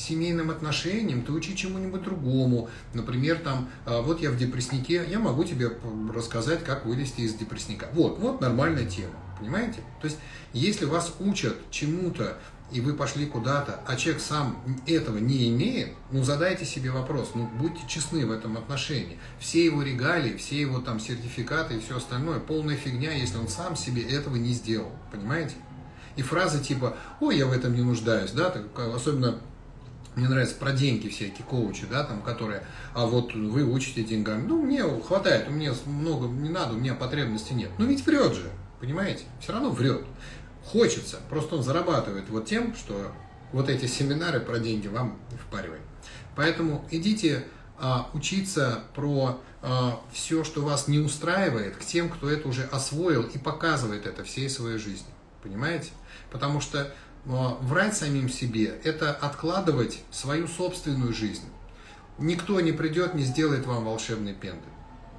семейным 0.07 0.49
отношениям, 0.49 1.21
ты 1.21 1.31
учи 1.31 1.55
чему-нибудь 1.55 2.03
другому. 2.03 2.69
Например, 2.93 3.37
там, 3.37 3.69
э, 3.85 4.01
вот 4.01 4.21
я 4.21 4.31
в 4.31 4.37
депресснике, 4.37 5.05
я 5.07 5.19
могу 5.19 5.43
тебе 5.43 5.71
рассказать, 6.13 6.63
как 6.63 6.85
вылезти 6.85 7.21
из 7.21 7.33
депрессника. 7.33 7.89
Вот, 7.93 8.19
вот 8.19 8.41
нормальная 8.41 8.85
тема, 8.85 9.13
понимаете? 9.39 9.81
То 10.01 10.07
есть, 10.07 10.17
если 10.53 10.85
вас 10.85 11.13
учат 11.19 11.55
чему-то, 11.71 12.37
и 12.71 12.81
вы 12.81 12.93
пошли 12.93 13.25
куда-то, 13.25 13.79
а 13.87 13.95
человек 13.95 14.21
сам 14.21 14.61
этого 14.85 15.17
не 15.17 15.49
имеет, 15.49 15.91
ну 16.11 16.23
задайте 16.23 16.65
себе 16.65 16.91
вопрос, 16.91 17.31
ну 17.33 17.49
будьте 17.59 17.79
честны 17.87 18.25
в 18.25 18.31
этом 18.31 18.57
отношении. 18.57 19.17
Все 19.39 19.63
его 19.63 19.81
регалии, 19.81 20.35
все 20.35 20.59
его 20.59 20.79
там 20.79 20.99
сертификаты 20.99 21.75
и 21.75 21.79
все 21.79 21.97
остальное 21.97 22.39
полная 22.39 22.75
фигня, 22.75 23.13
если 23.13 23.37
он 23.37 23.47
сам 23.47 23.77
себе 23.77 24.01
этого 24.03 24.35
не 24.35 24.51
сделал, 24.51 24.91
понимаете? 25.11 25.55
И 26.17 26.23
фразы 26.23 26.61
типа 26.61 26.97
«Ой, 27.21 27.37
я 27.37 27.45
в 27.45 27.53
этом 27.53 27.73
не 27.73 27.83
нуждаюсь», 27.83 28.31
да, 28.31 28.49
так, 28.49 28.63
особенно 28.77 29.39
мне 30.17 30.27
нравится 30.27 30.55
про 30.55 30.71
деньги 30.71 31.07
всякие 31.07 31.45
коучи, 31.45 31.85
да, 31.89 32.03
там, 32.03 32.21
которые, 32.21 32.63
а 32.93 33.05
вот 33.05 33.33
вы 33.33 33.63
учите 33.63 34.03
деньгами, 34.03 34.45
ну, 34.45 34.61
мне 34.61 34.83
хватает, 35.01 35.47
у 35.47 35.51
меня 35.51 35.73
много 35.85 36.27
не 36.27 36.49
надо, 36.49 36.73
у 36.73 36.77
меня 36.77 36.95
потребности 36.95 37.53
нет. 37.53 37.69
Ну, 37.77 37.85
ведь 37.85 38.05
врет 38.05 38.33
же, 38.33 38.49
понимаете? 38.79 39.23
Все 39.39 39.53
равно 39.53 39.69
врет 39.69 40.03
хочется. 40.71 41.19
Просто 41.29 41.55
он 41.55 41.63
зарабатывает 41.63 42.29
вот 42.29 42.45
тем, 42.45 42.75
что 42.75 43.11
вот 43.51 43.69
эти 43.69 43.85
семинары 43.85 44.39
про 44.39 44.59
деньги 44.59 44.87
вам 44.87 45.17
впаривает. 45.47 45.81
Поэтому 46.35 46.85
идите 46.91 47.45
а, 47.79 48.09
учиться 48.13 48.83
про 48.93 49.39
а, 49.61 50.01
все, 50.11 50.43
что 50.43 50.61
вас 50.61 50.87
не 50.87 50.99
устраивает, 50.99 51.77
к 51.77 51.85
тем, 51.85 52.09
кто 52.09 52.29
это 52.29 52.47
уже 52.47 52.63
освоил 52.65 53.23
и 53.23 53.37
показывает 53.37 54.05
это 54.05 54.23
всей 54.23 54.49
своей 54.49 54.77
жизни. 54.77 55.07
Понимаете? 55.41 55.91
Потому 56.31 56.59
что 56.59 56.93
врать 57.27 57.95
самим 57.95 58.29
себе– 58.29 58.79
это 58.83 59.11
откладывать 59.11 59.99
свою 60.11 60.47
собственную 60.47 61.13
жизнь. 61.13 61.45
Никто 62.17 62.59
не 62.61 62.71
придет, 62.71 63.13
не 63.13 63.23
сделает 63.23 63.65
вам 63.65 63.85
волшебной 63.85 64.33
пенды. 64.33 64.65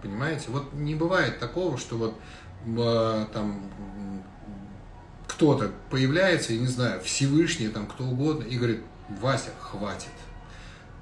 Понимаете? 0.02 0.46
Вот 0.48 0.72
не 0.72 0.94
бывает 0.94 1.38
такого, 1.38 1.76
что 1.76 1.96
вот 1.96 2.18
а, 2.78 3.26
там 3.26 3.70
кто-то 5.26 5.70
появляется, 5.90 6.54
я 6.54 6.61
не 6.61 6.66
знаю, 6.66 7.00
Всевышний, 7.02 7.68
там 7.68 7.86
кто 7.86 8.04
угодно, 8.04 8.44
и 8.44 8.56
говорит, 8.56 8.80
Вася, 9.20 9.50
хватит, 9.61 10.09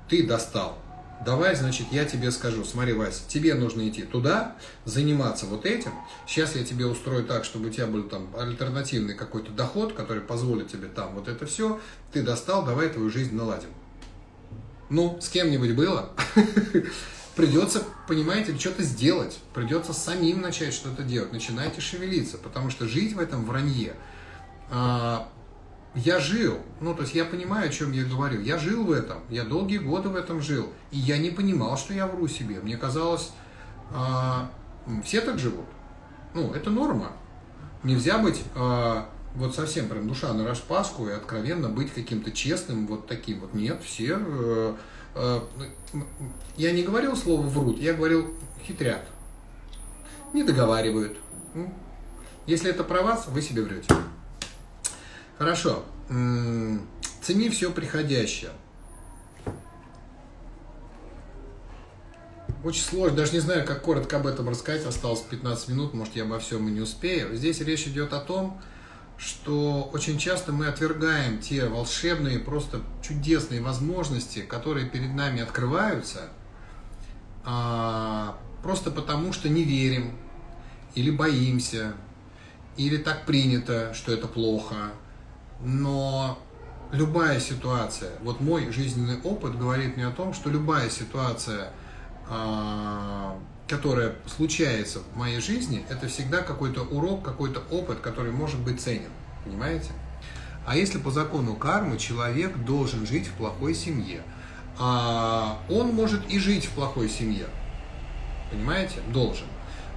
ты 0.09 0.27
достал. 0.27 0.79
Давай, 1.25 1.57
значит, 1.57 1.87
я 1.91 2.05
тебе 2.05 2.31
скажу, 2.31 2.65
смотри, 2.65 2.93
Вася, 2.93 3.23
тебе 3.27 3.55
нужно 3.55 3.89
идти 3.89 4.03
туда, 4.03 4.57
заниматься 4.85 5.47
вот 5.47 5.65
этим. 5.65 5.93
Сейчас 6.27 6.55
я 6.55 6.65
тебе 6.65 6.87
устрою 6.87 7.25
так, 7.25 7.45
чтобы 7.45 7.69
у 7.69 7.71
тебя 7.71 7.87
был 7.87 8.05
там 8.05 8.29
альтернативный 8.37 9.15
какой-то 9.15 9.51
доход, 9.51 9.95
который 9.95 10.23
позволит 10.23 10.69
тебе 10.69 10.89
там 10.89 11.15
вот 11.15 11.29
это 11.29 11.47
все. 11.47 11.81
Ты 12.13 12.23
достал, 12.23 12.65
давай 12.65 12.91
твою 12.91 13.11
жизнь 13.11 13.35
наладим. 13.35 13.71
Ну, 14.91 15.19
с 15.21 15.29
кем-нибудь 15.29 15.75
было? 15.75 16.11
Придется, 17.35 17.83
понимаете, 18.09 18.57
что-то 18.59 18.83
сделать. 18.83 19.39
Придется 19.53 19.93
самим 19.93 20.41
начать 20.41 20.75
что-то 20.75 21.03
делать. 21.03 21.33
Начинайте 21.33 21.81
шевелиться, 21.81 22.39
потому 22.39 22.71
что 22.71 22.87
жить 22.87 23.15
в 23.15 23.19
этом 23.19 23.45
вранье– 23.45 23.95
а, 24.71 25.29
я 25.97 26.21
жил, 26.21 26.59
ну, 26.81 26.95
то 26.95 27.03
есть 27.03 27.15
я 27.15 27.25
понимаю, 27.25 27.69
о 27.69 27.73
чем 27.73 27.93
я 27.93 28.05
говорю. 28.05 28.43
Я 28.43 28.59
жил 28.59 28.85
в 28.85 28.93
этом, 28.93 29.19
я 29.31 29.45
долгие 29.45 29.79
годы 29.79 30.11
в 30.11 30.17
этом 30.17 30.43
жил. 30.43 30.69
И 30.91 30.99
я 30.99 31.17
не 31.17 31.31
понимал, 31.31 31.79
что 31.79 31.95
я 31.95 32.07
вру 32.07 32.29
себе. 32.29 32.61
Мне 32.61 32.77
казалось, 32.77 33.31
а, 33.95 34.51
все 35.05 35.23
так 35.23 35.39
живут. 35.39 35.65
Ну, 36.35 36.53
это 36.53 36.69
норма. 36.69 37.13
Нельзя 37.83 38.19
быть 38.19 38.43
а, 38.55 39.09
вот 39.35 39.55
совсем 39.55 39.89
прям 39.89 40.07
душа 40.07 40.35
на 40.35 40.47
распаску 40.47 41.09
и 41.09 41.13
откровенно 41.13 41.71
быть 41.71 41.93
каким-то 41.93 42.31
честным, 42.31 42.87
вот 42.87 43.07
таким 43.07 43.41
вот. 43.41 43.55
Нет, 43.55 43.83
все... 43.83 44.19
А, 44.19 44.77
а, 45.15 45.49
я 46.59 46.73
не 46.73 46.83
говорил 46.83 47.17
слово 47.17 47.41
врут, 47.47 47.79
я 47.79 47.95
говорил 47.95 48.35
хитрят. 48.63 49.09
Не 50.35 50.43
договаривают. 50.43 51.17
Если 52.47 52.69
это 52.69 52.85
про 52.85 53.01
вас, 53.01 53.29
вы 53.29 53.41
себе 53.41 53.63
врете. 53.63 53.95
Хорошо. 55.39 55.85
Цени 57.23 57.51
все 57.51 57.71
приходящее. 57.71 58.51
Очень 62.65 62.83
сложно, 62.83 63.19
даже 63.19 63.33
не 63.33 63.41
знаю, 63.41 63.65
как 63.65 63.83
коротко 63.83 64.17
об 64.17 64.27
этом 64.27 64.49
рассказать, 64.49 64.85
осталось 64.87 65.21
15 65.21 65.69
минут, 65.69 65.95
может, 65.95 66.17
я 66.17 66.25
обо 66.25 66.39
всем 66.39 66.67
и 66.69 66.73
не 66.73 66.81
успею. 66.81 67.37
Здесь 67.37 67.61
речь 67.61 67.87
идет 67.87 68.13
о 68.13 68.21
том, 68.21 68.61
что 69.19 69.89
очень 69.93 70.19
часто 70.19 70.53
мы 70.53 70.67
отвергаем 70.67 71.39
те 71.39 71.67
волшебные, 71.67 72.39
просто 72.39 72.81
чудесные 73.03 73.61
возможности, 73.61 74.41
которые 74.41 74.89
перед 74.89 75.15
нами 75.15 75.43
открываются, 75.43 76.31
а, 77.45 78.37
просто 78.63 78.91
потому 78.91 79.33
что 79.33 79.49
не 79.49 79.63
верим, 79.63 80.17
или 80.95 81.11
боимся, 81.11 81.95
или 82.77 82.97
так 82.97 83.27
принято, 83.27 83.95
что 83.95 84.13
это 84.13 84.27
плохо, 84.27 84.93
но 85.61 86.39
любая 86.93 87.41
ситуация, 87.41 88.13
вот 88.23 88.41
мой 88.41 88.71
жизненный 88.71 89.21
опыт 89.23 89.59
говорит 89.59 89.97
мне 89.97 90.07
о 90.07 90.13
том, 90.13 90.35
что 90.35 90.51
любая 90.51 90.91
ситуация, 90.91 91.73
а, 92.29 93.39
которая 93.69 94.15
случается 94.27 95.01
в 95.13 95.17
моей 95.17 95.41
жизни, 95.41 95.85
это 95.89 96.09
всегда 96.09 96.43
какой-то 96.43 96.83
урок, 96.83 97.25
какой-то 97.25 97.63
опыт, 97.71 98.01
который 98.01 98.33
может 98.33 98.61
быть 98.61 98.81
ценен. 98.81 99.11
Понимаете? 99.45 99.91
А 100.67 100.77
если 100.77 100.99
по 100.99 101.11
закону 101.11 101.55
кармы 101.55 101.97
человек 101.97 102.57
должен 102.65 103.07
жить 103.07 103.29
в 103.29 103.33
плохой 103.33 103.75
семье, 103.75 104.23
а 104.79 105.59
он 105.71 105.95
может 105.95 106.29
и 106.29 106.39
жить 106.39 106.67
в 106.67 106.71
плохой 106.71 107.09
семье. 107.09 107.47
Понимаете? 108.51 109.01
Должен. 109.13 109.47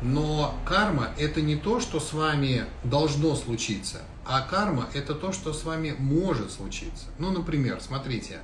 Но 0.02 0.56
карма 0.66 1.10
это 1.18 1.42
не 1.42 1.56
то, 1.56 1.80
что 1.80 2.00
с 2.00 2.14
вами 2.14 2.64
должно 2.84 3.36
случиться. 3.36 4.02
А 4.32 4.42
карма– 4.42 4.88
это 4.94 5.16
то, 5.16 5.32
что 5.32 5.54
с 5.54 5.64
вами 5.64 5.96
может 5.98 6.52
случиться. 6.52 7.06
Ну, 7.18 7.32
например, 7.32 7.82
смотрите, 7.82 8.38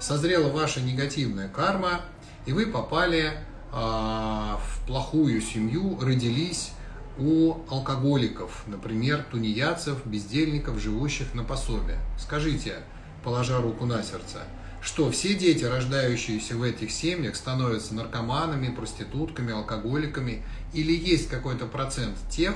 созрела 0.00 0.48
ваша 0.50 0.80
негативная 0.80 1.46
карма, 1.46 2.00
и 2.46 2.52
вы 2.54 2.64
попали 2.64 3.34
а, 3.70 4.58
в 4.64 4.86
плохую 4.86 5.42
семью, 5.42 5.98
родились 6.00 6.70
у 7.18 7.58
алкоголиков, 7.68 8.62
например, 8.66 9.26
тунеядцев, 9.30 10.06
бездельников, 10.06 10.80
живущих 10.80 11.34
на 11.34 11.44
пособие. 11.44 11.98
Скажите, 12.18 12.76
положа 13.22 13.60
руку 13.60 13.84
на 13.84 14.02
сердце, 14.02 14.38
что 14.80 15.10
все 15.10 15.34
дети, 15.34 15.64
рождающиеся 15.64 16.56
в 16.56 16.62
этих 16.62 16.90
семьях, 16.90 17.36
становятся 17.36 17.94
наркоманами, 17.94 18.74
проститутками, 18.74 19.52
алкоголиками, 19.52 20.42
или 20.72 20.96
есть 20.96 21.28
какой-то 21.28 21.66
процент 21.66 22.16
тех, 22.30 22.54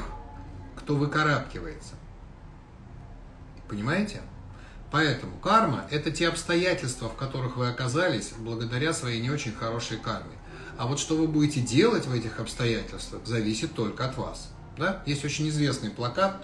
кто 0.76 0.96
выкарабкивается. 0.96 1.99
Понимаете? 3.70 4.20
Поэтому 4.90 5.38
карма– 5.38 5.86
это 5.90 6.10
те 6.10 6.26
обстоятельства, 6.28 7.08
в 7.08 7.14
которых 7.14 7.56
вы 7.56 7.68
оказались 7.68 8.32
благодаря 8.36 8.92
своей 8.92 9.22
не 9.22 9.30
очень 9.30 9.52
хорошей 9.52 9.96
карме. 9.96 10.36
А 10.76 10.88
вот 10.88 10.98
что 10.98 11.16
вы 11.16 11.28
будете 11.28 11.60
делать 11.60 12.06
в 12.06 12.12
этих 12.12 12.40
обстоятельствах, 12.40 13.24
зависит 13.24 13.74
только 13.74 14.06
от 14.06 14.16
вас. 14.16 14.50
Да? 14.76 15.04
Есть 15.06 15.24
очень 15.24 15.48
известный 15.48 15.90
плакат, 15.90 16.42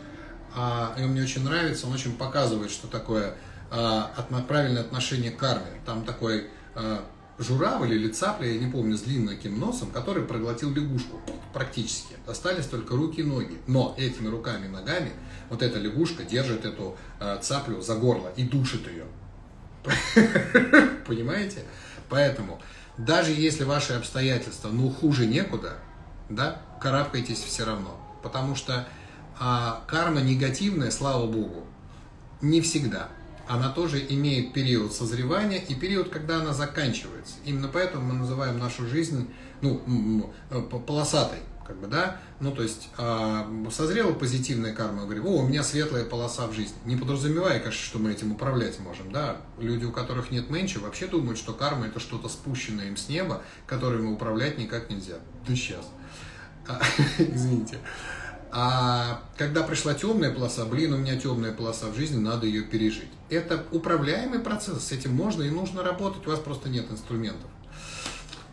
а, 0.54 0.94
и 0.96 1.02
он 1.02 1.10
мне 1.10 1.22
очень 1.22 1.42
нравится, 1.42 1.88
он 1.88 1.94
очень 1.94 2.16
показывает, 2.16 2.70
что 2.70 2.86
такое 2.86 3.34
а, 3.72 4.12
правильное 4.46 4.82
отношение 4.82 5.32
к 5.32 5.38
карме. 5.38 5.80
Там 5.84 6.04
такой 6.04 6.48
а, 6.76 7.04
журавль 7.38 7.92
или 7.92 8.08
цапля, 8.08 8.50
я 8.50 8.58
не 8.58 8.70
помню, 8.70 8.96
с 8.96 9.02
длинным 9.02 9.38
носом, 9.58 9.90
который 9.90 10.24
проглотил 10.24 10.72
лягушку 10.72 11.20
практически. 11.52 12.14
Остались 12.26 12.66
только 12.66 12.96
руки 12.96 13.20
и 13.20 13.24
ноги. 13.24 13.58
Но 13.66 13.94
этими 13.98 14.28
руками 14.28 14.66
и 14.66 14.68
ногами 14.68 15.12
вот 15.50 15.62
эта 15.62 15.78
лягушка 15.78 16.24
держит 16.24 16.64
эту 16.64 16.96
цаплю 17.42 17.80
за 17.80 17.96
горло 17.96 18.32
и 18.36 18.44
душит 18.44 18.86
ее. 18.88 19.04
Понимаете? 21.06 21.64
Поэтому 22.08 22.60
даже 22.98 23.32
если 23.32 23.64
ваши 23.64 23.92
обстоятельства, 23.92 24.68
ну, 24.68 24.90
хуже 24.90 25.26
некуда, 25.26 25.74
да, 26.30 26.62
карабкайтесь 26.80 27.42
все 27.42 27.64
равно. 27.64 28.00
Потому 28.22 28.54
что 28.54 28.88
а, 29.38 29.82
карма 29.86 30.20
негативная, 30.20 30.90
слава 30.90 31.26
богу, 31.26 31.66
не 32.40 32.60
всегда. 32.60 33.08
Она 33.48 33.70
тоже 33.70 34.04
имеет 34.08 34.52
период 34.52 34.92
созревания 34.92 35.58
и 35.58 35.74
период, 35.74 36.08
когда 36.08 36.40
она 36.40 36.52
заканчивается. 36.52 37.34
Именно 37.44 37.68
поэтому 37.68 38.12
мы 38.12 38.14
называем 38.14 38.58
нашу 38.58 38.86
жизнь 38.86 39.28
ну, 39.60 40.32
полосатой 40.86 41.38
как 41.66 41.80
бы, 41.80 41.88
да, 41.88 42.18
ну, 42.38 42.52
то 42.52 42.62
есть 42.62 42.88
э, 42.96 43.66
созрела 43.72 44.12
позитивная 44.12 44.72
карма, 44.72 45.02
говорю, 45.02 45.26
о, 45.26 45.42
у 45.42 45.48
меня 45.48 45.62
светлая 45.62 46.04
полоса 46.04 46.46
в 46.46 46.52
жизни, 46.52 46.76
не 46.84 46.96
подразумевая, 46.96 47.58
конечно, 47.58 47.84
что 47.84 47.98
мы 47.98 48.12
этим 48.12 48.32
управлять 48.32 48.78
можем, 48.78 49.10
да, 49.10 49.38
люди, 49.58 49.84
у 49.84 49.90
которых 49.90 50.30
нет 50.30 50.48
менча, 50.48 50.78
вообще 50.78 51.06
думают, 51.06 51.38
что 51.38 51.52
карма 51.52 51.86
это 51.86 51.98
что-то 51.98 52.28
спущенное 52.28 52.86
им 52.86 52.96
с 52.96 53.08
неба, 53.08 53.42
которым 53.66 54.12
управлять 54.12 54.58
никак 54.58 54.90
нельзя, 54.90 55.16
да 55.46 55.56
сейчас, 55.56 55.88
а, 56.68 56.80
извините, 57.18 57.78
а 58.52 59.22
когда 59.36 59.62
пришла 59.62 59.94
темная 59.94 60.32
полоса, 60.32 60.64
блин, 60.64 60.92
у 60.94 60.96
меня 60.96 61.16
темная 61.16 61.52
полоса 61.52 61.86
в 61.86 61.96
жизни, 61.96 62.18
надо 62.18 62.46
ее 62.46 62.62
пережить. 62.62 63.10
Это 63.28 63.64
управляемый 63.72 64.38
процесс, 64.38 64.84
с 64.84 64.92
этим 64.92 65.14
можно 65.14 65.42
и 65.42 65.50
нужно 65.50 65.82
работать, 65.82 66.26
у 66.26 66.30
вас 66.30 66.40
просто 66.40 66.68
нет 66.68 66.90
инструментов. 66.90 67.50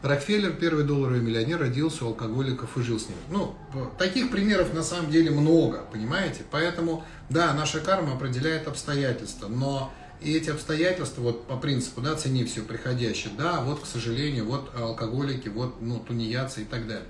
Рокфеллер, 0.02 0.52
первый 0.52 0.84
долларовый 0.84 1.22
миллионер, 1.22 1.60
родился 1.60 2.04
у 2.04 2.10
алкоголиков 2.10 2.78
и 2.78 2.82
жил 2.82 3.00
с 3.00 3.08
ними. 3.08 3.20
Ну, 3.30 3.56
таких 3.98 4.32
примеров 4.32 4.74
на 4.74 4.84
самом 4.84 5.10
деле 5.10 5.32
много, 5.32 5.86
понимаете? 5.94 6.42
Поэтому, 6.52 7.06
да, 7.30 7.54
наша 7.54 7.80
карма 7.80 8.16
определяет 8.16 8.68
обстоятельства, 8.68 9.48
но 9.48 9.94
и 10.20 10.34
эти 10.34 10.50
обстоятельства, 10.50 11.22
вот 11.22 11.48
по 11.48 11.56
принципу, 11.56 12.02
да, 12.02 12.16
цени 12.16 12.44
все 12.44 12.62
приходящее, 12.62 13.32
да, 13.38 13.62
вот, 13.62 13.80
к 13.82 13.86
сожалению, 13.86 14.46
вот 14.46 14.72
алкоголики, 14.76 15.48
вот, 15.48 15.82
ну, 15.82 16.00
тунеядцы 16.00 16.64
и 16.64 16.66
так 16.66 16.86
далее. 16.86 17.08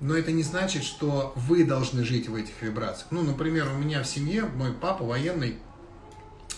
Но 0.00 0.14
это 0.14 0.30
не 0.30 0.42
значит, 0.42 0.84
что 0.84 1.32
вы 1.36 1.64
должны 1.64 2.04
жить 2.04 2.28
в 2.28 2.34
этих 2.34 2.60
вибрациях. 2.60 3.06
Ну, 3.10 3.22
например, 3.22 3.68
у 3.72 3.78
меня 3.78 4.02
в 4.02 4.06
семье 4.06 4.44
мой 4.44 4.72
папа 4.72 5.04
военный, 5.04 5.56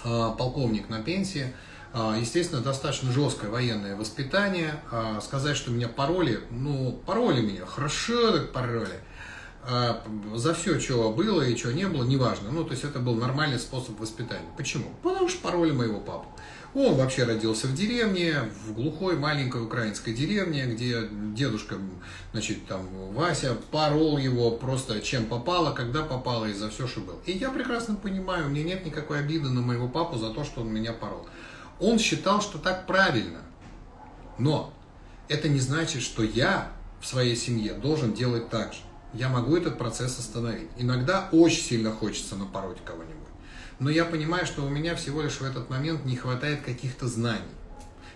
а, 0.05 0.30
полковник 0.32 0.89
на 0.89 1.03
пенсии, 1.03 1.55
а, 1.93 2.16
естественно, 2.18 2.61
достаточно 2.61 3.12
жесткое 3.12 3.51
военное 3.51 3.97
воспитание. 3.97 4.80
А, 4.91 5.20
сказать, 5.20 5.57
что 5.57 5.70
меня 5.70 5.89
пароли, 5.89 6.41
ну, 6.51 7.01
пароли 7.07 7.41
меня, 7.41 7.64
хорошо 7.64 8.32
так 8.32 8.53
пароли. 8.53 9.01
А, 9.71 10.03
за 10.35 10.55
все, 10.55 10.81
что 10.81 11.12
было 11.12 11.43
и 11.43 11.55
что 11.55 11.75
не 11.75 11.87
было, 11.87 12.03
неважно. 12.03 12.51
Ну, 12.51 12.64
то 12.64 12.71
есть 12.71 12.85
это 12.85 13.01
был 13.01 13.16
нормальный 13.16 13.59
способ 13.59 14.01
воспитания. 14.01 14.49
Почему? 14.57 14.87
Потому 15.03 15.29
что 15.29 15.43
пароли 15.43 15.73
моего 15.73 16.01
папу. 16.01 16.25
Он 16.75 16.95
вообще 16.95 17.25
родился 17.25 17.66
в 17.66 17.75
деревне, 17.75 18.49
в 18.64 18.73
глухой 18.73 19.19
маленькой 19.19 19.62
украинской 19.62 20.14
деревне, 20.14 20.64
где 20.64 21.07
дедушка, 21.35 21.77
значит, 22.33 22.66
там, 22.66 22.81
Вася 23.12 23.59
порол 23.71 24.16
его 24.16 24.53
просто 24.53 25.03
чем 25.03 25.27
попало, 25.27 25.75
когда 25.75 26.03
попало 26.03 26.47
и 26.47 26.55
за 26.55 26.71
все, 26.71 26.87
что 26.87 27.01
было. 27.01 27.19
И 27.27 27.33
я 27.33 27.51
прекрасно 27.51 27.95
понимаю, 27.95 28.47
у 28.47 28.49
меня 28.49 28.64
нет 28.64 28.87
никакой 28.87 29.19
обиды 29.19 29.51
на 29.51 29.61
моего 29.61 29.87
папу 29.87 30.16
за 30.16 30.31
то, 30.31 30.45
что 30.45 30.62
он 30.62 30.73
меня 30.73 30.95
порол. 30.95 31.27
Он 31.79 31.99
считал, 31.99 32.41
что 32.41 32.57
так 32.57 32.87
правильно. 32.87 33.43
Но 34.39 34.73
это 35.29 35.51
не 35.51 35.61
значит, 35.61 36.01
что 36.01 36.23
я 36.23 36.73
в 37.03 37.07
своей 37.07 37.37
семье 37.37 37.75
должен 37.75 38.14
делать 38.14 38.49
так 38.49 38.73
же. 38.73 38.81
Я 39.14 39.28
могу 39.28 39.56
этот 39.56 39.78
процесс 39.78 40.18
остановить. 40.18 40.68
Иногда 40.76 41.28
очень 41.32 41.62
сильно 41.62 41.90
хочется 41.90 42.36
напороть 42.36 42.78
кого-нибудь. 42.84 43.14
Но 43.78 43.90
я 43.90 44.04
понимаю, 44.04 44.44
что 44.46 44.64
у 44.64 44.68
меня 44.68 44.96
всего 44.96 45.22
лишь 45.22 45.40
в 45.40 45.44
этот 45.44 45.70
момент 45.70 46.04
не 46.04 46.16
хватает 46.16 46.62
каких-то 46.62 47.06
знаний. 47.06 47.42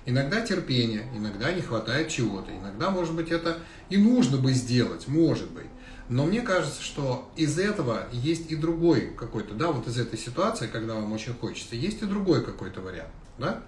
Иногда 0.05 0.41
терпения, 0.41 1.05
иногда 1.15 1.53
не 1.53 1.63
хватает 1.63 2.09
чего-то. 2.09 2.51
Иногда, 2.51 2.91
может 2.91 3.15
быть, 3.15 3.31
это 3.31 3.59
и 3.89 3.97
нужно 3.97 4.37
бы 4.37 4.53
сделать, 4.53 5.07
может 5.07 5.51
быть. 5.53 5.67
Но 6.09 6.27
мне 6.27 6.43
кажется, 6.43 6.83
что 6.83 7.31
из 7.37 7.59
этого 7.59 8.09
есть 8.13 8.51
и 8.51 8.57
другой 8.57 9.15
какой-то, 9.17 9.55
да, 9.55 9.71
вот 9.71 9.87
из 9.87 9.99
этой 9.99 10.19
ситуации, 10.19 10.67
когда 10.67 10.95
вам 10.95 11.13
очень 11.13 11.33
хочется, 11.33 11.77
есть 11.77 12.03
и 12.03 12.07
другой 12.07 12.45
какой-то 12.45 12.81
вариант. 12.81 13.13
Да? 13.39 13.63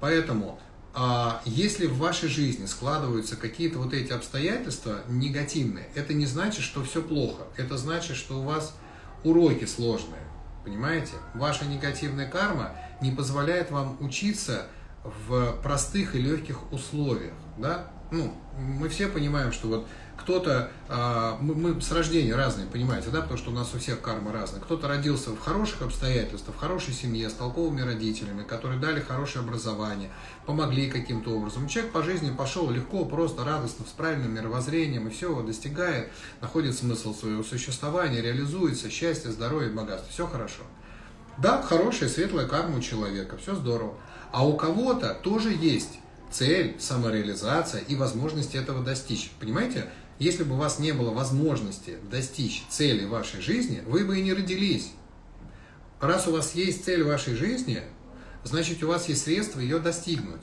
Поэтому, 0.00 0.58
а, 0.98 1.42
если 1.44 1.86
в 1.86 1.98
вашей 1.98 2.30
жизни 2.30 2.64
складываются 2.64 3.36
какие-то 3.36 3.78
вот 3.78 3.92
эти 3.92 4.12
обстоятельства 4.12 5.02
негативные, 5.08 5.88
это 5.94 6.14
не 6.14 6.24
значит, 6.24 6.64
что 6.64 6.82
все 6.82 7.02
плохо. 7.02 7.42
Это 7.58 7.76
значит, 7.76 8.16
что 8.16 8.40
у 8.40 8.44
вас 8.44 8.74
уроки 9.22 9.66
сложные. 9.66 10.22
Понимаете? 10.64 11.12
Ваша 11.34 11.66
негативная 11.66 12.26
карма 12.26 12.72
не 13.02 13.10
позволяет 13.12 13.70
вам 13.70 13.98
учиться 14.00 14.68
в 15.04 15.60
простых 15.62 16.14
и 16.14 16.18
легких 16.18 16.72
условиях. 16.72 17.34
Да? 17.58 17.90
Ну, 18.10 18.32
мы 18.56 18.88
все 18.88 19.08
понимаем, 19.08 19.52
что 19.52 19.68
вот 19.68 19.88
кто-то, 20.16 20.70
а, 20.88 21.38
мы, 21.40 21.80
с 21.80 21.92
рождения 21.92 22.34
разные, 22.34 22.66
понимаете, 22.66 23.10
да, 23.10 23.20
потому 23.20 23.38
что 23.38 23.50
у 23.50 23.54
нас 23.54 23.74
у 23.74 23.78
всех 23.78 24.00
карма 24.00 24.32
разная. 24.32 24.60
Кто-то 24.60 24.88
родился 24.88 25.30
в 25.30 25.38
хороших 25.38 25.82
обстоятельствах, 25.82 26.56
в 26.56 26.58
хорошей 26.58 26.94
семье, 26.94 27.30
с 27.30 27.34
толковыми 27.34 27.82
родителями, 27.82 28.42
которые 28.42 28.80
дали 28.80 29.00
хорошее 29.00 29.44
образование, 29.44 30.10
помогли 30.46 30.90
каким-то 30.90 31.30
образом. 31.30 31.68
Человек 31.68 31.92
по 31.92 32.02
жизни 32.02 32.30
пошел 32.30 32.70
легко, 32.70 33.04
просто, 33.04 33.44
радостно, 33.44 33.84
с 33.86 33.92
правильным 33.92 34.34
мировоззрением, 34.34 35.08
и 35.08 35.10
все 35.10 35.42
достигает, 35.42 36.10
находит 36.40 36.76
смысл 36.76 37.14
своего 37.14 37.42
существования, 37.42 38.22
реализуется, 38.22 38.90
счастье, 38.90 39.30
здоровье, 39.30 39.70
богатство. 39.70 40.10
Все 40.10 40.26
хорошо. 40.26 40.62
Да, 41.38 41.60
хорошая, 41.60 42.08
светлая 42.08 42.46
карма 42.46 42.78
у 42.78 42.80
человека, 42.80 43.36
все 43.36 43.54
здорово. 43.54 43.94
А 44.32 44.46
у 44.46 44.56
кого-то 44.56 45.14
тоже 45.22 45.52
есть 45.52 45.98
цель, 46.30 46.76
самореализация 46.78 47.80
и 47.82 47.94
возможность 47.94 48.54
этого 48.54 48.82
достичь. 48.82 49.30
Понимаете? 49.38 49.88
Если 50.18 50.44
бы 50.44 50.54
у 50.54 50.58
вас 50.58 50.78
не 50.78 50.92
было 50.92 51.10
возможности 51.10 51.98
достичь 52.10 52.64
цели 52.70 53.04
вашей 53.04 53.40
жизни, 53.40 53.82
вы 53.86 54.04
бы 54.04 54.18
и 54.18 54.22
не 54.22 54.32
родились. 54.32 54.92
Раз 56.00 56.26
у 56.26 56.32
вас 56.32 56.54
есть 56.54 56.84
цель 56.84 57.04
вашей 57.04 57.34
жизни, 57.34 57.82
значит 58.44 58.82
у 58.82 58.88
вас 58.88 59.08
есть 59.08 59.24
средства 59.24 59.60
ее 59.60 59.78
достигнуть. 59.78 60.42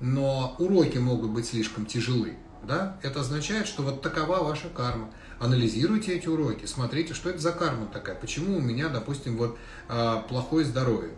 Но 0.00 0.56
уроки 0.58 0.98
могут 0.98 1.30
быть 1.30 1.46
слишком 1.46 1.86
тяжелы. 1.86 2.34
Да? 2.62 2.98
Это 3.02 3.20
означает, 3.20 3.66
что 3.66 3.82
вот 3.82 4.02
такова 4.02 4.42
ваша 4.42 4.68
карма. 4.68 5.10
Анализируйте 5.38 6.16
эти 6.16 6.28
уроки, 6.28 6.66
смотрите, 6.66 7.14
что 7.14 7.30
это 7.30 7.38
за 7.38 7.52
карма 7.52 7.86
такая, 7.86 8.14
почему 8.14 8.56
у 8.56 8.60
меня, 8.60 8.88
допустим, 8.88 9.36
вот 9.36 9.58
а, 9.88 10.20
плохое 10.22 10.64
здоровье. 10.64 11.12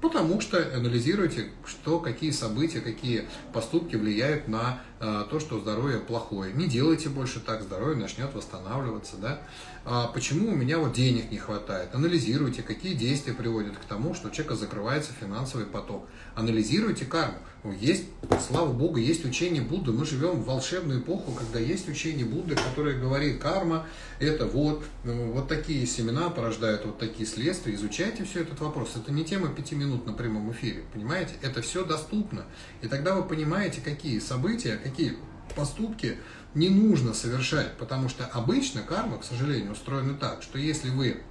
Потому 0.00 0.40
что 0.40 0.58
анализируйте, 0.74 1.50
что, 1.66 1.98
какие 1.98 2.30
события, 2.30 2.80
какие 2.80 3.28
поступки 3.52 3.96
влияют 3.96 4.46
на 4.46 4.80
э, 4.97 4.97
то, 4.98 5.38
что 5.40 5.60
здоровье 5.60 5.98
плохое. 5.98 6.52
Не 6.52 6.66
делайте 6.66 7.08
больше 7.08 7.40
так, 7.40 7.62
здоровье 7.62 7.96
начнет 7.96 8.34
восстанавливаться. 8.34 9.16
Да? 9.16 9.40
А 9.84 10.08
почему 10.08 10.52
у 10.52 10.56
меня 10.56 10.78
вот 10.78 10.92
денег 10.92 11.30
не 11.30 11.38
хватает? 11.38 11.94
Анализируйте, 11.94 12.62
какие 12.62 12.94
действия 12.94 13.32
приводят 13.32 13.76
к 13.76 13.84
тому, 13.84 14.14
что 14.14 14.28
у 14.28 14.30
человека 14.30 14.56
закрывается 14.56 15.12
финансовый 15.18 15.66
поток. 15.66 16.06
Анализируйте 16.34 17.04
карму. 17.04 17.38
Ну, 17.64 17.72
есть, 17.72 18.04
слава 18.48 18.72
Богу, 18.72 18.98
есть 18.98 19.24
учение 19.24 19.62
Будды. 19.62 19.90
Мы 19.90 20.06
живем 20.06 20.42
в 20.42 20.44
волшебную 20.44 21.00
эпоху, 21.00 21.32
когда 21.32 21.58
есть 21.58 21.88
учение 21.88 22.24
Будды, 22.24 22.54
которое 22.54 22.96
говорит, 22.98 23.40
карма– 23.40 23.84
это 24.20 24.46
вот, 24.46 24.84
ну, 25.02 25.32
вот 25.32 25.48
такие 25.48 25.84
семена 25.84 26.30
порождают 26.30 26.84
вот 26.86 26.98
такие 26.98 27.26
следствия. 27.26 27.74
Изучайте 27.74 28.24
все 28.24 28.42
этот 28.42 28.60
вопрос. 28.60 28.92
Это 28.94 29.10
не 29.10 29.24
тема 29.24 29.48
пяти 29.48 29.74
минут 29.74 30.06
на 30.06 30.12
прямом 30.12 30.52
эфире, 30.52 30.84
понимаете? 30.92 31.34
Это 31.42 31.60
все 31.60 31.84
доступно. 31.84 32.44
И 32.80 32.86
тогда 32.86 33.16
вы 33.16 33.24
понимаете, 33.24 33.80
какие 33.80 34.20
события, 34.20 34.80
какие 34.88 35.16
поступки 35.54 36.18
не 36.54 36.68
нужно 36.68 37.14
совершать, 37.14 37.76
потому 37.76 38.08
что 38.08 38.24
обычно 38.26 38.82
карма, 38.82 39.18
к 39.18 39.24
сожалению, 39.24 39.72
устроена 39.72 40.14
так, 40.14 40.42
что 40.42 40.58
если 40.58 40.90
вы 40.90 41.22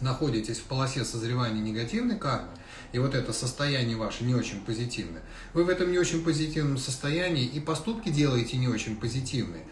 находитесь 0.00 0.58
в 0.58 0.64
полосе 0.64 1.04
созревания 1.04 1.60
негативной 1.60 2.18
кармы, 2.18 2.48
и 2.92 2.98
вот 2.98 3.14
это 3.14 3.32
состояние 3.32 3.96
ваше 3.96 4.24
не 4.24 4.34
очень 4.34 4.60
позитивное, 4.60 5.22
вы 5.52 5.64
в 5.64 5.68
этом 5.68 5.92
не 5.92 5.98
очень 5.98 6.24
позитивном 6.24 6.78
состоянии 6.78 7.44
и 7.44 7.60
поступки 7.60 8.08
делаете 8.08 8.56
не 8.56 8.68
очень 8.68 8.96
позитивные, 8.96 9.64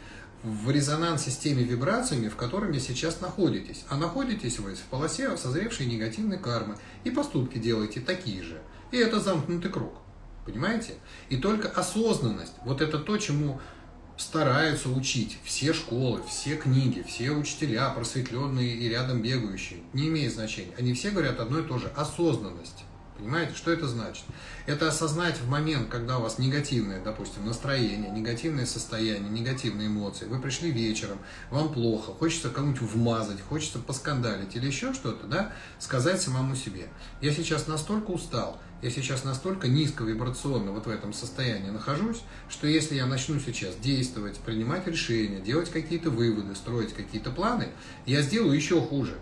в 0.43 0.71
резонансе 0.71 1.31
с 1.31 1.37
теми 1.37 1.63
вибрациями, 1.63 2.29
в 2.29 2.37
которыми 2.37 2.79
сейчас 2.79 3.21
находитесь. 3.21 3.85
А 3.89 3.97
находитесь 3.97 4.61
вы 4.61 4.75
в 4.75 4.83
полосе 4.83 5.37
созревшей 5.37 5.87
негативной 5.87 6.39
кармы, 6.39 6.77
и 7.05 7.11
поступки 7.11 7.59
делаете 7.59 8.01
такие 8.01 8.43
же. 8.43 8.61
И 8.93 8.97
это 8.97 9.19
замкнутый 9.19 9.71
круг. 9.71 9.95
Понимаете? 10.49 10.95
И 11.29 11.37
только 11.37 11.69
осознанность, 11.69 12.55
вот 12.65 12.81
это 12.81 12.99
то, 12.99 13.19
чему 13.19 13.61
стараются 14.17 14.89
учить 14.89 15.39
все 15.45 15.75
школы, 15.75 16.23
все 16.27 16.57
книги, 16.57 17.05
все 17.07 17.33
учителя, 17.33 17.91
просветленные 17.91 18.75
и 18.75 18.89
рядом 18.89 19.21
бегающие, 19.21 19.81
не 19.93 20.09
имеет 20.09 20.33
значения. 20.33 20.73
Они 20.79 20.95
все 20.95 21.11
говорят 21.11 21.39
одно 21.39 21.59
и 21.59 21.63
то 21.63 21.79
же– 21.79 21.93
осознанность. 21.97 22.85
Понимаете, 23.19 23.55
что 23.57 23.73
это 23.73 23.89
значит? 23.89 24.25
Это 24.67 24.89
осознать 24.89 25.39
в 25.39 25.49
момент, 25.51 25.89
когда 25.89 26.19
у 26.19 26.23
вас 26.23 26.39
негативное, 26.39 27.03
допустим, 27.03 27.45
настроение, 27.45 28.11
негативное 28.11 28.65
состояние, 28.65 29.29
негативные 29.29 29.89
эмоции. 29.89 30.27
Вы 30.27 30.41
пришли 30.41 30.71
вечером, 30.71 31.19
вам 31.51 31.73
плохо, 31.73 32.13
хочется 32.13 32.49
кому-нибудь 32.49 32.81
вмазать, 32.81 33.41
хочется 33.43 33.81
поскандалить 33.81 34.55
или 34.55 34.67
еще 34.67 34.95
что-то, 34.95 35.27
да, 35.27 35.53
сказать 35.81 36.23
самому 36.23 36.55
себе. 36.55 36.87
Я 37.21 37.33
сейчас 37.33 37.67
настолько 37.67 38.13
устал, 38.13 38.61
я 38.81 38.91
сейчас 38.91 39.25
настолько 39.25 39.67
низко 39.67 40.05
вибрационно 40.05 40.73
вот 40.73 40.87
в 40.87 40.91
этом 40.91 41.13
состоянии 41.13 41.71
нахожусь, 41.71 42.23
что 42.49 42.67
если 42.67 42.95
я 42.95 43.07
начну 43.07 43.41
сейчас 43.41 43.75
действовать, 43.77 44.39
принимать 44.39 44.87
решения, 44.87 45.41
делать 45.41 45.71
какие-то 45.71 46.11
выводы, 46.11 46.55
строить 46.55 46.93
какие-то 46.93 47.31
планы, 47.31 47.69
я 48.07 48.23
сделаю 48.23 48.55
еще 48.55 48.81
хуже. 48.81 49.19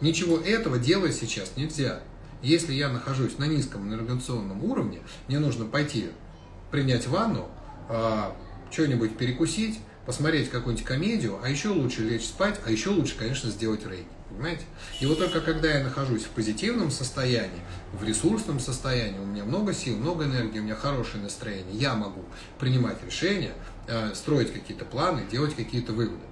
Ничего 0.00 0.38
этого 0.38 0.78
делать 0.78 1.14
сейчас 1.14 1.56
нельзя. 1.56 2.00
Если 2.42 2.74
я 2.74 2.90
нахожусь 2.90 3.38
на 3.38 3.46
низком 3.46 3.88
энергетическом 3.88 4.62
уровне, 4.64 5.00
мне 5.28 5.38
нужно 5.38 5.64
пойти 5.64 6.10
принять 6.70 7.06
ванну, 7.06 7.48
а, 7.88 8.36
что-нибудь 8.70 9.16
перекусить, 9.16 9.78
посмотреть 10.04 10.50
какую-нибудь 10.50 10.84
комедию, 10.84 11.38
а 11.42 11.48
еще 11.48 11.68
лучше 11.68 12.02
лечь 12.02 12.24
спать, 12.24 12.60
а 12.66 12.70
еще 12.70 12.90
лучше, 12.90 13.16
конечно, 13.16 13.50
сделать 13.50 13.86
рейки. 13.86 14.08
Понимаете? 14.34 14.64
И 15.00 15.06
вот 15.06 15.18
только 15.18 15.40
когда 15.40 15.70
я 15.70 15.84
нахожусь 15.84 16.24
в 16.24 16.30
позитивном 16.30 16.90
состоянии, 16.90 17.60
в 17.92 18.02
ресурсном 18.02 18.58
состоянии, 18.58 19.18
у 19.18 19.26
меня 19.26 19.44
много 19.44 19.72
сил, 19.72 19.96
много 19.96 20.24
энергии, 20.24 20.58
у 20.58 20.62
меня 20.62 20.74
хорошее 20.74 21.22
настроение, 21.22 21.72
я 21.72 21.94
могу 21.94 22.24
принимать 22.58 23.02
решения, 23.04 23.52
а, 23.86 24.12
строить 24.14 24.52
какие-то 24.52 24.84
планы, 24.84 25.24
делать 25.30 25.54
какие-то 25.54 25.92
выводы. 25.92 26.24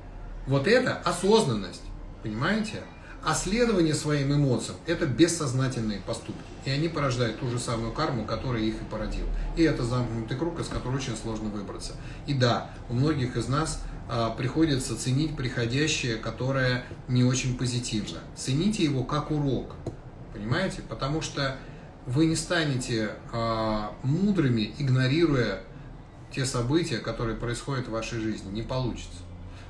Вот 0.46 0.66
это 0.66 0.96
осознанность, 0.96 1.82
понимаете? 2.22 2.82
А 3.24 3.36
следование 3.36 3.94
своим 3.94 4.34
эмоциям– 4.34 4.76
это 4.86 5.06
бессознательные 5.06 6.00
поступки. 6.00 6.42
И 6.64 6.70
они 6.70 6.88
порождают 6.88 7.38
ту 7.38 7.48
же 7.50 7.60
самую 7.60 7.92
карму, 7.92 8.24
которая 8.24 8.62
их 8.62 8.74
и 8.74 8.84
породила. 8.90 9.28
И 9.56 9.62
это 9.62 9.84
замкнутый 9.84 10.36
круг, 10.36 10.58
из 10.58 10.66
которого 10.66 10.96
очень 10.96 11.16
сложно 11.16 11.48
выбраться. 11.48 11.92
И 12.26 12.34
да, 12.34 12.72
у 12.88 12.94
многих 12.94 13.36
из 13.36 13.46
нас 13.46 13.80
приходится 14.36 14.96
ценить 14.96 15.36
приходящее, 15.36 16.16
которое 16.16 16.84
не 17.08 17.24
очень 17.24 17.56
позитивно. 17.56 18.18
Цените 18.36 18.84
его 18.84 19.04
как 19.04 19.30
урок, 19.30 19.74
понимаете? 20.32 20.82
Потому 20.88 21.22
что 21.22 21.56
вы 22.06 22.26
не 22.26 22.36
станете 22.36 23.12
а, 23.32 23.94
мудрыми, 24.02 24.74
игнорируя 24.78 25.60
те 26.32 26.44
события, 26.44 26.98
которые 26.98 27.36
происходят 27.36 27.86
в 27.86 27.92
вашей 27.92 28.18
жизни. 28.18 28.50
Не 28.50 28.62
получится. 28.62 29.20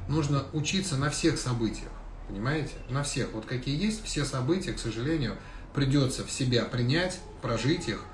Нужно 0.08 0.44
учиться 0.52 0.96
на 0.96 1.10
всех 1.10 1.38
событиях. 1.38 1.90
Понимаете? 2.28 2.72
На 2.88 3.02
всех. 3.02 3.32
Вот 3.32 3.44
какие 3.44 3.80
есть, 3.80 4.04
все 4.04 4.24
события, 4.24 4.72
к 4.72 4.78
сожалению, 4.78 5.36
придется 5.74 6.24
в 6.24 6.30
себя 6.30 6.64
принять, 6.64 7.20
прожить 7.42 7.88
их 7.88 8.04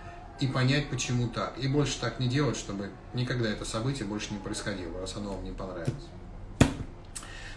и 0.41 0.47
понять, 0.47 0.89
почему 0.89 1.28
так. 1.28 1.55
И 1.59 1.68
больше 1.68 1.99
так 2.01 2.20
не 2.20 2.28
делать, 2.28 2.57
чтобы 2.57 2.91
никогда 3.14 3.49
это 3.49 3.64
событие 3.64 4.07
больше 4.07 4.32
не 4.32 4.39
происходило, 4.39 5.01
раз 5.01 5.16
оно 5.16 5.32
вам 5.32 5.45
не 5.45 5.53
понравилось. 5.53 5.93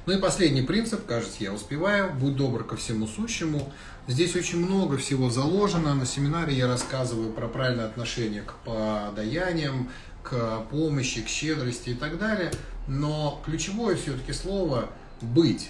Ну 0.07 0.13
и 0.13 0.19
последний 0.19 0.63
принцип, 0.63 1.05
кажется, 1.05 1.43
я 1.43 1.53
успеваю, 1.53 2.11
будь 2.13 2.35
добр 2.35 2.63
ко 2.63 2.75
всему 2.75 3.05
сущему. 3.05 3.71
Здесь 4.07 4.35
очень 4.35 4.57
много 4.57 4.97
всего 4.97 5.29
заложено. 5.29 5.93
На 5.93 6.07
семинаре 6.07 6.55
я 6.55 6.67
рассказываю 6.67 7.31
про 7.31 7.47
правильное 7.47 7.85
отношение 7.85 8.41
к 8.41 8.53
подаяниям, 8.65 9.91
к 10.23 10.61
помощи, 10.71 11.21
к 11.21 11.27
щедрости 11.27 11.91
и 11.91 11.93
так 11.93 12.17
далее. 12.17 12.51
Но 12.87 13.39
ключевое 13.45 13.95
все-таки 13.95 14.33
слово 14.33 14.89
«быть» 15.21 15.69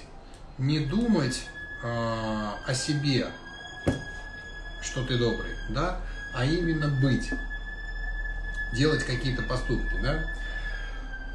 не 0.58 0.80
думать 0.80 1.42
э, 1.84 1.88
о 1.88 2.74
себе, 2.74 3.28
что 4.82 5.06
ты 5.06 5.18
добрый, 5.18 5.56
да, 5.72 6.00
а 6.34 6.46
именно 6.46 6.88
быть, 6.88 7.32
делать 8.74 9.04
какие-то 9.04 9.44
поступки, 9.44 9.96
да. 10.02 10.24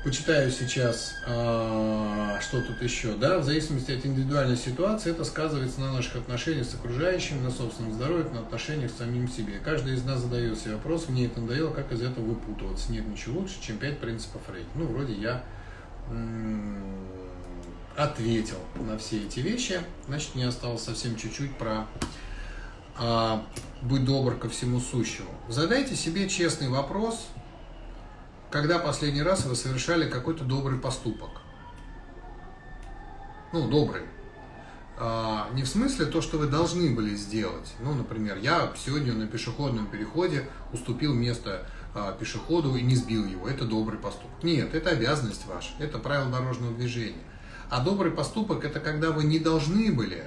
Почитаю 0.04 0.52
сейчас, 0.52 1.16
э, 1.26 2.38
что 2.40 2.60
тут 2.60 2.80
еще, 2.80 3.14
да, 3.14 3.38
в 3.40 3.44
зависимости 3.44 3.90
от 3.90 4.06
индивидуальной 4.06 4.56
ситуации, 4.56 5.10
это 5.10 5.24
сказывается 5.24 5.80
на 5.80 5.92
наших 5.92 6.14
отношениях 6.14 6.64
с 6.64 6.74
окружающими, 6.74 7.40
на 7.40 7.50
собственном 7.50 7.92
здоровье, 7.92 8.30
на 8.30 8.38
отношениях 8.38 8.92
с 8.92 8.98
самим 8.98 9.26
себе. 9.26 9.54
Каждый 9.64 9.94
из 9.94 10.04
нас 10.04 10.20
задает 10.20 10.56
себе 10.60 10.74
вопрос, 10.74 11.08
мне 11.08 11.26
это 11.26 11.40
надоело, 11.40 11.72
как 11.72 11.90
из 11.90 12.02
этого 12.02 12.24
выпутываться. 12.24 12.92
Нет 12.92 13.04
ничего 13.08 13.40
лучше, 13.40 13.60
чем 13.60 13.78
пять 13.78 13.98
принципов 13.98 14.42
Рейки. 14.48 14.68
Ну, 14.76 14.86
вроде 14.86 15.14
я 15.14 15.42
ответил 17.96 18.58
на 18.76 18.96
все 18.98 19.24
эти 19.24 19.40
вещи. 19.40 19.80
Значит, 20.06 20.34
мне 20.34 20.46
осталось 20.46 20.82
совсем 20.82 21.16
чуть-чуть 21.16 21.56
про 21.56 21.86
а, 22.96 23.44
«Будь 23.82 24.04
добр 24.04 24.36
ко 24.36 24.48
всему 24.48 24.80
сущему». 24.80 25.30
Задайте 25.48 25.96
себе 25.96 26.28
честный 26.28 26.68
вопрос, 26.68 27.28
когда 28.50 28.78
последний 28.78 29.22
раз 29.22 29.44
вы 29.44 29.54
совершали 29.54 30.08
какой-то 30.08 30.44
добрый 30.44 30.78
поступок. 30.78 31.30
Ну, 33.52 33.68
добрый. 33.68 34.02
А, 34.98 35.50
не 35.52 35.62
в 35.62 35.68
смысле 35.68 36.06
то, 36.06 36.22
что 36.22 36.38
вы 36.38 36.46
должны 36.46 36.94
были 36.94 37.14
сделать. 37.14 37.74
Ну, 37.80 37.94
например, 37.94 38.38
я 38.38 38.72
сегодня 38.76 39.12
на 39.12 39.26
пешеходном 39.26 39.86
переходе 39.88 40.48
уступил 40.72 41.12
место 41.12 41.66
а, 41.94 42.12
пешеходу 42.12 42.76
и 42.76 42.82
не 42.82 42.96
сбил 42.96 43.26
его. 43.26 43.48
Это 43.48 43.64
добрый 43.64 43.98
поступок. 43.98 44.42
Нет, 44.42 44.74
это 44.74 44.90
обязанность 44.90 45.46
ваша. 45.46 45.70
Это 45.78 45.98
правило 45.98 46.30
дорожного 46.30 46.74
движения. 46.74 47.22
А 47.68 47.84
добрый 47.84 48.12
поступок– 48.12 48.64
это 48.66 48.80
когда 48.80 49.10
вы 49.10 49.24
не 49.24 49.38
должны 49.38 49.92
были 49.92 50.24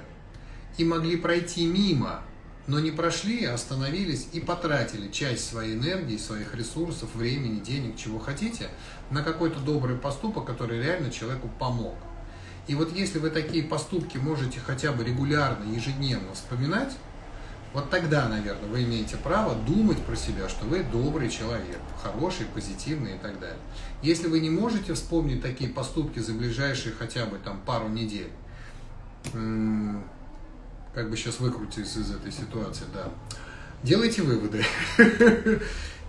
и 0.76 0.84
могли 0.84 1.16
пройти 1.16 1.66
мимо, 1.66 2.22
но 2.70 2.78
не 2.78 2.92
прошли, 2.92 3.44
а 3.46 3.54
остановились 3.54 4.28
и 4.32 4.38
потратили 4.38 5.10
часть 5.10 5.48
своей 5.48 5.74
энергии, 5.74 6.16
своих 6.16 6.54
ресурсов, 6.54 7.12
времени, 7.16 7.58
денег, 7.58 7.96
чего 7.96 8.20
хотите, 8.20 8.68
на 9.10 9.24
какой-то 9.24 9.58
добрый 9.58 9.96
поступок, 9.96 10.44
который 10.44 10.80
реально 10.80 11.10
человеку 11.10 11.50
помог. 11.58 11.96
И 12.68 12.76
вот 12.76 12.94
если 12.94 13.18
вы 13.18 13.30
такие 13.30 13.64
поступки 13.64 14.18
можете 14.18 14.60
хотя 14.60 14.92
бы 14.92 15.02
регулярно, 15.02 15.68
ежедневно 15.74 16.32
вспоминать, 16.32 16.96
вот 17.72 17.90
тогда, 17.90 18.28
наверное, 18.28 18.68
вы 18.68 18.84
имеете 18.84 19.16
право 19.16 19.56
думать 19.56 19.98
про 20.04 20.14
себя, 20.14 20.48
что 20.48 20.64
вы 20.64 20.84
добрый 20.84 21.28
человек, 21.28 21.80
хороший, 22.00 22.46
позитивный 22.46 23.16
и 23.16 23.18
так 23.18 23.40
далее. 23.40 23.58
Если 24.00 24.28
вы 24.28 24.38
не 24.38 24.50
можете 24.50 24.94
вспомнить 24.94 25.42
такие 25.42 25.70
поступки 25.70 26.20
за 26.20 26.34
ближайшие 26.34 26.94
хотя 26.94 27.26
бы 27.26 27.38
там 27.38 27.60
пару 27.66 27.88
недель, 27.88 28.30
как 30.94 31.10
бы 31.10 31.16
сейчас 31.16 31.40
выкрутиться 31.40 32.00
из 32.00 32.10
этой 32.10 32.32
ситуации, 32.32 32.84
да, 32.92 33.08
делайте 33.82 34.22
выводы. 34.22 34.64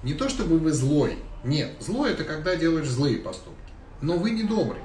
Не 0.04 0.14
то, 0.14 0.30
чтобы 0.30 0.58
вы 0.58 0.72
злой. 0.72 1.18
Нет, 1.44 1.72
злой 1.80 2.12
это 2.12 2.24
когда 2.24 2.56
делаешь 2.56 2.88
злые 2.88 3.18
поступки. 3.18 3.60
Но 4.02 4.18
вы 4.18 4.32
не 4.32 4.44
добрый. 4.44 4.82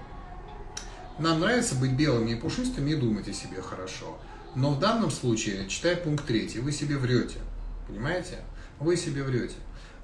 Нам 1.18 1.40
нравится 1.40 1.74
быть 1.74 1.92
белыми 1.92 2.32
и 2.32 2.34
пушистыми 2.34 2.90
и 2.90 2.96
думать 2.96 3.26
о 3.28 3.32
себе 3.32 3.62
хорошо. 3.62 4.18
Но 4.54 4.70
в 4.70 4.78
данном 4.78 5.10
случае, 5.10 5.68
читая 5.68 5.96
пункт 5.96 6.26
третий, 6.26 6.60
вы 6.60 6.72
себе 6.72 6.98
врете. 6.98 7.38
Понимаете? 7.88 8.38
Вы 8.78 8.96
себе 8.96 9.22
врете. 9.22 9.54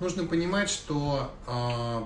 Нужно 0.00 0.24
понимать, 0.24 0.70
что 0.70 1.34
э, 1.46 2.02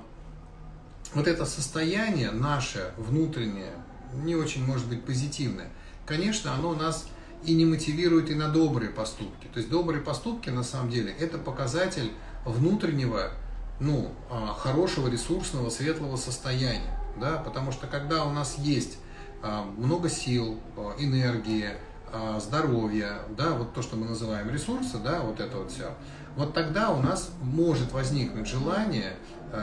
вот 1.15 1.29
это 1.29 1.47
состояние 1.47 2.31
наше 2.33 2.93
внутреннее, 2.97 3.73
не 4.15 4.35
очень 4.35 4.65
может 4.65 4.87
быть 4.87 5.05
позитивное, 5.05 5.71
конечно, 6.05 6.55
оно 6.55 6.75
нас 6.75 7.07
и 7.47 7.55
не 7.55 7.65
мотивирует 7.65 8.31
и 8.31 8.35
на 8.35 8.49
добрые 8.49 8.91
поступки. 8.91 9.47
То 9.53 9.59
есть 9.59 9.71
добрые 9.71 10.03
поступки, 10.03 10.51
на 10.51 10.65
самом 10.65 10.91
деле, 10.91 11.13
это 11.13 11.39
показатель 11.39 12.11
внутреннего, 12.45 13.31
ну, 13.79 14.13
а, 14.31 14.55
хорошего, 14.59 15.09
ресурсного, 15.09 15.71
светлого 15.71 16.17
состояния. 16.17 17.01
Да? 17.21 17.39
Потому 17.39 17.71
что 17.73 17.87
когда 17.87 18.25
у 18.25 18.33
нас 18.33 18.59
есть 18.59 18.99
а, 19.43 19.63
много 19.63 20.11
сил, 20.11 20.59
энергии, 20.99 21.71
а, 22.13 22.41
здоровья, 22.41 23.21
да, 23.37 23.53
вот 23.53 23.75
то, 23.75 23.83
что 23.83 23.97
мы 23.97 24.07
называем 24.07 24.51
ресурсы, 24.51 24.99
да, 24.99 25.21
вот 25.21 25.39
это 25.41 25.57
вот 25.59 25.71
все, 25.71 25.95
вот 26.37 26.53
тогда 26.53 26.91
у 26.91 27.01
нас 27.01 27.31
может 27.43 27.93
возникнуть 27.93 28.47
желание 28.47 29.17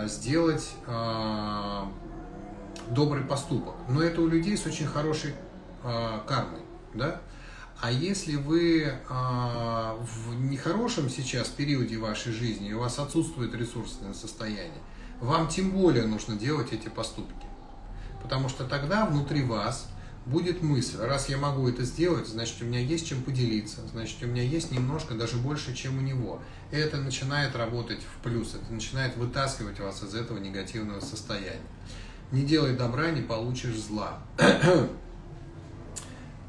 сделать 0.05 0.73
добрый 2.89 3.23
поступок. 3.25 3.75
Но 3.87 4.01
это 4.01 4.21
у 4.21 4.27
людей 4.27 4.57
с 4.57 4.65
очень 4.65 4.87
хорошей 4.87 5.35
кармой, 5.83 6.61
да. 6.95 7.21
А 7.83 7.91
если 7.91 8.37
вы 8.37 8.93
а, 9.09 9.97
в 9.99 10.35
нехорошем 10.35 11.09
сейчас 11.09 11.49
периоде 11.49 11.97
вашей 11.97 12.31
жизни, 12.31 12.71
у 12.71 12.79
вас 12.79 12.97
отсутствует 12.97 13.53
ресурсное 13.53 14.13
состояние, 14.13 14.81
вам 15.19 15.49
тем 15.49 15.71
более 15.71 16.05
нужно 16.05 16.37
делать 16.37 16.71
эти 16.71 16.87
поступки. 16.87 17.45
Потому 18.21 18.47
что 18.47 18.63
тогда 18.63 19.05
внутри 19.05 19.43
вас 19.43 19.89
будет 20.25 20.63
мысль, 20.63 20.97
раз 20.99 21.27
я 21.27 21.37
могу 21.37 21.67
это 21.67 21.83
сделать, 21.83 22.25
значит 22.25 22.61
у 22.61 22.65
меня 22.65 22.79
есть 22.79 23.05
чем 23.05 23.21
поделиться, 23.21 23.85
значит 23.91 24.23
у 24.23 24.27
меня 24.27 24.43
есть 24.43 24.71
немножко, 24.71 25.13
даже 25.13 25.35
больше, 25.35 25.75
чем 25.75 25.97
у 25.97 26.01
него. 26.01 26.41
И 26.71 26.77
это 26.77 26.95
начинает 27.01 27.53
работать 27.53 27.99
в 27.99 28.23
плюс, 28.23 28.55
это 28.55 28.71
начинает 28.71 29.17
вытаскивать 29.17 29.81
вас 29.81 30.01
из 30.03 30.15
этого 30.15 30.37
негативного 30.37 31.01
состояния. 31.01 31.59
Не 32.31 32.43
делай 32.43 32.77
добра, 32.77 33.11
не 33.11 33.23
получишь 33.23 33.75
зла. 33.75 34.19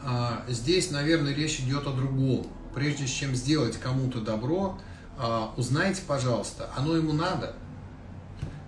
А, 0.06 0.44
здесь, 0.48 0.90
наверное, 0.90 1.32
речь 1.34 1.60
идет 1.60 1.86
о 1.86 1.92
другом. 1.92 2.46
Прежде 2.74 3.06
чем 3.06 3.34
сделать 3.34 3.78
кому-то 3.78 4.20
добро, 4.20 4.78
а, 5.16 5.54
узнайте, 5.56 6.02
пожалуйста, 6.06 6.70
оно 6.76 6.94
ему 6.96 7.12
надо. 7.12 7.54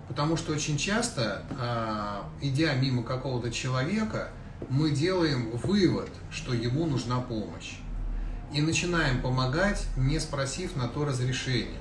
Потому 0.07 0.35
что 0.35 0.53
очень 0.53 0.77
часто, 0.77 1.43
а, 1.59 2.27
идя 2.41 2.73
мимо 2.73 3.03
какого-то 3.03 3.51
человека, 3.51 4.29
мы 4.69 4.89
делаем 4.89 5.51
вывод, 5.51 6.09
что 6.31 6.53
ему 6.53 6.87
нужна 6.87 7.19
помощь. 7.19 7.75
И 8.51 8.61
начинаем 8.61 9.21
помогать, 9.21 9.85
не 9.95 10.19
спросив 10.19 10.75
на 10.75 10.87
то 10.87 11.05
разрешения. 11.05 11.79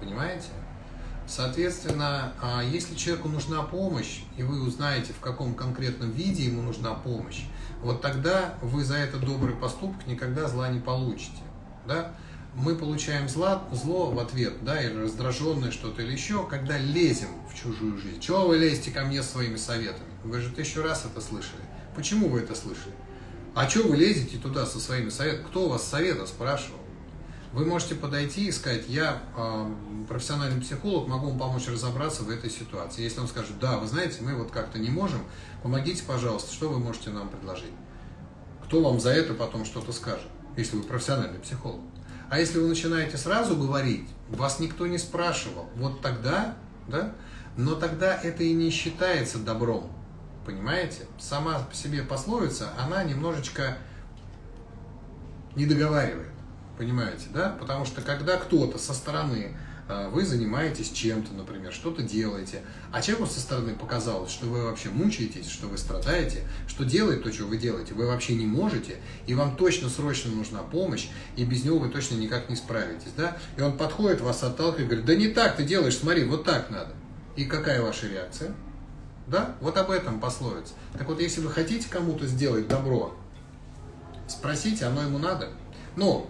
Понимаете? 0.00 0.48
Соответственно, 1.28 2.32
если 2.70 2.94
человеку 2.94 3.28
нужна 3.28 3.62
помощь, 3.62 4.20
и 4.36 4.42
вы 4.42 4.62
узнаете, 4.62 5.12
в 5.12 5.18
каком 5.18 5.54
конкретном 5.54 6.12
виде 6.12 6.44
ему 6.44 6.62
нужна 6.62 6.94
помощь, 6.94 7.44
вот 7.86 8.02
тогда 8.02 8.54
вы 8.62 8.84
за 8.84 8.96
этот 8.96 9.24
добрый 9.24 9.54
поступок 9.54 10.08
никогда 10.08 10.48
зла 10.48 10.68
не 10.68 10.80
получите. 10.80 11.42
Да? 11.86 12.12
Мы 12.56 12.74
получаем 12.74 13.28
зла, 13.28 13.62
зло 13.70 14.10
в 14.10 14.18
ответ, 14.18 14.64
да, 14.64 14.82
или 14.82 14.96
раздраженное 14.96 15.70
что-то, 15.70 16.02
или 16.02 16.10
еще, 16.10 16.44
когда 16.46 16.78
лезем 16.78 17.28
в 17.48 17.54
чужую 17.54 17.96
жизнь. 17.96 18.18
Чего 18.18 18.48
вы 18.48 18.58
лезете 18.58 18.90
ко 18.90 19.04
мне 19.04 19.22
своими 19.22 19.54
советами? 19.54 20.10
Вы 20.24 20.40
же 20.40 20.50
тысячу 20.50 20.82
раз 20.82 21.04
это 21.04 21.20
слышали. 21.20 21.62
Почему 21.94 22.28
вы 22.28 22.40
это 22.40 22.56
слышали? 22.56 22.94
А 23.54 23.68
что 23.68 23.84
вы 23.84 23.96
лезете 23.96 24.38
туда 24.38 24.66
со 24.66 24.80
своими 24.80 25.10
советами? 25.10 25.46
Кто 25.46 25.66
у 25.66 25.68
вас 25.68 25.86
совета 25.86 26.26
спрашивал? 26.26 26.80
Вы 27.52 27.64
можете 27.64 27.94
подойти 27.94 28.48
и 28.48 28.52
сказать, 28.52 28.84
я 28.88 29.22
э, 29.36 29.72
профессиональный 30.08 30.60
психолог, 30.60 31.08
могу 31.08 31.28
вам 31.28 31.38
помочь 31.38 31.68
разобраться 31.68 32.22
в 32.22 32.30
этой 32.30 32.50
ситуации. 32.50 33.02
Если 33.02 33.20
он 33.20 33.28
скажет, 33.28 33.58
да, 33.58 33.78
вы 33.78 33.86
знаете, 33.86 34.18
мы 34.20 34.34
вот 34.34 34.50
как-то 34.50 34.78
не 34.78 34.90
можем, 34.90 35.20
помогите, 35.66 36.04
пожалуйста, 36.04 36.54
что 36.54 36.68
вы 36.68 36.78
можете 36.78 37.10
нам 37.10 37.28
предложить? 37.28 37.72
Кто 38.64 38.84
вам 38.84 39.00
за 39.00 39.10
это 39.10 39.34
потом 39.34 39.64
что-то 39.64 39.90
скажет, 39.90 40.28
если 40.56 40.76
вы 40.76 40.84
профессиональный 40.84 41.40
психолог? 41.40 41.80
А 42.30 42.38
если 42.38 42.60
вы 42.60 42.68
начинаете 42.68 43.16
сразу 43.16 43.56
говорить, 43.56 44.08
вас 44.28 44.60
никто 44.60 44.86
не 44.86 44.96
спрашивал, 44.96 45.68
вот 45.74 46.02
тогда, 46.02 46.54
да, 46.86 47.14
но 47.56 47.74
тогда 47.74 48.14
это 48.14 48.44
и 48.44 48.52
не 48.52 48.70
считается 48.70 49.38
добром. 49.38 49.90
Понимаете? 50.44 51.06
Сама 51.18 51.58
по 51.58 51.74
себе 51.74 52.04
пословица, 52.04 52.68
она 52.78 53.02
немножечко 53.02 53.76
не 55.56 55.66
договаривает. 55.66 56.30
Понимаете, 56.78 57.26
да? 57.34 57.56
Потому 57.58 57.84
что 57.84 58.02
когда 58.02 58.36
кто-то 58.36 58.78
со 58.78 58.94
стороны 58.94 59.56
вы 59.88 60.26
занимаетесь 60.26 60.90
чем-то, 60.90 61.32
например, 61.34 61.72
что-то 61.72 62.02
делаете, 62.02 62.62
а 62.92 63.00
человеку 63.00 63.28
со 63.28 63.40
стороны 63.40 63.74
показалось, 63.74 64.32
что 64.32 64.46
вы 64.46 64.64
вообще 64.64 64.88
мучаетесь, 64.88 65.48
что 65.48 65.68
вы 65.68 65.78
страдаете, 65.78 66.42
что 66.66 66.84
делать 66.84 67.22
то, 67.22 67.32
что 67.32 67.44
вы 67.44 67.56
делаете, 67.56 67.94
вы 67.94 68.06
вообще 68.06 68.34
не 68.34 68.46
можете, 68.46 68.96
и 69.26 69.34
вам 69.34 69.56
точно 69.56 69.88
срочно 69.88 70.32
нужна 70.32 70.62
помощь, 70.62 71.08
и 71.36 71.44
без 71.44 71.64
него 71.64 71.78
вы 71.78 71.88
точно 71.88 72.16
никак 72.16 72.50
не 72.50 72.56
справитесь, 72.56 73.12
да? 73.16 73.36
И 73.56 73.60
он 73.60 73.76
подходит, 73.76 74.20
вас 74.20 74.42
отталкивает, 74.42 74.88
говорит, 74.88 75.06
да 75.06 75.14
не 75.14 75.28
так 75.28 75.56
ты 75.56 75.64
делаешь, 75.64 75.96
смотри, 75.96 76.24
вот 76.24 76.44
так 76.44 76.70
надо. 76.70 76.92
И 77.36 77.44
какая 77.44 77.82
ваша 77.82 78.08
реакция? 78.08 78.54
Да? 79.26 79.56
Вот 79.60 79.76
об 79.76 79.90
этом 79.90 80.20
пословица. 80.20 80.72
Так 80.96 81.06
вот, 81.08 81.20
если 81.20 81.40
вы 81.40 81.50
хотите 81.50 81.88
кому-то 81.88 82.26
сделать 82.26 82.68
добро, 82.68 83.14
спросите, 84.26 84.86
оно 84.86 85.02
ему 85.02 85.18
надо. 85.18 85.50
Ну, 85.96 86.28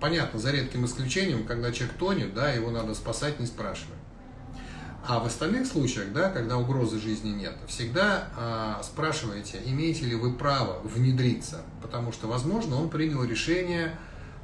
понятно, 0.00 0.38
за 0.38 0.50
редким 0.50 0.84
исключением, 0.84 1.44
когда 1.44 1.72
человек 1.72 1.96
тонет, 1.96 2.34
да, 2.34 2.50
его 2.50 2.70
надо 2.70 2.94
спасать, 2.94 3.40
не 3.40 3.46
спрашивая. 3.46 3.96
А 5.06 5.18
в 5.18 5.26
остальных 5.26 5.66
случаях, 5.66 6.12
да, 6.12 6.30
когда 6.30 6.58
угрозы 6.58 7.00
жизни 7.00 7.30
нет, 7.30 7.54
всегда 7.66 8.28
э, 8.36 8.84
спрашивайте, 8.84 9.60
имеете 9.66 10.04
ли 10.04 10.14
вы 10.14 10.32
право 10.32 10.80
внедриться, 10.84 11.62
потому 11.82 12.12
что, 12.12 12.28
возможно, 12.28 12.76
он 12.76 12.88
принял 12.88 13.24
решение 13.24 13.98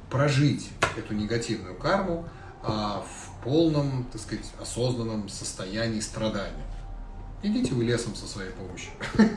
прожить 0.09 0.69
эту 0.97 1.13
негативную 1.13 1.75
карму 1.75 2.27
э, 2.61 2.67
в 2.67 3.43
полном, 3.43 4.05
так 4.11 4.21
сказать, 4.21 4.45
осознанном 4.59 5.29
состоянии 5.29 6.01
страдания 6.01 6.65
идите 7.41 7.73
вы 7.73 7.83
лесом 7.83 8.15
со 8.15 8.27
своей 8.27 8.51
помощью. 8.51 8.91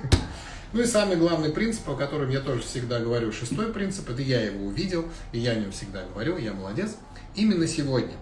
Ну 0.73 0.81
и 0.81 0.87
самый 0.87 1.17
главный 1.17 1.51
принцип, 1.51 1.89
о 1.91 1.97
котором 1.97 2.31
я 2.31 2.41
тоже 2.41 2.63
всегда 2.63 2.99
говорю, 2.99 3.31
шестой 3.31 3.73
принцип, 3.73 4.09
это 4.09 4.23
я 4.23 4.41
его 4.41 4.67
увидел, 4.67 5.05
и 5.33 5.39
я 5.39 5.53
о 5.53 5.55
нем 5.57 5.71
всегда 5.71 6.05
говорю, 6.07 6.39
я 6.39 6.55
молодец. 6.55 6.97
Именно 7.35 7.67
сегодня. 7.67 8.15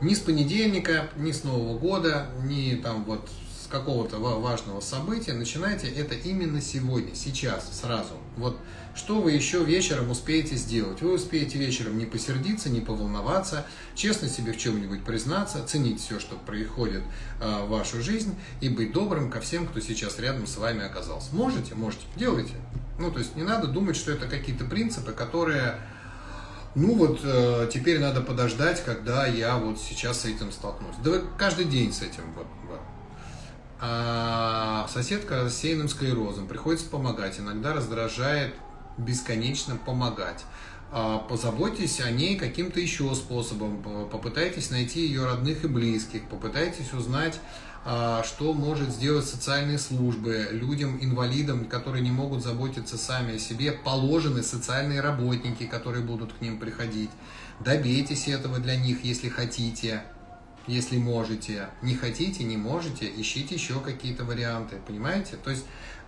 Ни 0.00 0.14
с 0.14 0.18
понедельника, 0.18 1.08
ни 1.16 1.30
с 1.30 1.44
Нового 1.44 1.78
года, 1.78 2.26
ни 2.42 2.74
там 2.74 3.04
вот 3.04 3.28
с 3.62 3.68
какого-то 3.68 4.18
важного 4.18 4.80
события 4.80 5.32
начинайте 5.32 5.88
это 5.88 6.14
именно 6.16 6.60
сегодня, 6.60 7.14
сейчас, 7.14 7.70
сразу. 7.80 8.14
Вот 8.36 8.56
что 8.94 9.20
вы 9.20 9.32
еще 9.32 9.64
вечером 9.64 10.10
успеете 10.10 10.56
сделать? 10.56 11.00
Вы 11.00 11.14
успеете 11.14 11.58
вечером 11.58 11.98
не 11.98 12.06
посердиться, 12.06 12.70
не 12.70 12.80
поволноваться, 12.80 13.66
честно 13.94 14.28
себе 14.28 14.52
в 14.52 14.58
чем-нибудь 14.58 15.04
признаться, 15.04 15.64
ценить 15.64 16.00
все, 16.00 16.18
что 16.18 16.36
происходит 16.36 17.02
э, 17.40 17.64
в 17.64 17.68
вашу 17.68 18.02
жизнь 18.02 18.34
и 18.60 18.68
быть 18.68 18.92
добрым 18.92 19.30
ко 19.30 19.40
всем, 19.40 19.66
кто 19.66 19.80
сейчас 19.80 20.18
рядом 20.18 20.46
с 20.46 20.56
вами 20.56 20.84
оказался. 20.84 21.34
Можете? 21.34 21.74
Можете. 21.74 22.04
Делайте. 22.16 22.54
Ну, 22.98 23.10
то 23.10 23.18
есть 23.18 23.36
не 23.36 23.42
надо 23.42 23.68
думать, 23.68 23.96
что 23.96 24.12
это 24.12 24.26
какие-то 24.26 24.64
принципы, 24.64 25.12
которые 25.12 25.76
ну 26.74 26.94
вот 26.94 27.20
э, 27.24 27.68
теперь 27.72 27.98
надо 27.98 28.20
подождать, 28.20 28.84
когда 28.84 29.26
я 29.26 29.56
вот 29.56 29.78
сейчас 29.80 30.20
с 30.20 30.24
этим 30.26 30.52
столкнусь. 30.52 30.94
Да 31.02 31.10
вы 31.10 31.22
каждый 31.36 31.64
день 31.64 31.92
с 31.92 32.02
этим 32.02 32.22
вот. 32.36 32.46
вот. 32.68 32.80
А 33.80 34.86
соседка 34.92 35.48
с 35.48 35.56
сейным 35.56 35.88
склерозом 35.88 36.46
приходится 36.46 36.86
помогать, 36.86 37.40
иногда 37.40 37.72
раздражает 37.72 38.54
бесконечно 39.04 39.76
помогать. 39.76 40.44
А, 40.92 41.18
позаботьтесь 41.18 42.00
о 42.00 42.10
ней 42.10 42.36
каким-то 42.36 42.80
еще 42.80 43.14
способом, 43.14 43.82
попытайтесь 44.10 44.70
найти 44.70 45.06
ее 45.06 45.24
родных 45.24 45.64
и 45.64 45.68
близких, 45.68 46.28
попытайтесь 46.28 46.92
узнать, 46.92 47.38
а, 47.84 48.22
что 48.24 48.52
может 48.52 48.90
сделать 48.90 49.26
социальные 49.26 49.78
службы 49.78 50.48
людям, 50.50 50.98
инвалидам, 51.00 51.64
которые 51.64 52.02
не 52.02 52.10
могут 52.10 52.42
заботиться 52.42 52.98
сами 52.98 53.36
о 53.36 53.38
себе, 53.38 53.72
положены 53.72 54.42
социальные 54.42 55.00
работники, 55.00 55.64
которые 55.64 56.04
будут 56.04 56.32
к 56.32 56.40
ним 56.40 56.58
приходить. 56.58 57.10
Добейтесь 57.60 58.26
этого 58.26 58.58
для 58.58 58.74
них, 58.74 59.04
если 59.04 59.28
хотите, 59.28 60.02
если 60.66 60.98
можете. 60.98 61.68
Не 61.82 61.94
хотите, 61.94 62.42
не 62.44 62.56
можете, 62.56 63.10
ищите 63.16 63.54
еще 63.54 63.80
какие-то 63.80 64.24
варианты, 64.24 64.76
понимаете? 64.86 65.36
То 65.36 65.50
есть 65.50 65.64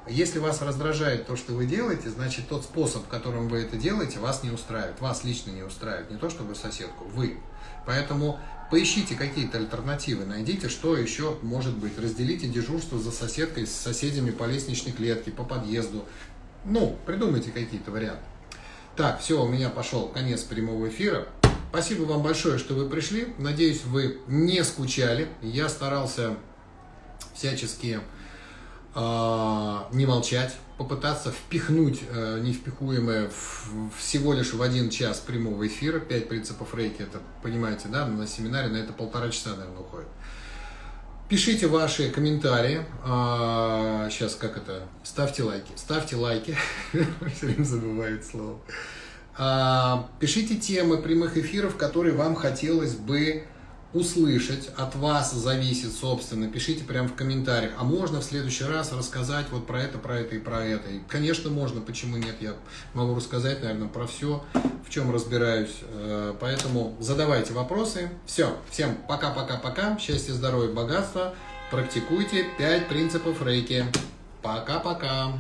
если 0.09 0.39
вас 0.39 0.61
раздражает 0.63 1.27
то, 1.27 1.37
что 1.37 1.53
вы 1.53 1.67
делаете, 1.67 2.11
значит 2.11 2.49
тот 2.49 2.65
способ, 2.65 3.07
которым 3.09 3.49
вы 3.49 3.61
это 3.61 3.77
делаете, 3.77 4.19
вас 4.19 4.43
не 4.43 4.51
устраивает. 4.51 5.01
Вас 5.01 5.23
лично 5.25 5.51
не 5.51 5.63
устраивает. 5.63 6.11
Не 6.11 6.17
то, 6.17 6.29
чтобы 6.29 6.55
соседку, 6.55 7.05
вы. 7.05 7.39
Поэтому 7.87 8.41
поищите 8.71 9.15
какие-то 9.15 9.59
альтернативы, 9.59 10.25
найдите, 10.25 10.69
что 10.69 10.97
еще 10.97 11.37
может 11.43 11.77
быть. 11.77 11.99
Разделите 11.99 12.49
дежурство 12.49 12.99
за 12.99 13.13
соседкой 13.13 13.67
с 13.67 13.73
соседями 13.73 14.31
по 14.31 14.45
лестничной 14.45 14.93
клетке, 14.93 15.31
по 15.31 15.45
подъезду. 15.45 16.05
Ну, 16.65 16.97
придумайте 17.07 17.51
какие-то 17.51 17.91
варианты. 17.91 18.23
Так, 18.97 19.21
все, 19.21 19.43
у 19.43 19.49
меня 19.49 19.69
пошел 19.69 20.09
конец 20.09 20.43
прямого 20.43 20.89
эфира. 20.89 21.29
Спасибо 21.71 22.03
вам 22.03 22.23
большое, 22.23 22.59
что 22.59 22.75
вы 22.75 22.89
пришли. 22.89 23.35
Надеюсь, 23.39 23.85
вы 23.85 24.19
не 24.27 24.63
скучали. 24.65 25.29
Я 25.41 25.69
старался 25.69 26.37
всячески 27.35 28.01
не 28.95 30.07
молчать, 30.07 30.55
попытаться 30.83 31.31
впихнуть 31.31 32.01
э, 32.11 32.41
невпихуемое 32.43 33.31
всего 33.97 34.33
лишь 34.35 34.53
в 34.53 34.61
один 34.61 34.91
час 34.91 35.21
прямого 35.21 35.67
эфира. 35.67 36.01
Пять 36.01 36.29
принципов 36.29 36.75
рейки, 36.75 37.03
это, 37.03 37.21
понимаете, 37.43 37.89
да, 37.89 38.07
на 38.07 38.27
семинаре 38.27 38.69
на 38.69 38.79
это 38.79 38.93
полтора 38.93 39.31
часа, 39.31 39.51
наверное, 39.51 39.81
уходит. 39.81 40.09
Пишите 41.29 41.67
ваши 41.67 42.11
комментарии. 42.11 42.85
А, 43.05 44.09
сейчас 44.11 44.35
как 44.35 44.57
это? 44.57 44.83
Ставьте 45.03 45.45
лайки. 45.45 45.71
Ставьте 45.77 46.17
лайки. 46.17 46.57
Все 46.93 47.47
время 47.47 47.65
забываю 47.65 48.23
слово. 48.23 48.59
А, 49.39 50.11
пишите 50.21 50.57
темы 50.57 50.99
прямых 50.99 51.39
эфиров, 51.39 51.77
которые 51.77 52.15
вам 52.15 52.35
хотелось 52.35 52.97
бы 52.97 53.45
услышать, 53.95 54.71
от 54.77 54.95
вас 54.97 55.33
зависит, 55.33 55.93
собственно, 55.93 56.49
пишите 56.49 56.85
прямо 56.85 57.09
в 57.09 57.15
комментариях, 57.15 57.73
а 57.79 57.85
можно 57.85 58.21
в 58.21 58.25
следующий 58.25 58.65
раз 58.65 58.93
рассказать 58.93 59.47
вот 59.51 59.67
про 59.67 59.83
это, 59.83 59.99
про 59.99 60.21
это 60.21 60.37
и 60.37 60.39
про 60.39 60.65
это. 60.65 60.89
И, 60.91 61.01
конечно, 61.09 61.51
можно, 61.51 61.81
почему 61.81 62.17
нет, 62.17 62.37
я 62.41 62.55
могу 62.95 63.15
рассказать, 63.15 63.63
наверное, 63.63 63.89
про 63.89 64.07
все, 64.07 64.45
в 64.87 64.91
чем 64.91 65.13
разбираюсь. 65.13 65.77
Э, 65.83 66.35
поэтому 66.41 66.97
задавайте 67.01 67.53
вопросы. 67.53 68.11
Все, 68.27 68.57
всем 68.71 68.97
пока-пока-пока, 69.09 69.99
счастья, 69.99 70.33
здоровья, 70.33 70.73
богатства. 70.73 71.35
Практикуйте 71.71 72.47
5 72.59 72.89
принципов 72.89 73.43
рейки. 73.45 73.87
Пока-пока. 74.43 75.33